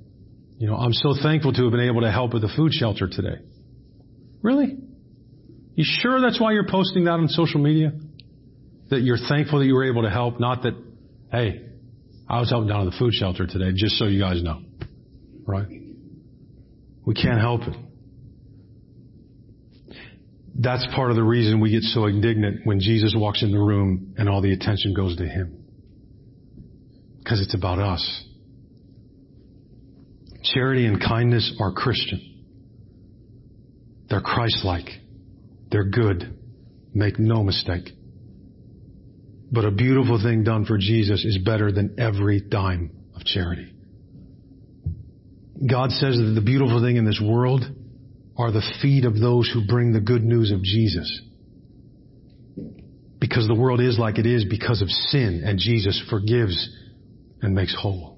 you 0.59 0.67
know, 0.67 0.75
I'm 0.75 0.93
so 0.93 1.15
thankful 1.23 1.53
to 1.53 1.63
have 1.63 1.71
been 1.71 1.89
able 1.89 2.01
to 2.01 2.11
help 2.11 2.33
with 2.35 2.43
the 2.43 2.53
food 2.57 2.73
shelter 2.73 3.09
today. 3.09 3.39
Really? 4.43 4.77
You 5.77 5.85
sure 5.87 6.21
that's 6.21 6.41
why 6.41 6.53
you're 6.53 6.69
posting 6.69 7.05
that 7.05 7.13
on 7.13 7.29
social 7.29 7.61
media? 7.61 7.93
That 8.91 9.03
you're 9.03 9.19
thankful 9.29 9.61
that 9.61 9.67
you 9.67 9.75
were 9.75 9.89
able 9.89 10.03
to 10.03 10.11
help, 10.11 10.41
not 10.41 10.65
that, 10.65 10.75
hey, 11.31 11.63
I 12.29 12.41
was 12.41 12.51
helping 12.51 12.69
down 12.69 12.87
at 12.87 12.91
the 12.91 12.99
food 12.99 13.13
shelter 13.13 13.47
today, 13.47 13.71
just 13.77 13.97
so 13.97 14.07
you 14.07 14.21
guys 14.21 14.43
know. 14.43 14.63
Right? 15.47 15.76
We 17.07 17.15
can't 17.15 17.41
help 17.41 17.63
it. 17.63 17.77
That's 20.59 20.87
part 20.95 21.11
of 21.11 21.17
the 21.17 21.23
reason 21.23 21.61
we 21.61 21.71
get 21.71 21.83
so 21.83 22.07
indignant 22.07 22.63
when 22.65 22.81
Jesus 22.81 23.15
walks 23.17 23.43
in 23.43 23.53
the 23.53 23.59
room 23.59 24.15
and 24.19 24.29
all 24.29 24.43
the 24.43 24.53
attention 24.53 24.93
goes 24.93 25.17
to 25.17 25.27
Him. 25.27 25.65
Because 27.19 27.41
it's 27.41 27.55
about 27.55 27.79
us. 27.79 28.25
Charity 30.43 30.87
and 30.87 31.01
kindness 31.01 31.55
are 31.61 31.73
Christian. 31.73 32.45
They're 34.09 34.21
Christ-like. 34.21 34.89
They're 35.71 35.89
good. 35.89 36.39
Make 36.95 37.19
no 37.19 37.43
mistake. 37.43 37.91
But 39.53 39.65
a 39.65 39.71
beautiful 39.71 40.21
thing 40.23 40.43
done 40.43 40.65
for 40.65 40.79
Jesus 40.79 41.25
is 41.25 41.39
better 41.39 41.71
than 41.71 41.97
every 41.99 42.41
dime 42.41 42.91
of 43.15 43.25
charity. 43.25 43.76
God 45.65 45.91
says 45.91 46.17
that 46.17 46.33
the 46.35 46.43
beautiful 46.45 46.83
thing 46.83 46.97
in 46.97 47.05
this 47.05 47.21
world 47.23 47.65
are 48.37 48.53
the 48.53 48.63
feet 48.83 49.05
of 49.05 49.19
those 49.19 49.51
who 49.53 49.67
bring 49.67 49.93
the 49.93 50.01
good 50.01 50.23
news 50.23 50.53
of 50.53 50.63
Jesus. 50.63 51.23
Because 53.19 53.49
the 53.49 53.55
world 53.55 53.81
is 53.81 53.99
like 53.99 54.19
it 54.19 54.27
is 54.27 54.45
because 54.45 54.83
of 54.83 54.91
sin 54.91 55.43
and 55.45 55.59
Jesus 55.59 56.03
forgives 56.11 56.69
and 57.41 57.55
makes 57.55 57.75
whole. 57.75 58.17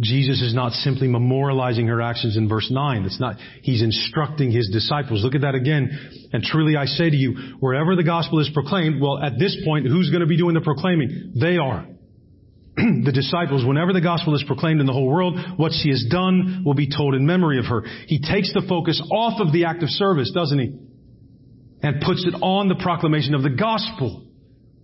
Jesus 0.00 0.40
is 0.40 0.54
not 0.54 0.72
simply 0.72 1.06
memorializing 1.06 1.86
her 1.86 2.00
actions 2.00 2.36
in 2.36 2.48
verse 2.48 2.68
9. 2.70 3.04
It's 3.04 3.20
not, 3.20 3.36
he's 3.62 3.82
instructing 3.82 4.50
his 4.50 4.70
disciples. 4.72 5.22
Look 5.22 5.34
at 5.34 5.42
that 5.42 5.54
again. 5.54 6.28
And 6.32 6.42
truly 6.42 6.76
I 6.76 6.86
say 6.86 7.10
to 7.10 7.16
you, 7.16 7.56
wherever 7.60 7.94
the 7.94 8.02
gospel 8.02 8.40
is 8.40 8.50
proclaimed, 8.52 9.00
well, 9.00 9.18
at 9.22 9.38
this 9.38 9.56
point, 9.64 9.86
who's 9.86 10.10
going 10.10 10.22
to 10.22 10.26
be 10.26 10.38
doing 10.38 10.54
the 10.54 10.60
proclaiming? 10.60 11.34
They 11.38 11.58
are. 11.58 11.86
the 12.76 13.12
disciples, 13.12 13.66
whenever 13.66 13.92
the 13.92 14.00
gospel 14.00 14.34
is 14.34 14.44
proclaimed 14.46 14.80
in 14.80 14.86
the 14.86 14.92
whole 14.92 15.08
world, 15.08 15.38
what 15.56 15.72
she 15.72 15.90
has 15.90 16.06
done 16.10 16.62
will 16.64 16.74
be 16.74 16.88
told 16.88 17.14
in 17.14 17.26
memory 17.26 17.58
of 17.58 17.66
her. 17.66 17.82
He 18.06 18.18
takes 18.18 18.52
the 18.54 18.64
focus 18.66 19.02
off 19.10 19.40
of 19.40 19.52
the 19.52 19.66
act 19.66 19.82
of 19.82 19.90
service, 19.90 20.30
doesn't 20.34 20.58
he? 20.58 20.78
And 21.82 22.00
puts 22.00 22.24
it 22.26 22.34
on 22.40 22.68
the 22.68 22.76
proclamation 22.76 23.34
of 23.34 23.42
the 23.42 23.50
gospel. 23.50 24.24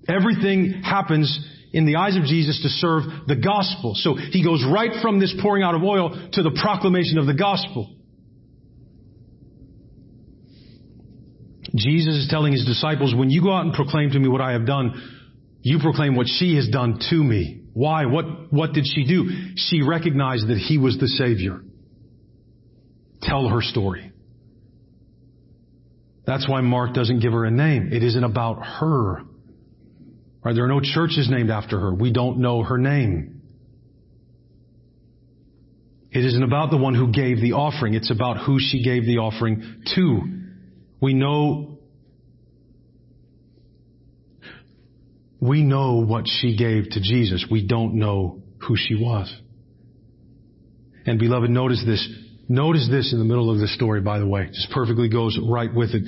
Everything 0.06 0.82
happens 0.84 1.28
in 1.72 1.86
the 1.86 1.96
eyes 1.96 2.16
of 2.16 2.24
Jesus 2.24 2.60
to 2.62 2.68
serve 2.68 3.04
the 3.26 3.36
gospel. 3.36 3.94
So 3.94 4.14
he 4.16 4.44
goes 4.44 4.64
right 4.70 5.00
from 5.00 5.18
this 5.18 5.34
pouring 5.40 5.62
out 5.62 5.74
of 5.74 5.82
oil 5.82 6.10
to 6.32 6.42
the 6.42 6.58
proclamation 6.60 7.16
of 7.16 7.26
the 7.26 7.34
gospel. 7.34 7.94
Jesus 11.76 12.14
is 12.16 12.28
telling 12.28 12.52
his 12.52 12.64
disciples, 12.64 13.14
when 13.14 13.30
you 13.30 13.42
go 13.42 13.52
out 13.52 13.64
and 13.64 13.74
proclaim 13.74 14.10
to 14.10 14.18
me 14.18 14.28
what 14.28 14.40
I 14.40 14.52
have 14.52 14.66
done, 14.66 14.92
you 15.60 15.78
proclaim 15.78 16.16
what 16.16 16.26
she 16.26 16.56
has 16.56 16.68
done 16.68 16.98
to 17.10 17.16
me. 17.16 17.57
Why? 17.78 18.06
What, 18.06 18.52
what 18.52 18.72
did 18.72 18.86
she 18.92 19.04
do? 19.04 19.30
She 19.54 19.82
recognized 19.82 20.48
that 20.48 20.58
he 20.58 20.78
was 20.78 20.98
the 20.98 21.06
Savior. 21.06 21.60
Tell 23.22 23.46
her 23.46 23.62
story. 23.62 24.10
That's 26.26 26.48
why 26.48 26.60
Mark 26.60 26.92
doesn't 26.92 27.20
give 27.20 27.30
her 27.30 27.44
a 27.44 27.52
name. 27.52 27.90
It 27.92 28.02
isn't 28.02 28.24
about 28.24 28.66
her. 28.66 29.22
Right? 30.42 30.56
There 30.56 30.64
are 30.64 30.68
no 30.68 30.80
churches 30.80 31.28
named 31.30 31.50
after 31.50 31.78
her. 31.78 31.94
We 31.94 32.12
don't 32.12 32.38
know 32.38 32.64
her 32.64 32.78
name. 32.78 33.42
It 36.10 36.24
isn't 36.24 36.42
about 36.42 36.72
the 36.72 36.78
one 36.78 36.96
who 36.96 37.12
gave 37.12 37.40
the 37.40 37.52
offering. 37.52 37.94
It's 37.94 38.10
about 38.10 38.38
who 38.44 38.56
she 38.58 38.82
gave 38.82 39.04
the 39.04 39.18
offering 39.18 39.84
to. 39.94 40.20
We 41.00 41.14
know, 41.14 41.77
we 45.40 45.62
know 45.62 46.04
what 46.04 46.24
she 46.26 46.56
gave 46.56 46.90
to 46.90 47.00
Jesus. 47.00 47.46
We 47.50 47.66
don't 47.66 47.94
know 47.94 48.42
who 48.66 48.76
she 48.76 48.94
was. 48.94 49.32
And 51.06 51.18
beloved, 51.18 51.48
notice 51.48 51.82
this. 51.86 52.06
Notice 52.48 52.88
this 52.90 53.12
in 53.12 53.18
the 53.18 53.24
middle 53.24 53.50
of 53.50 53.58
the 53.58 53.68
story, 53.68 54.00
by 54.00 54.18
the 54.18 54.26
way. 54.26 54.48
Just 54.48 54.70
perfectly 54.72 55.08
goes 55.08 55.38
right 55.42 55.72
with 55.72 55.90
it. 55.90 56.02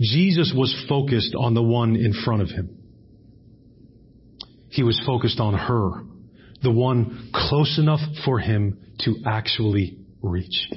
Jesus 0.00 0.52
was 0.54 0.74
focused 0.88 1.34
on 1.38 1.54
the 1.54 1.62
one 1.62 1.96
in 1.96 2.12
front 2.24 2.42
of 2.42 2.48
him. 2.48 2.78
He 4.68 4.82
was 4.82 5.00
focused 5.06 5.38
on 5.38 5.54
her, 5.54 6.04
the 6.62 6.72
one 6.72 7.30
close 7.32 7.78
enough 7.78 8.00
for 8.24 8.40
him 8.40 8.78
to 9.00 9.16
actually 9.24 9.98
reach. 10.20 10.68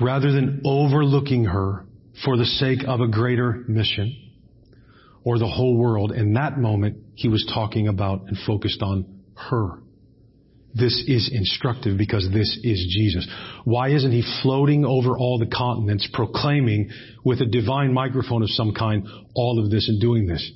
Rather 0.00 0.30
than 0.30 0.62
overlooking 0.64 1.44
her 1.44 1.84
for 2.24 2.36
the 2.36 2.44
sake 2.44 2.80
of 2.86 3.00
a 3.00 3.08
greater 3.08 3.64
mission 3.66 4.23
or 5.24 5.38
the 5.38 5.46
whole 5.46 5.76
world, 5.76 6.12
in 6.12 6.34
that 6.34 6.58
moment, 6.58 6.98
he 7.14 7.28
was 7.28 7.50
talking 7.52 7.88
about 7.88 8.26
and 8.26 8.36
focused 8.46 8.82
on 8.82 9.22
her. 9.36 9.78
This 10.74 11.04
is 11.06 11.30
instructive 11.32 11.96
because 11.96 12.28
this 12.32 12.58
is 12.62 12.94
Jesus. 12.94 13.28
Why 13.64 13.90
isn't 13.90 14.10
he 14.10 14.24
floating 14.42 14.84
over 14.84 15.16
all 15.16 15.38
the 15.38 15.46
continents 15.46 16.08
proclaiming 16.12 16.90
with 17.24 17.40
a 17.40 17.46
divine 17.46 17.94
microphone 17.94 18.42
of 18.42 18.50
some 18.50 18.74
kind 18.74 19.06
all 19.34 19.62
of 19.64 19.70
this 19.70 19.88
and 19.88 20.00
doing 20.00 20.26
this? 20.26 20.50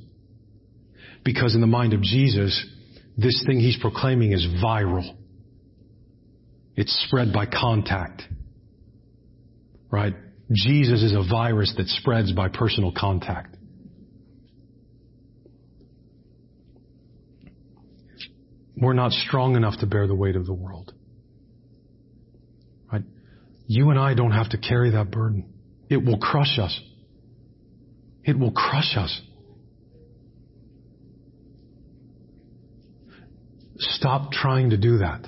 Because 1.25 1.55
in 1.55 1.61
the 1.61 1.69
mind 1.69 1.95
of 1.95 2.03
Jesus, 2.03 2.67
this 3.17 3.43
thing 3.47 3.61
he's 3.61 3.79
proclaiming 3.79 4.33
is 4.33 4.45
viral. 4.63 5.17
It's 6.77 7.05
spread 7.07 7.33
by 7.33 7.47
contact. 7.47 8.23
Right? 9.91 10.15
Jesus 10.53 11.03
is 11.03 11.13
a 11.13 11.23
virus 11.29 11.75
that 11.77 11.87
spreads 11.87 12.33
by 12.33 12.49
personal 12.49 12.93
contact. 12.97 13.58
We're 18.81 18.93
not 18.93 19.13
strong 19.13 19.57
enough 19.57 19.79
to 19.81 19.87
bear 19.87 20.07
the 20.07 20.15
weight 20.15 20.37
of 20.37 20.47
the 20.47 20.55
world. 20.55 20.93
Right? 22.93 23.03
You 23.67 23.91
and 23.91 23.99
I 23.99 24.15
don't 24.15 24.31
have 24.31 24.51
to 24.51 24.59
carry 24.59 24.93
that 24.93 25.11
burden. 25.11 25.53
It 25.89 26.05
will 26.05 26.19
crush 26.19 26.59
us. 26.61 26.79
It 28.23 28.39
will 28.39 28.53
crush 28.53 28.97
us. 28.97 29.21
Stop 33.79 34.33
trying 34.33 34.71
to 34.71 34.77
do 34.77 34.99
that. 34.99 35.27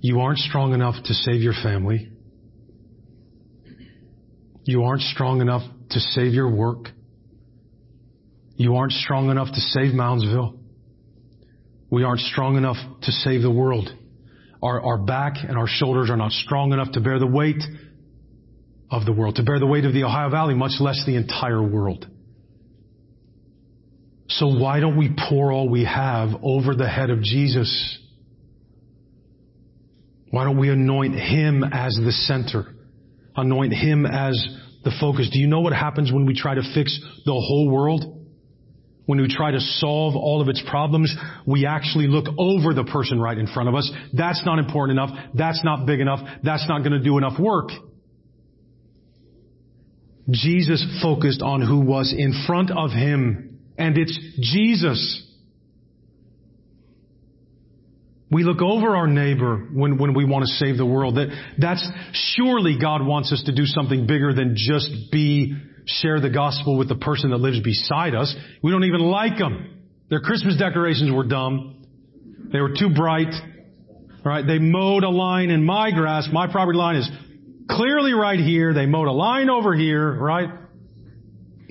You 0.00 0.20
aren't 0.20 0.38
strong 0.38 0.72
enough 0.72 0.96
to 1.04 1.14
save 1.14 1.40
your 1.40 1.54
family. 1.62 2.10
You 4.64 4.84
aren't 4.84 5.02
strong 5.02 5.40
enough 5.40 5.62
to 5.90 6.00
save 6.00 6.32
your 6.32 6.50
work. 6.50 6.88
You 8.56 8.76
aren't 8.76 8.92
strong 8.92 9.30
enough 9.30 9.48
to 9.48 9.60
save 9.60 9.92
Moundsville. 9.92 10.58
We 11.94 12.02
aren't 12.02 12.20
strong 12.22 12.56
enough 12.56 12.76
to 13.02 13.12
save 13.12 13.42
the 13.42 13.50
world. 13.52 13.88
Our, 14.60 14.82
our 14.82 14.98
back 14.98 15.34
and 15.46 15.56
our 15.56 15.68
shoulders 15.68 16.10
are 16.10 16.16
not 16.16 16.32
strong 16.32 16.72
enough 16.72 16.90
to 16.92 17.00
bear 17.00 17.20
the 17.20 17.26
weight 17.26 17.62
of 18.90 19.04
the 19.04 19.12
world, 19.12 19.36
to 19.36 19.44
bear 19.44 19.60
the 19.60 19.66
weight 19.66 19.84
of 19.84 19.92
the 19.92 20.02
Ohio 20.02 20.28
Valley, 20.28 20.54
much 20.54 20.80
less 20.80 21.00
the 21.06 21.14
entire 21.14 21.62
world. 21.62 22.04
So 24.28 24.48
why 24.48 24.80
don't 24.80 24.96
we 24.96 25.14
pour 25.28 25.52
all 25.52 25.68
we 25.68 25.84
have 25.84 26.30
over 26.42 26.74
the 26.74 26.88
head 26.88 27.10
of 27.10 27.22
Jesus? 27.22 27.98
Why 30.30 30.42
don't 30.44 30.58
we 30.58 30.70
anoint 30.70 31.14
Him 31.14 31.62
as 31.62 31.94
the 31.94 32.10
center? 32.10 32.74
Anoint 33.36 33.72
Him 33.72 34.04
as 34.04 34.34
the 34.82 34.90
focus. 34.98 35.30
Do 35.32 35.38
you 35.38 35.46
know 35.46 35.60
what 35.60 35.72
happens 35.72 36.10
when 36.10 36.26
we 36.26 36.34
try 36.34 36.56
to 36.56 36.62
fix 36.74 36.98
the 37.24 37.32
whole 37.32 37.70
world? 37.70 38.23
When 39.06 39.20
we 39.20 39.28
try 39.28 39.50
to 39.50 39.60
solve 39.60 40.16
all 40.16 40.40
of 40.40 40.48
its 40.48 40.62
problems, 40.68 41.14
we 41.46 41.66
actually 41.66 42.06
look 42.06 42.26
over 42.38 42.72
the 42.72 42.84
person 42.84 43.20
right 43.20 43.36
in 43.36 43.46
front 43.46 43.68
of 43.68 43.74
us. 43.74 43.90
That's 44.14 44.42
not 44.46 44.58
important 44.58 44.98
enough. 44.98 45.10
That's 45.34 45.62
not 45.62 45.86
big 45.86 46.00
enough. 46.00 46.20
That's 46.42 46.66
not 46.68 46.78
going 46.78 46.92
to 46.92 47.02
do 47.02 47.18
enough 47.18 47.38
work. 47.38 47.68
Jesus 50.30 50.84
focused 51.02 51.42
on 51.42 51.60
who 51.60 51.80
was 51.80 52.14
in 52.16 52.44
front 52.46 52.70
of 52.70 52.90
him 52.90 53.60
and 53.76 53.98
it's 53.98 54.18
Jesus. 54.40 55.22
We 58.30 58.42
look 58.42 58.62
over 58.62 58.96
our 58.96 59.06
neighbor 59.06 59.68
when, 59.72 59.98
when 59.98 60.14
we 60.14 60.24
want 60.24 60.44
to 60.44 60.52
save 60.54 60.76
the 60.76 60.86
world. 60.86 61.16
That, 61.16 61.28
that's 61.58 61.86
surely 62.12 62.76
God 62.80 63.06
wants 63.06 63.32
us 63.32 63.42
to 63.46 63.54
do 63.54 63.64
something 63.64 64.06
bigger 64.06 64.32
than 64.32 64.54
just 64.56 64.90
be, 65.12 65.54
share 65.86 66.20
the 66.20 66.30
gospel 66.30 66.78
with 66.78 66.88
the 66.88 66.96
person 66.96 67.30
that 67.30 67.38
lives 67.38 67.60
beside 67.60 68.14
us. 68.14 68.34
We 68.62 68.70
don't 68.70 68.84
even 68.84 69.00
like 69.00 69.38
them. 69.38 69.82
Their 70.10 70.20
Christmas 70.20 70.56
decorations 70.56 71.12
were 71.12 71.24
dumb. 71.24 71.84
They 72.52 72.60
were 72.60 72.74
too 72.78 72.90
bright. 72.94 73.32
Right? 74.24 74.46
They 74.46 74.58
mowed 74.58 75.04
a 75.04 75.10
line 75.10 75.50
in 75.50 75.64
my 75.64 75.90
grass. 75.90 76.28
My 76.32 76.50
property 76.50 76.78
line 76.78 76.96
is 76.96 77.10
clearly 77.70 78.12
right 78.12 78.38
here. 78.38 78.72
They 78.72 78.86
mowed 78.86 79.08
a 79.08 79.12
line 79.12 79.50
over 79.50 79.74
here, 79.74 80.14
right? 80.14 80.48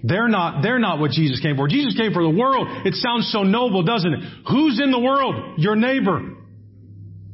They're 0.03 0.27
not, 0.27 0.61
they're 0.61 0.79
not 0.79 0.99
what 0.99 1.11
Jesus 1.11 1.39
came 1.39 1.55
for. 1.55 1.67
Jesus 1.67 1.95
came 1.97 2.11
for 2.13 2.21
the 2.21 2.37
world. 2.37 2.67
It 2.85 2.93
sounds 2.95 3.31
so 3.31 3.43
noble, 3.43 3.83
doesn't 3.83 4.13
it? 4.13 4.19
Who's 4.49 4.79
in 4.83 4.91
the 4.91 4.99
world? 4.99 5.57
Your 5.57 5.75
neighbor. 5.75 6.35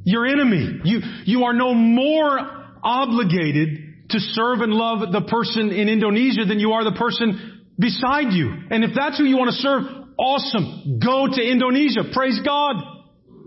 Your 0.04 0.26
enemy. 0.26 0.80
You, 0.84 1.02
you 1.26 1.44
are 1.46 1.54
no 1.54 1.74
more 1.74 2.40
obligated 2.84 3.89
to 4.10 4.20
serve 4.20 4.62
and 4.62 4.74
love 4.74 5.12
the 5.12 5.22
person 5.22 5.72
in 5.72 5.90
Indonesia 5.90 6.46
than 6.46 6.60
you 6.60 6.72
are 6.72 6.84
the 6.84 6.98
person 6.98 7.66
beside 7.78 8.34
you. 8.34 8.52
And 8.70 8.84
if 8.84 8.92
that's 8.96 9.18
who 9.18 9.24
you 9.24 9.38
want 9.38 9.50
to 9.50 9.58
serve, 9.58 9.84
awesome. 10.18 11.00
Go 11.04 11.28
to 11.32 11.42
Indonesia. 11.42 12.12
Praise 12.14 12.40
God. 12.44 12.76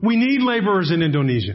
We 0.03 0.17
need 0.17 0.43
laborers 0.43 0.91
in 0.91 1.03
Indonesia. 1.03 1.55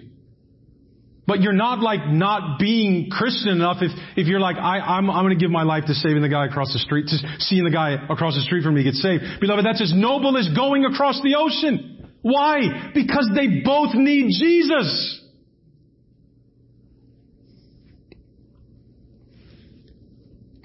But 1.28 1.42
you're 1.42 1.52
not 1.52 1.80
like 1.80 2.08
not 2.08 2.58
being 2.58 3.10
Christian 3.12 3.50
enough 3.50 3.78
if, 3.82 3.92
if 4.16 4.28
you're 4.28 4.40
like, 4.40 4.56
I, 4.56 4.80
I'm, 4.80 5.10
I'm 5.10 5.26
going 5.26 5.38
to 5.38 5.44
give 5.44 5.52
my 5.52 5.64
life 5.64 5.84
to 5.88 5.94
saving 5.94 6.22
the 6.22 6.30
guy 6.30 6.46
across 6.46 6.72
the 6.72 6.80
street, 6.80 7.08
to 7.08 7.18
seeing 7.40 7.66
the 7.66 7.72
guy 7.72 8.00
across 8.10 8.36
the 8.36 8.42
street 8.44 8.64
from 8.64 8.76
me 8.76 8.84
get 8.84 8.94
saved. 8.94 9.24
Beloved, 9.42 9.66
that's 9.66 9.82
as 9.82 9.94
noble 9.94 10.38
as 10.38 10.48
going 10.56 10.86
across 10.86 11.20
the 11.22 11.36
ocean. 11.36 12.08
Why? 12.22 12.92
Because 12.96 13.30
they 13.36 13.62
both 13.64 13.94
need 13.94 14.32
Jesus. 14.40 15.22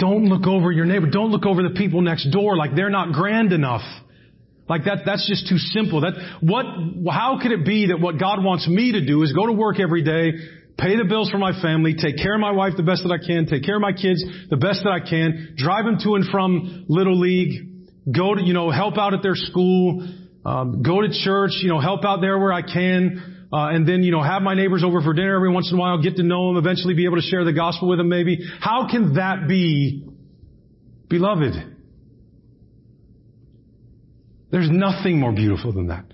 Don't 0.03 0.25
look 0.25 0.49
over 0.49 0.73
your 0.73 0.85
neighbor. 0.85 1.07
Don't 1.09 1.31
look 1.31 1.47
over 1.47 1.63
the 1.63 1.77
people 1.79 2.03
next 2.03 2.29
door 2.33 2.57
like 2.57 2.75
they're 2.75 2.91
not 2.91 3.13
grand 3.13 3.53
enough. 3.53 3.83
Like 4.69 4.83
that, 4.87 5.07
that's 5.07 5.29
just 5.29 5.49
too 5.49 5.59
simple. 5.59 6.01
That, 6.01 6.15
what, 6.41 6.67
how 7.15 7.39
could 7.41 7.53
it 7.53 7.65
be 7.65 7.87
that 7.87 8.01
what 8.01 8.19
God 8.19 8.43
wants 8.43 8.67
me 8.67 8.91
to 8.99 9.07
do 9.07 9.23
is 9.23 9.33
go 9.33 9.47
to 9.47 9.53
work 9.53 9.79
every 9.79 10.03
day, 10.03 10.33
pay 10.77 10.97
the 10.97 11.05
bills 11.09 11.31
for 11.31 11.39
my 11.39 11.53
family, 11.63 11.95
take 11.95 12.17
care 12.17 12.35
of 12.35 12.41
my 12.41 12.51
wife 12.51 12.73
the 12.77 12.83
best 12.83 13.05
that 13.05 13.13
I 13.13 13.25
can, 13.25 13.47
take 13.47 13.63
care 13.63 13.77
of 13.77 13.81
my 13.81 13.93
kids 13.93 14.25
the 14.51 14.57
best 14.57 14.83
that 14.83 14.91
I 14.91 14.99
can, 14.99 15.55
drive 15.57 15.85
them 15.85 15.99
to 16.03 16.17
and 16.17 16.29
from 16.33 16.87
Little 16.89 17.17
League, 17.17 17.87
go 18.11 18.35
to, 18.35 18.43
you 18.43 18.55
know, 18.55 18.73
help 18.73 18.99
out 18.99 19.15
at 19.15 19.23
their 19.23 19.37
school, 19.37 20.03
um, 20.45 20.83
go 20.83 21.01
to 21.01 21.15
church, 21.23 21.53
you 21.63 21.69
know, 21.69 21.79
help 21.79 22.05
out 22.05 22.21
there 22.21 22.41
where 22.41 22.53
I 22.53 22.63
can, 22.63 23.32
uh, 23.53 23.69
and 23.69 23.87
then, 23.87 24.03
you 24.03 24.11
know, 24.13 24.23
have 24.23 24.41
my 24.41 24.55
neighbors 24.55 24.83
over 24.83 25.03
for 25.03 25.13
dinner 25.13 25.37
every 25.37 25.53
once 25.53 25.71
in 25.71 25.77
a 25.77 25.81
while, 25.81 26.01
get 26.01 26.17
to 26.17 26.23
know 26.23 26.49
them, 26.49 26.57
eventually 26.57 26.95
be 26.95 27.05
able 27.05 27.17
to 27.17 27.23
share 27.23 27.45
the 27.45 27.53
gospel 27.53 27.89
with 27.89 27.99
them 27.99 28.09
maybe. 28.09 28.39
How 28.61 28.89
can 28.91 29.15
that 29.15 29.47
be 29.47 30.09
beloved? 31.09 31.55
There's 34.51 34.71
nothing 34.71 35.21
more 35.21 35.33
beautiful 35.33 35.73
than 35.73 35.89
that. 35.89 36.05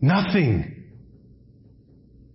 Nothing. 0.00 0.84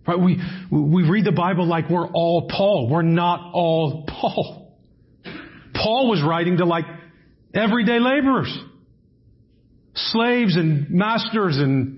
Right? 0.06 0.18
We, 0.18 0.40
we 0.70 1.08
read 1.08 1.24
the 1.24 1.32
Bible 1.32 1.66
like 1.66 1.88
we're 1.88 2.08
all 2.08 2.48
Paul. 2.48 2.88
We're 2.90 3.02
not 3.02 3.52
all 3.52 4.04
Paul. 4.08 4.76
Paul 5.74 6.08
was 6.10 6.24
writing 6.26 6.56
to 6.56 6.64
like 6.64 6.86
everyday 7.54 8.00
laborers. 8.00 8.56
Slaves 9.94 10.56
and 10.56 10.90
masters 10.90 11.58
and 11.58 11.97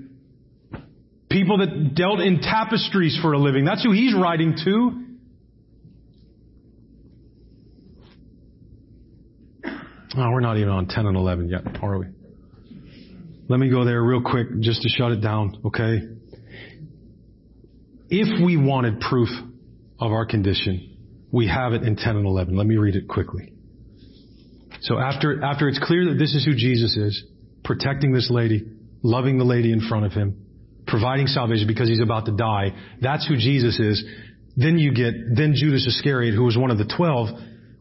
people 1.31 1.59
that 1.59 1.95
dealt 1.95 2.20
in 2.20 2.41
tapestries 2.41 3.18
for 3.22 3.33
a 3.33 3.39
living. 3.39 3.64
That's 3.64 3.83
who 3.83 3.93
he's 3.93 4.14
writing 4.14 4.57
to. 4.64 5.07
Oh, 10.16 10.31
we're 10.33 10.41
not 10.41 10.57
even 10.57 10.70
on 10.70 10.89
10 10.89 11.07
and 11.07 11.16
11 11.16 11.49
yet, 11.49 11.61
are 11.81 11.99
we? 11.99 12.07
Let 13.49 13.61
me 13.61 13.70
go 13.70 13.85
there 13.85 14.03
real 14.03 14.22
quick 14.22 14.49
just 14.61 14.83
to 14.83 14.89
shut 14.89 15.12
it 15.12 15.20
down, 15.20 15.61
okay? 15.66 16.01
If 18.09 18.45
we 18.45 18.57
wanted 18.57 19.01
proof 19.01 19.28
of 20.01 20.11
our 20.11 20.26
condition, 20.26 20.97
we 21.31 21.47
have 21.47 21.72
it 21.74 21.85
in 21.85 21.95
10 21.95 22.16
and 22.16 22.26
11. 22.26 22.57
Let 22.57 22.66
me 22.66 22.76
read 22.76 22.97
it 22.97 23.07
quickly. 23.07 23.53
So 24.81 24.99
after, 24.99 25.45
after 25.45 25.68
it's 25.68 25.78
clear 25.78 26.07
that 26.07 26.18
this 26.18 26.35
is 26.35 26.45
who 26.45 26.55
Jesus 26.57 26.97
is, 26.97 27.24
protecting 27.62 28.12
this 28.12 28.31
lady, 28.31 28.66
loving 29.03 29.39
the 29.39 29.45
lady 29.45 29.72
in 29.72 29.81
front 29.81 30.07
of 30.07 30.12
him, 30.12 30.45
providing 30.91 31.26
salvation 31.26 31.66
because 31.66 31.88
he's 31.88 32.01
about 32.01 32.26
to 32.26 32.32
die, 32.32 32.74
that's 33.01 33.26
who 33.26 33.36
Jesus 33.36 33.78
is. 33.78 34.05
Then 34.57 34.78
you 34.78 34.93
get, 34.93 35.14
then 35.34 35.55
Judas 35.55 35.86
Iscariot, 35.86 36.34
who 36.34 36.45
was 36.45 36.59
one 36.59 36.70
of 36.70 36.78
the 36.78 36.93
twelve, 36.97 37.28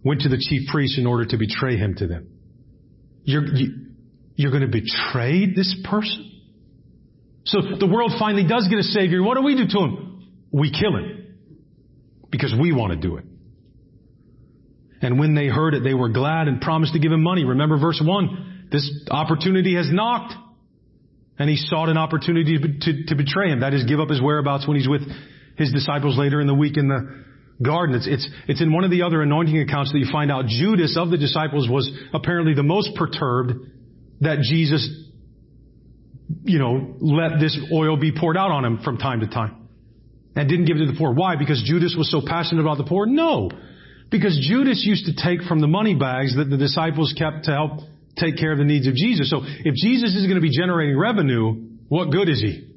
went 0.03 0.21
to 0.21 0.29
the 0.29 0.37
chief 0.37 0.69
priests 0.71 0.97
in 0.97 1.05
order 1.05 1.25
to 1.25 1.37
betray 1.37 1.77
him 1.77 1.95
to 1.95 2.07
them. 2.07 2.27
You're, 3.23 3.45
you, 3.45 3.87
you're 4.35 4.51
going 4.51 4.61
to 4.61 4.71
betray 4.71 5.53
this 5.53 5.75
person? 5.89 6.25
So 7.45 7.59
the 7.79 7.87
world 7.87 8.13
finally 8.19 8.47
does 8.47 8.67
get 8.69 8.79
a 8.79 8.83
savior. 8.83 9.23
What 9.23 9.35
do 9.35 9.43
we 9.43 9.55
do 9.55 9.67
to 9.67 9.79
him? 9.79 10.09
we 10.51 10.71
kill 10.71 10.95
him 10.95 11.35
because 12.31 12.53
we 12.59 12.73
want 12.73 12.91
to 12.93 13.07
do 13.07 13.17
it. 13.17 13.25
And 15.01 15.19
when 15.19 15.33
they 15.33 15.47
heard 15.47 15.73
it, 15.73 15.83
they 15.83 15.93
were 15.93 16.09
glad 16.09 16.47
and 16.47 16.59
promised 16.59 16.93
to 16.93 16.99
give 16.99 17.11
him 17.11 17.23
money. 17.23 17.45
Remember 17.45 17.77
verse 17.77 18.01
1. 18.03 18.67
This 18.71 19.07
opportunity 19.09 19.75
has 19.75 19.87
knocked. 19.89 20.33
And 21.39 21.49
he 21.49 21.55
sought 21.55 21.89
an 21.89 21.97
opportunity 21.97 22.57
to, 22.57 22.67
to, 22.67 23.05
to, 23.05 23.15
betray 23.15 23.49
him. 23.49 23.61
That 23.61 23.73
is, 23.73 23.85
give 23.85 23.99
up 23.99 24.09
his 24.09 24.21
whereabouts 24.21 24.67
when 24.67 24.75
he's 24.77 24.89
with 24.89 25.01
his 25.57 25.71
disciples 25.71 26.17
later 26.17 26.41
in 26.41 26.47
the 26.47 26.53
week 26.53 26.75
in 26.77 26.89
the 26.89 27.23
garden. 27.63 27.95
It's, 27.95 28.07
it's, 28.07 28.29
it's 28.47 28.61
in 28.61 28.73
one 28.73 28.83
of 28.83 28.91
the 28.91 29.03
other 29.03 29.21
anointing 29.21 29.57
accounts 29.59 29.91
that 29.93 29.99
you 29.99 30.07
find 30.11 30.31
out 30.31 30.47
Judas 30.47 30.97
of 30.97 31.09
the 31.09 31.17
disciples 31.17 31.69
was 31.69 31.89
apparently 32.13 32.53
the 32.53 32.63
most 32.63 32.91
perturbed 32.95 33.53
that 34.21 34.39
Jesus, 34.41 34.87
you 36.43 36.59
know, 36.59 36.95
let 36.99 37.39
this 37.39 37.57
oil 37.71 37.97
be 37.97 38.11
poured 38.11 38.37
out 38.37 38.51
on 38.51 38.65
him 38.65 38.79
from 38.83 38.97
time 38.97 39.21
to 39.21 39.27
time 39.27 39.67
and 40.35 40.49
didn't 40.49 40.65
give 40.65 40.77
it 40.77 40.85
to 40.85 40.91
the 40.91 40.97
poor. 40.97 41.13
Why? 41.13 41.35
Because 41.35 41.63
Judas 41.65 41.95
was 41.97 42.11
so 42.11 42.21
passionate 42.25 42.61
about 42.61 42.77
the 42.77 42.83
poor? 42.83 43.05
No. 43.05 43.49
Because 44.09 44.37
Judas 44.47 44.83
used 44.85 45.05
to 45.05 45.13
take 45.13 45.47
from 45.47 45.61
the 45.61 45.67
money 45.67 45.95
bags 45.95 46.35
that 46.35 46.49
the 46.49 46.57
disciples 46.57 47.13
kept 47.17 47.45
to 47.45 47.51
help 47.51 47.81
take 48.19 48.37
care 48.37 48.51
of 48.51 48.57
the 48.57 48.65
needs 48.65 48.87
of 48.87 48.95
Jesus. 48.95 49.29
So 49.29 49.41
if 49.43 49.75
Jesus 49.75 50.15
is 50.15 50.23
going 50.23 50.35
to 50.35 50.41
be 50.41 50.55
generating 50.55 50.97
revenue, 50.97 51.77
what 51.87 52.11
good 52.11 52.29
is 52.29 52.41
he? 52.41 52.67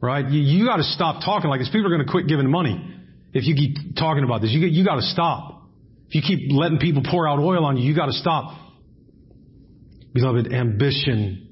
Right? 0.00 0.28
You, 0.28 0.40
you 0.40 0.66
got 0.66 0.76
to 0.76 0.84
stop 0.84 1.24
talking 1.24 1.50
like 1.50 1.60
this. 1.60 1.68
People 1.68 1.86
are 1.86 1.96
going 1.96 2.06
to 2.06 2.10
quit 2.10 2.26
giving 2.28 2.50
money 2.50 2.94
if 3.32 3.46
you 3.46 3.54
keep 3.54 3.96
talking 3.96 4.24
about 4.24 4.40
this. 4.40 4.50
You, 4.52 4.66
you 4.66 4.84
got 4.84 4.96
to 4.96 5.02
stop. 5.02 5.64
If 6.08 6.14
you 6.14 6.22
keep 6.22 6.52
letting 6.52 6.78
people 6.78 7.02
pour 7.08 7.28
out 7.28 7.38
oil 7.38 7.64
on 7.64 7.76
you, 7.76 7.88
you 7.88 7.96
got 7.96 8.06
to 8.06 8.12
stop. 8.12 8.56
Beloved, 10.14 10.52
ambition 10.52 11.48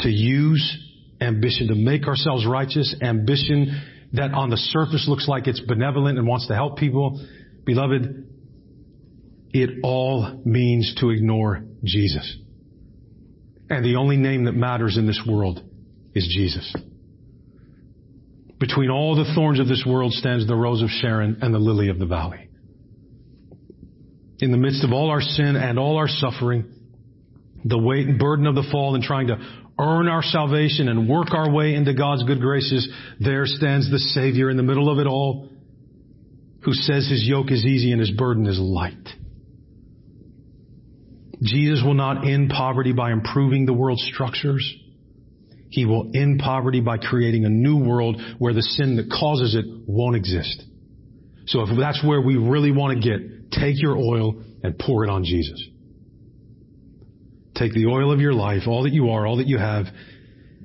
to 0.00 0.08
use 0.08 0.84
ambition 1.20 1.68
to 1.68 1.74
make 1.74 2.06
ourselves 2.06 2.46
righteous, 2.46 2.94
ambition 3.02 3.82
that 4.12 4.32
on 4.32 4.50
the 4.50 4.56
surface 4.56 5.06
looks 5.08 5.28
like 5.28 5.46
it's 5.46 5.60
benevolent 5.60 6.18
and 6.18 6.26
wants 6.26 6.46
to 6.48 6.54
help 6.54 6.78
people. 6.78 7.20
Beloved, 7.64 8.26
it 9.52 9.80
all 9.82 10.40
means 10.44 10.94
to 11.00 11.10
ignore 11.10 11.64
Jesus. 11.84 12.36
And 13.70 13.84
the 13.84 13.96
only 13.96 14.16
name 14.16 14.44
that 14.44 14.52
matters 14.52 14.96
in 14.96 15.06
this 15.06 15.20
world 15.26 15.62
is 16.14 16.28
Jesus. 16.34 16.74
Between 18.58 18.90
all 18.90 19.14
the 19.14 19.32
thorns 19.34 19.60
of 19.60 19.68
this 19.68 19.84
world 19.86 20.12
stands 20.12 20.46
the 20.46 20.56
rose 20.56 20.82
of 20.82 20.88
Sharon 20.88 21.38
and 21.42 21.54
the 21.54 21.58
lily 21.58 21.88
of 21.88 21.98
the 21.98 22.06
valley. 22.06 22.48
In 24.40 24.52
the 24.52 24.56
midst 24.56 24.84
of 24.84 24.92
all 24.92 25.10
our 25.10 25.20
sin 25.20 25.56
and 25.56 25.78
all 25.78 25.96
our 25.96 26.08
suffering, 26.08 26.72
the 27.64 27.78
weight 27.78 28.06
and 28.06 28.18
burden 28.18 28.46
of 28.46 28.54
the 28.54 28.66
fall 28.70 28.94
and 28.94 29.02
trying 29.02 29.28
to 29.28 29.36
earn 29.78 30.08
our 30.08 30.22
salvation 30.22 30.88
and 30.88 31.08
work 31.08 31.32
our 31.32 31.52
way 31.52 31.74
into 31.74 31.94
God's 31.94 32.24
good 32.24 32.40
graces, 32.40 32.88
there 33.20 33.46
stands 33.46 33.90
the 33.90 33.98
Savior 33.98 34.50
in 34.50 34.56
the 34.56 34.62
middle 34.62 34.90
of 34.90 34.98
it 34.98 35.06
all 35.06 35.48
who 36.62 36.72
says 36.72 37.08
his 37.08 37.24
yoke 37.26 37.50
is 37.50 37.64
easy 37.64 37.92
and 37.92 38.00
his 38.00 38.10
burden 38.10 38.46
is 38.46 38.58
light. 38.58 39.08
Jesus 41.42 41.82
will 41.84 41.94
not 41.94 42.26
end 42.26 42.50
poverty 42.50 42.92
by 42.92 43.12
improving 43.12 43.66
the 43.66 43.72
world's 43.72 44.02
structures. 44.12 44.74
He 45.70 45.84
will 45.84 46.10
end 46.14 46.40
poverty 46.40 46.80
by 46.80 46.98
creating 46.98 47.44
a 47.44 47.50
new 47.50 47.76
world 47.76 48.20
where 48.38 48.54
the 48.54 48.62
sin 48.62 48.96
that 48.96 49.10
causes 49.10 49.54
it 49.54 49.64
won't 49.86 50.16
exist. 50.16 50.64
So 51.46 51.62
if 51.62 51.68
that's 51.78 52.02
where 52.04 52.20
we 52.20 52.36
really 52.36 52.72
want 52.72 53.00
to 53.00 53.08
get, 53.08 53.52
take 53.52 53.80
your 53.80 53.96
oil 53.96 54.42
and 54.62 54.78
pour 54.78 55.04
it 55.04 55.10
on 55.10 55.24
Jesus. 55.24 55.62
Take 57.54 57.72
the 57.72 57.86
oil 57.86 58.12
of 58.12 58.20
your 58.20 58.34
life, 58.34 58.62
all 58.66 58.84
that 58.84 58.92
you 58.92 59.10
are, 59.10 59.26
all 59.26 59.38
that 59.38 59.46
you 59.46 59.58
have, 59.58 59.86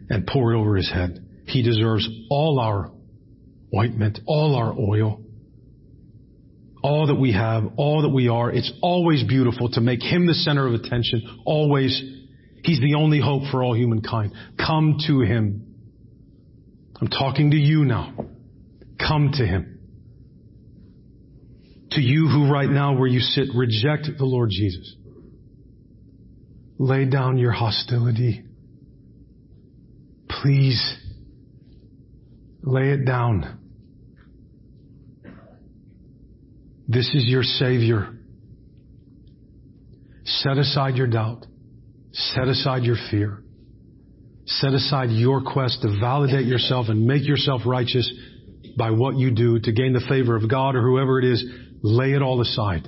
and 0.09 0.27
pour 0.27 0.53
it 0.53 0.57
over 0.57 0.75
his 0.75 0.91
head. 0.91 1.25
He 1.45 1.63
deserves 1.63 2.07
all 2.29 2.59
our 2.59 2.91
ointment, 3.75 4.19
all 4.25 4.55
our 4.55 4.73
oil, 4.73 5.22
all 6.83 7.07
that 7.07 7.15
we 7.15 7.31
have, 7.31 7.63
all 7.77 8.01
that 8.01 8.09
we 8.09 8.27
are. 8.27 8.51
It's 8.51 8.71
always 8.81 9.23
beautiful 9.23 9.69
to 9.69 9.81
make 9.81 10.03
him 10.03 10.27
the 10.27 10.33
center 10.33 10.67
of 10.67 10.73
attention. 10.73 11.41
Always. 11.45 12.03
He's 12.63 12.79
the 12.81 12.95
only 12.95 13.21
hope 13.21 13.43
for 13.51 13.63
all 13.63 13.73
humankind. 13.73 14.33
Come 14.57 14.97
to 15.07 15.21
him. 15.21 15.75
I'm 16.99 17.07
talking 17.07 17.51
to 17.51 17.57
you 17.57 17.85
now. 17.85 18.13
Come 18.99 19.31
to 19.33 19.45
him. 19.45 19.79
To 21.91 22.01
you 22.01 22.27
who 22.27 22.51
right 22.51 22.69
now 22.69 22.97
where 22.97 23.07
you 23.07 23.19
sit 23.19 23.47
reject 23.55 24.09
the 24.17 24.25
Lord 24.25 24.49
Jesus. 24.51 24.95
Lay 26.79 27.05
down 27.05 27.37
your 27.37 27.51
hostility. 27.51 28.43
Please 30.27 30.97
lay 32.61 32.89
it 32.89 33.05
down. 33.05 33.62
This 36.87 37.13
is 37.13 37.25
your 37.25 37.43
Savior. 37.43 38.09
Set 40.25 40.57
aside 40.57 40.95
your 40.95 41.07
doubt. 41.07 41.45
Set 42.11 42.47
aside 42.47 42.83
your 42.83 42.97
fear. 43.09 43.43
Set 44.45 44.73
aside 44.73 45.09
your 45.09 45.41
quest 45.41 45.81
to 45.81 45.99
validate 45.99 46.45
yourself 46.45 46.87
and 46.89 47.05
make 47.05 47.25
yourself 47.25 47.61
righteous 47.65 48.11
by 48.77 48.91
what 48.91 49.15
you 49.15 49.31
do 49.31 49.59
to 49.59 49.71
gain 49.71 49.93
the 49.93 50.05
favor 50.09 50.35
of 50.35 50.49
God 50.49 50.75
or 50.75 50.81
whoever 50.81 51.19
it 51.19 51.25
is. 51.25 51.43
Lay 51.81 52.13
it 52.13 52.21
all 52.21 52.41
aside. 52.41 52.87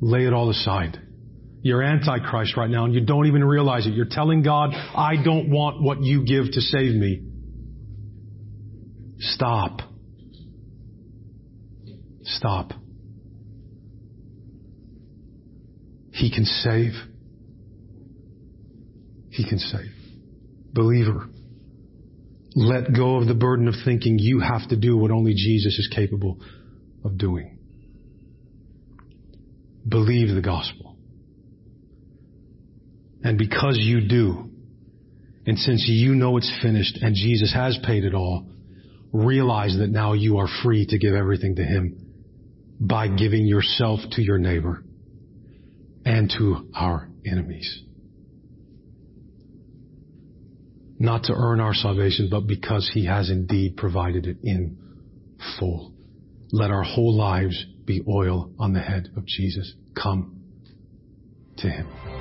Lay 0.00 0.26
it 0.26 0.32
all 0.32 0.50
aside. 0.50 1.00
You're 1.62 1.82
antichrist 1.82 2.56
right 2.56 2.70
now 2.70 2.84
and 2.84 2.94
you 2.94 3.04
don't 3.04 3.26
even 3.26 3.44
realize 3.44 3.86
it. 3.86 3.94
You're 3.94 4.06
telling 4.10 4.42
God, 4.42 4.70
I 4.72 5.14
don't 5.22 5.50
want 5.50 5.82
what 5.82 6.02
you 6.02 6.24
give 6.24 6.46
to 6.52 6.60
save 6.60 6.94
me. 6.94 7.22
Stop. 9.18 9.80
Stop. 12.42 12.72
He 16.10 16.28
can 16.34 16.44
save. 16.44 16.90
He 19.30 19.48
can 19.48 19.58
save. 19.58 19.92
Believer, 20.72 21.28
let 22.56 22.92
go 22.92 23.18
of 23.18 23.28
the 23.28 23.34
burden 23.34 23.68
of 23.68 23.74
thinking 23.84 24.18
you 24.18 24.40
have 24.40 24.68
to 24.70 24.76
do 24.76 24.96
what 24.96 25.12
only 25.12 25.34
Jesus 25.34 25.78
is 25.78 25.88
capable 25.94 26.40
of 27.04 27.16
doing. 27.16 27.60
Believe 29.88 30.34
the 30.34 30.42
gospel. 30.42 30.96
And 33.22 33.38
because 33.38 33.78
you 33.80 34.08
do, 34.08 34.50
and 35.46 35.56
since 35.56 35.84
you 35.86 36.16
know 36.16 36.38
it's 36.38 36.52
finished 36.60 36.98
and 37.02 37.14
Jesus 37.14 37.54
has 37.54 37.78
paid 37.86 38.02
it 38.02 38.14
all, 38.14 38.48
realize 39.12 39.76
that 39.78 39.90
now 39.90 40.14
you 40.14 40.38
are 40.38 40.48
free 40.64 40.84
to 40.86 40.98
give 40.98 41.14
everything 41.14 41.54
to 41.54 41.62
Him 41.62 42.01
by 42.86 43.08
giving 43.08 43.46
yourself 43.46 44.00
to 44.12 44.22
your 44.22 44.38
neighbor 44.38 44.84
and 46.04 46.30
to 46.38 46.68
our 46.74 47.08
enemies. 47.24 47.82
not 51.02 51.24
to 51.24 51.34
earn 51.34 51.58
our 51.58 51.74
salvation, 51.74 52.28
but 52.30 52.46
because 52.46 52.88
He 52.94 53.06
has 53.06 53.28
indeed 53.28 53.76
provided 53.76 54.26
it 54.26 54.36
in 54.44 54.78
full. 55.58 55.92
Let 56.52 56.70
our 56.70 56.84
whole 56.84 57.16
lives 57.16 57.66
be 57.84 58.02
oil 58.08 58.52
on 58.58 58.72
the 58.72 58.80
head 58.80 59.08
of 59.16 59.26
Jesus. 59.26 59.74
Come 60.00 60.40
to 61.56 61.68
Him. 61.68 62.11